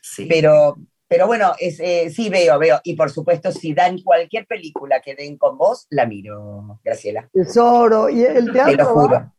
Sí. 0.00 0.26
Pero, 0.26 0.76
pero 1.12 1.26
bueno, 1.26 1.52
es, 1.58 1.78
eh, 1.78 2.08
sí 2.08 2.30
veo, 2.30 2.58
veo. 2.58 2.80
Y 2.84 2.96
por 2.96 3.10
supuesto, 3.10 3.52
si 3.52 3.74
dan 3.74 4.00
cualquier 4.00 4.46
película 4.46 5.02
que 5.02 5.14
den 5.14 5.36
con 5.36 5.58
vos, 5.58 5.86
la 5.90 6.06
miro, 6.06 6.80
Graciela. 6.82 7.28
Tesoro, 7.30 8.08
¿y 8.08 8.22
el 8.24 8.50
teatro? 8.50 8.70
Te 8.70 8.82
lo 8.82 8.86
juro. 8.86 9.32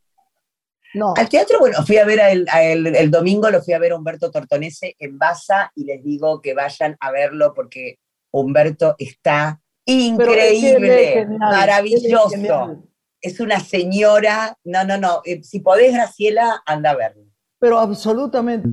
No. 0.94 1.16
Al 1.18 1.28
teatro, 1.28 1.58
bueno, 1.58 1.84
fui 1.84 1.98
a 1.98 2.06
ver 2.06 2.20
el, 2.20 2.96
el, 2.96 3.10
domingo, 3.10 3.50
lo 3.50 3.64
fui 3.64 3.74
a 3.74 3.80
ver 3.80 3.94
a 3.94 3.96
Humberto 3.96 4.30
Tortonese 4.30 4.96
en 5.00 5.18
Baza 5.18 5.72
y 5.74 5.86
les 5.86 6.04
digo 6.04 6.44
que 6.44 6.54
vayan 6.54 6.96
a 7.00 7.10
verlo 7.10 7.56
porque 7.56 7.98
Humberto 8.30 8.94
está 9.00 9.60
increíble, 9.86 11.26
maravilloso. 11.26 12.84
Es 13.20 13.40
una 13.40 13.60
señora, 13.60 14.56
no, 14.64 14.84
no, 14.84 15.00
no, 15.00 15.22
eh, 15.26 15.42
si 15.42 15.62
podés, 15.62 15.92
Graciela, 15.92 16.62
anda 16.68 16.92
a 16.92 16.96
verlo. 16.96 17.24
Pero 17.58 17.80
absolutamente. 17.80 18.70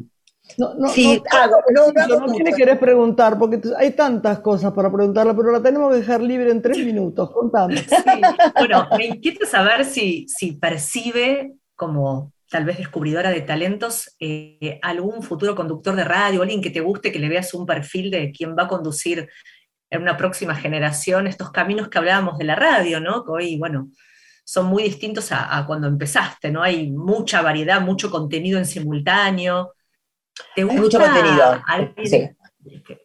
No, 0.59 0.75
no, 0.75 0.89
sí, 0.89 1.23
no, 1.73 1.93
no, 1.93 2.27
no, 2.27 2.33
tiene 2.33 2.53
querer 2.53 2.79
preguntar, 2.79 3.39
porque 3.39 3.61
hay 3.79 3.93
tantas 3.93 4.41
cosas 4.41 4.73
para 4.73 4.91
preguntarle, 4.91 5.35
pero 5.35 5.53
la 5.53 5.63
tenemos 5.63 5.91
que 5.93 6.01
dejar 6.01 6.21
libre 6.23 6.51
en 6.51 6.63
tres 6.63 6.79
minutos. 6.79 7.31
Contame. 7.31 7.85
Sí. 7.91 8.21
Bueno, 8.57 8.89
me 8.97 9.07
inquieta 9.07 9.47
saber 9.47 9.85
si, 9.85 10.27
si 10.29 10.53
percibe 10.53 11.55
como 11.75 12.33
tal 12.51 12.65
vez 12.65 12.79
descubridora 12.79 13.31
de 13.31 13.43
talentos, 13.43 14.17
eh, 14.19 14.79
algún 14.83 15.23
futuro 15.23 15.55
conductor 15.55 15.95
de 15.95 16.05
radio, 16.05 16.43
alguien 16.43 16.61
que 16.61 16.71
te 16.71 16.81
guste, 16.81 17.13
que 17.13 17.19
le 17.19 17.29
veas 17.29 17.55
un 17.55 17.65
perfil 17.65 18.11
de 18.11 18.33
quien 18.33 18.57
va 18.57 18.65
a 18.65 18.69
conducir 18.69 19.29
en 19.91 20.03
una 20.03 20.17
próxima 20.17 20.55
generación 20.55 21.27
estos 21.27 21.51
caminos 21.51 21.89
que 21.89 21.99
hablábamos 21.99 22.39
de 22.39 22.45
la 22.45 22.57
radio, 22.57 23.01
¿no? 23.01 23.25
Que 23.25 23.31
hoy, 23.31 23.59
bueno, 23.59 23.91
son 24.45 24.67
muy 24.67 24.83
distintos 24.83 25.31
a, 25.31 25.65
cuando 25.67 25.87
empezaste, 25.87 26.51
¿no? 26.51 26.63
Hay 26.63 26.91
mucha 26.91 27.41
variedad, 27.41 27.81
mucho 27.81 28.11
contenido 28.11 28.59
en 28.59 28.67
simultáneo. 28.67 29.75
¿Te 30.55 30.64
gusta 30.64 30.80
mucho 30.80 30.99
contenido. 30.99 31.62
Sí. 32.05 32.28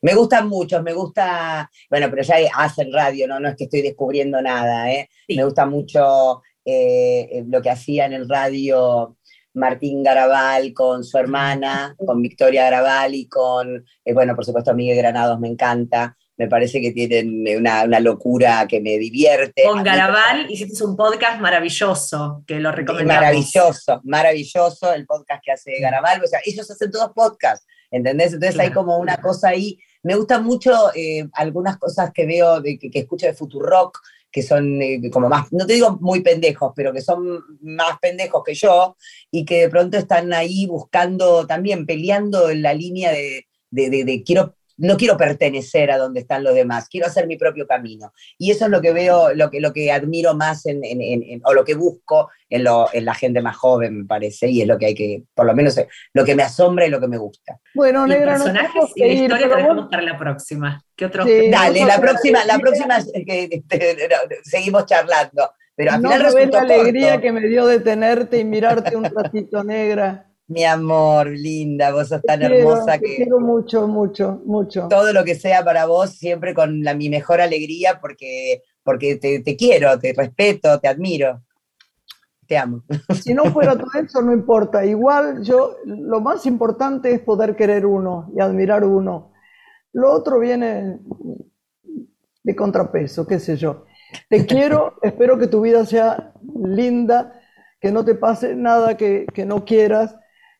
Me 0.02 0.14
gustan 0.14 0.48
muchos, 0.48 0.84
me 0.84 0.94
gusta, 0.94 1.70
bueno, 1.90 2.08
pero 2.10 2.24
ya 2.24 2.36
hacen 2.56 2.92
radio, 2.92 3.28
¿no? 3.28 3.40
No 3.40 3.50
es 3.50 3.56
que 3.56 3.66
estoy 3.66 3.82
descubriendo 3.82 4.42
nada, 4.42 4.92
¿eh? 4.92 5.10
Me 5.30 5.44
gusta 5.44 5.66
mucho 5.66 6.42
eh, 6.66 7.44
lo 7.48 7.62
que 7.62 7.70
hacía 7.70 8.06
en 8.06 8.14
el 8.14 8.28
radio 8.28 9.18
Martín 9.54 10.04
Garabal 10.04 10.74
con 10.74 11.04
su 11.04 11.18
hermana, 11.18 11.96
con 11.98 12.22
Victoria 12.22 12.64
Garabal 12.64 13.16
y 13.16 13.28
con, 13.28 13.86
eh, 14.04 14.14
bueno, 14.14 14.36
por 14.36 14.46
supuesto, 14.46 14.76
Miguel 14.76 14.98
Granados 14.98 15.40
me 15.40 15.48
encanta. 15.48 16.18
Me 16.38 16.48
parece 16.48 16.82
que 16.82 16.92
tienen 16.92 17.46
una, 17.58 17.86
locura 18.00 18.68
que 18.68 18.82
me 18.82 18.98
divierte. 18.98 19.64
Con 19.64 19.84
Garabal 19.84 20.52
hiciste 20.52 20.84
un 20.84 20.98
podcast 20.98 21.40
maravilloso, 21.40 22.44
que 22.46 22.60
lo 22.60 22.72
recomendamos. 22.72 23.22
Maravilloso, 23.22 24.02
maravilloso 24.04 24.94
el 24.94 25.06
podcast 25.06 25.42
que 25.44 25.52
hace 25.52 25.80
Garabal. 25.80 26.22
O 26.24 26.28
sea, 26.28 26.40
ellos 26.46 26.70
hacen 26.70 26.92
todos 26.92 27.12
podcasts, 27.14 27.66
¿entendés? 27.90 28.34
Entonces 28.34 28.60
hay 28.60 28.72
como 28.72 28.98
una 28.98 29.18
cosa 29.18 29.50
ahí. 29.50 29.78
Me 30.04 30.16
gustan 30.16 30.44
mucho 30.44 30.74
algunas 31.34 31.78
cosas 31.78 32.12
que 32.14 32.26
veo, 32.26 32.60
de, 32.60 32.78
que, 32.78 32.92
que 32.92 33.00
escucho 33.00 33.28
de 33.28 33.34
Futurock, 33.34 34.00
que 34.36 34.44
son 34.44 34.82
eh, 34.82 35.00
como 35.14 35.30
más, 35.30 35.50
no 35.54 35.66
te 35.66 35.76
digo 35.76 35.98
muy 36.02 36.20
pendejos, 36.20 36.74
pero 36.76 36.92
que 36.92 37.00
son 37.00 37.42
más 37.62 37.98
pendejos 38.02 38.44
que 38.44 38.54
yo 38.54 38.98
y 39.32 39.46
que 39.46 39.62
de 39.62 39.70
pronto 39.70 39.98
están 39.98 40.34
ahí 40.34 40.66
buscando 40.68 41.48
también, 41.48 41.86
peleando 41.86 42.50
en 42.50 42.62
la 42.62 42.74
línea 42.74 43.14
de, 43.14 43.46
de 43.72 44.24
quiero 44.26 44.54
no 44.78 44.98
quiero 44.98 45.18
pertenecer 45.18 45.92
a 45.92 45.98
donde 45.98 46.22
están 46.22 46.44
los 46.44 46.54
demás, 46.54 46.88
quiero 46.90 47.08
hacer 47.08 47.28
mi 47.28 47.38
propio 47.38 47.68
camino. 47.68 48.14
Y 48.38 48.52
eso 48.52 48.66
es 48.66 48.72
lo 48.72 48.82
que 48.82 48.92
veo, 48.92 49.34
lo 49.34 49.50
que, 49.50 49.60
lo 49.60 49.74
que 49.74 49.92
admiro 49.92 50.36
más 50.36 50.66
en, 50.66 50.82
o 51.44 51.54
lo 51.54 51.64
que 51.64 51.76
busco 51.76 52.30
en, 52.50 52.64
lo, 52.64 52.88
en, 52.94 53.06
la 53.06 53.14
gente 53.14 53.42
más 53.42 53.56
joven, 53.56 54.00
me 54.00 54.06
parece, 54.06 54.50
y 54.50 54.62
es 54.62 54.68
lo 54.68 54.78
que 54.78 54.88
hay 54.88 54.96
que, 54.96 55.24
por 55.34 55.46
lo 55.46 55.54
menos, 55.54 55.80
lo 56.14 56.26
que 56.26 56.36
me 56.36 56.44
asombra 56.44 56.86
y 56.86 56.90
lo 56.90 57.00
que 57.00 57.08
me 57.08 57.18
gusta. 57.18 57.60
Bueno, 57.74 58.06
Negra, 58.06 58.34
personajes 58.34 58.92
y 58.96 59.02
la 59.02 59.14
historia 59.14 59.50
que 59.50 59.56
dejamos 59.56 59.88
para 59.90 60.04
la 60.04 60.18
próxima. 60.18 60.84
¿Qué 60.96 61.06
otro? 61.06 61.26
Dale, 61.26 61.86
la 61.86 62.00
próxima, 62.00 62.46
la 62.46 62.60
próxima 62.60 62.98
que, 63.26 63.64
seguimos 64.44 64.86
charlando. 64.86 65.52
Pero 65.78 65.92
al 65.92 66.02
no 66.02 66.10
final 66.10 66.34
no 66.34 66.52
la 66.52 66.62
alegría 66.62 67.20
que 67.20 67.34
me 67.34 67.42
dio 67.42 67.68
de 67.68 67.82
tenerte 67.82 68.40
y 68.40 68.46
mirarte 68.46 68.96
un 68.96 69.04
ratito, 69.04 69.62
Negra. 69.62 70.26
Mi 70.48 70.64
amor, 70.64 71.28
linda, 71.28 71.92
vos 71.92 72.10
sos 72.10 72.22
tan 72.22 72.44
hermosa 72.44 73.00
que. 73.00 73.08
Te 73.08 73.16
quiero 73.18 73.40
mucho, 73.40 73.88
mucho, 73.88 74.42
mucho. 74.46 74.88
Todo 74.90 75.12
lo 75.12 75.24
que 75.24 75.34
sea 75.34 75.64
para 75.64 75.88
vos, 75.88 76.12
siempre 76.12 76.54
con 76.54 76.84
la, 76.84 76.94
mi 76.94 77.10
mejor 77.10 77.42
alegría, 77.42 78.00
porque, 78.00 78.62
porque 78.84 79.16
te, 79.16 79.40
te 79.40 79.56
quiero, 79.56 79.98
te 79.98 80.14
respeto, 80.14 80.80
te 80.80 80.88
admiro. 80.88 81.42
Te 82.48 82.58
amo. 82.60 82.84
Si 83.24 83.34
no 83.34 83.46
fuera 83.46 83.76
todo 83.76 83.90
eso, 84.00 84.22
no 84.22 84.34
importa. 84.34 84.86
Igual 84.86 85.42
yo, 85.42 85.78
lo 85.86 86.22
más 86.22 86.46
importante 86.46 87.12
es 87.12 87.22
poder 87.22 87.56
querer 87.56 87.88
uno 87.88 88.32
y 88.36 88.40
admirar 88.40 88.84
uno. 88.84 89.32
Lo 89.94 90.12
otro 90.12 90.40
viene 90.40 91.00
de 92.44 92.56
contrapeso, 92.56 93.26
qué 93.26 93.40
sé 93.40 93.58
yo. 93.58 93.86
Te 94.30 94.46
quiero, 94.46 95.00
espero 95.02 95.40
que 95.40 95.48
tu 95.48 95.62
vida 95.62 95.88
sea 95.88 96.34
linda, 96.64 97.42
que 97.82 97.92
no 97.92 98.06
te 98.06 98.14
pase 98.14 98.56
nada 98.56 98.96
que, 98.96 99.26
que 99.34 99.46
no 99.46 99.66
quieras 99.66 100.16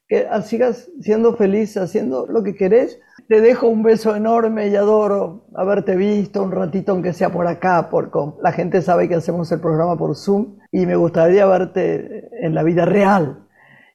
que 0.08 0.28
sigas 0.44 0.90
siendo 1.02 1.36
feliz 1.36 1.78
haciendo 1.78 2.28
lo 2.28 2.44
que 2.44 2.56
querés. 2.56 3.00
Te 3.28 3.42
dejo 3.42 3.68
un 3.68 3.82
beso 3.82 4.16
enorme 4.16 4.68
y 4.68 4.76
adoro 4.76 5.48
haberte 5.56 5.96
visto 5.96 6.44
un 6.44 6.52
ratito, 6.52 6.92
aunque 6.92 7.14
sea 7.14 7.32
por 7.32 7.48
acá, 7.48 7.90
porque 7.90 8.20
la 8.42 8.52
gente 8.52 8.84
sabe 8.84 9.10
que 9.10 9.16
hacemos 9.16 9.52
el 9.52 9.60
programa 9.60 9.98
por 9.98 10.16
Zoom 10.16 10.60
y 10.72 10.86
me 10.86 10.96
gustaría 10.96 11.46
verte 11.48 12.30
en 12.42 12.54
la 12.54 12.62
vida 12.62 12.86
real 12.86 13.48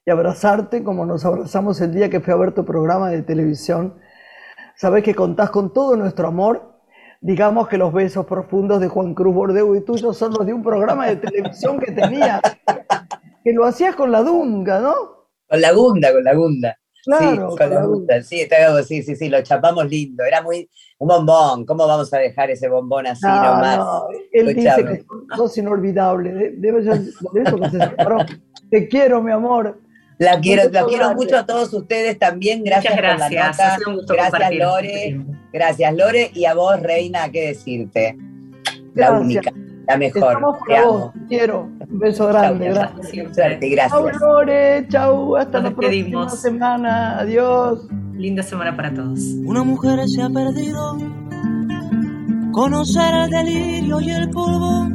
y 0.05 0.11
abrazarte 0.11 0.83
como 0.83 1.07
nos 1.07 1.25
abrazamos 1.25 1.81
el 1.81 1.95
día 1.95 2.11
que 2.11 2.21
fui 2.21 2.33
a 2.33 2.37
ver 2.37 2.53
tu 2.53 2.65
programa 2.65 3.11
de 3.11 3.23
televisión. 3.23 3.95
Sabes 4.75 5.05
que 5.05 5.15
contás 5.15 5.51
con 5.51 5.73
todo 5.73 5.95
nuestro 5.95 6.27
amor. 6.27 6.81
Digamos 7.21 7.69
que 7.69 7.77
los 7.79 7.93
besos 7.93 8.27
profundos 8.27 8.81
de 8.81 8.89
Juan 8.89 9.15
Cruz 9.15 9.35
Bordeu 9.35 9.77
y 9.77 9.85
tuyos 9.85 10.17
son 10.17 10.33
los 10.33 10.45
de 10.45 10.55
un 10.55 10.63
programa 10.63 11.07
de 11.07 11.17
televisión 11.17 11.79
que 11.79 11.93
tenía, 11.93 12.41
que 13.45 13.53
lo 13.53 13.67
hacías 13.67 13.95
con 13.95 14.11
la 14.11 14.23
dunga, 14.23 14.81
¿no? 14.81 15.20
Con 15.51 15.61
la 15.61 15.73
gunda, 15.73 16.13
con 16.13 16.23
la 16.23 16.35
gunda. 16.35 16.79
Claro, 17.05 17.51
sí, 17.51 17.57
con 17.57 17.71
la 17.71 17.85
gunda. 17.85 18.23
Sí, 18.23 18.47
sí, 18.87 19.03
sí, 19.03 19.17
sí, 19.17 19.29
lo 19.29 19.43
chapamos 19.43 19.89
lindo. 19.91 20.25
Era 20.25 20.43
muy 20.43 20.71
un 20.99 21.09
bombón. 21.09 21.67
¿Cómo 21.67 21.89
vamos 21.89 22.13
a 22.15 22.19
dejar 22.19 22.51
ese 22.51 22.69
bombón 22.69 23.09
así 23.09 23.27
nomás? 23.27 23.79
No, 23.79 24.05
él 24.33 24.55
dice 24.55 24.85
que 24.85 25.05
sos 25.37 25.59
inolvidable. 25.59 26.53
Debe 26.57 26.85
ser 26.85 27.01
por 27.21 27.39
eso 27.39 27.57
que 27.59 27.71
se 27.71 27.79
separó. 27.79 28.19
Te 28.71 28.87
quiero, 28.87 29.21
mi 29.23 29.33
amor. 29.33 29.81
La 30.19 30.39
quiero, 30.39 30.71
la 30.71 30.85
quiero 30.85 31.15
mucho 31.15 31.39
a 31.39 31.47
todos 31.47 31.73
ustedes 31.73 32.17
también. 32.17 32.63
Gracias, 32.63 32.95
gracias. 32.95 33.79
por 33.79 33.89
la 33.89 33.95
nota. 33.97 34.15
Gracias, 34.15 34.55
Lore. 34.55 35.21
Gracias, 35.53 35.95
Lore. 35.95 36.31
Y 36.33 36.45
a 36.45 36.55
vos, 36.55 36.81
Reina, 36.81 37.29
¿qué 37.33 37.49
decirte? 37.49 38.17
La 38.95 39.13
única 39.13 39.51
la 39.91 39.97
mejor. 39.97 40.39
te 40.67 40.77
amo. 40.77 41.13
quiero. 41.29 41.69
Un 41.89 41.99
beso 41.99 42.27
grande. 42.29 42.69
gracias. 42.69 43.35
Suerte, 43.35 43.69
gracias. 43.69 43.91
Chau, 43.91 44.09
Lore. 44.21 44.87
Chau. 44.89 45.37
Hasta 45.37 45.61
la 45.61 45.71
próxima 45.71 46.29
semana. 46.29 47.19
Adiós. 47.19 47.87
Linda 48.15 48.43
semana 48.43 48.77
para 48.77 48.93
todos. 48.93 49.21
Una 49.45 49.65
mujer 49.65 49.99
se 50.09 50.23
ha 50.23 50.29
perdido. 50.29 50.97
Conocer 52.53 53.15
el 53.15 53.31
delirio 53.31 54.01
y 54.01 54.11
el 54.11 54.29
polvo. 54.31 54.89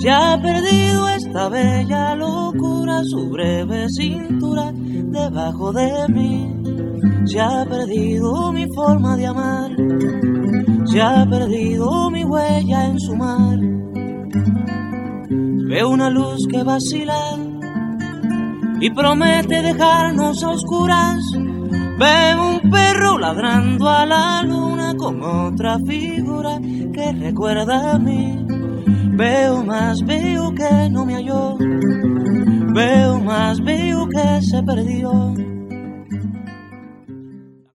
Se 0.00 0.10
ha 0.10 0.36
perdido 0.40 1.08
esta 1.08 1.48
bella 1.48 2.16
locura, 2.16 3.02
su 3.04 3.30
breve 3.30 3.88
cintura 3.88 4.72
debajo 4.72 5.72
de 5.72 6.08
mí. 6.08 6.62
Se 7.24 7.40
ha 7.40 7.64
perdido 7.64 8.52
mi 8.52 8.66
forma 8.74 9.16
de 9.16 9.26
amar, 9.26 9.70
se 10.86 11.00
ha 11.00 11.24
perdido 11.24 12.10
mi 12.10 12.24
huella 12.24 12.86
en 12.86 12.98
su 12.98 13.14
mar. 13.14 13.58
Veo 15.68 15.90
una 15.90 16.10
luz 16.10 16.46
que 16.50 16.62
vacila 16.62 17.36
y 18.80 18.90
promete 18.90 19.62
dejarnos 19.62 20.42
a 20.42 20.50
oscuras. 20.50 21.22
Veo 21.98 22.48
un 22.48 22.70
perro 22.70 23.18
ladrando 23.18 23.88
a 23.88 24.06
la 24.06 24.42
luna 24.42 24.94
con 24.96 25.22
otra 25.22 25.78
figura 25.86 26.58
que 26.92 27.12
recuerda 27.12 27.92
a 27.92 27.98
mí. 27.98 28.44
Veo 29.14 29.62
más, 29.62 30.00
veo 30.04 30.54
que 30.54 30.90
no 30.90 31.04
me 31.04 31.14
halló. 31.14 31.56
Veo 32.74 33.20
más 33.20 33.60
vivo 33.60 34.08
que 34.08 34.42
se 34.42 34.62
perdió 34.62 35.34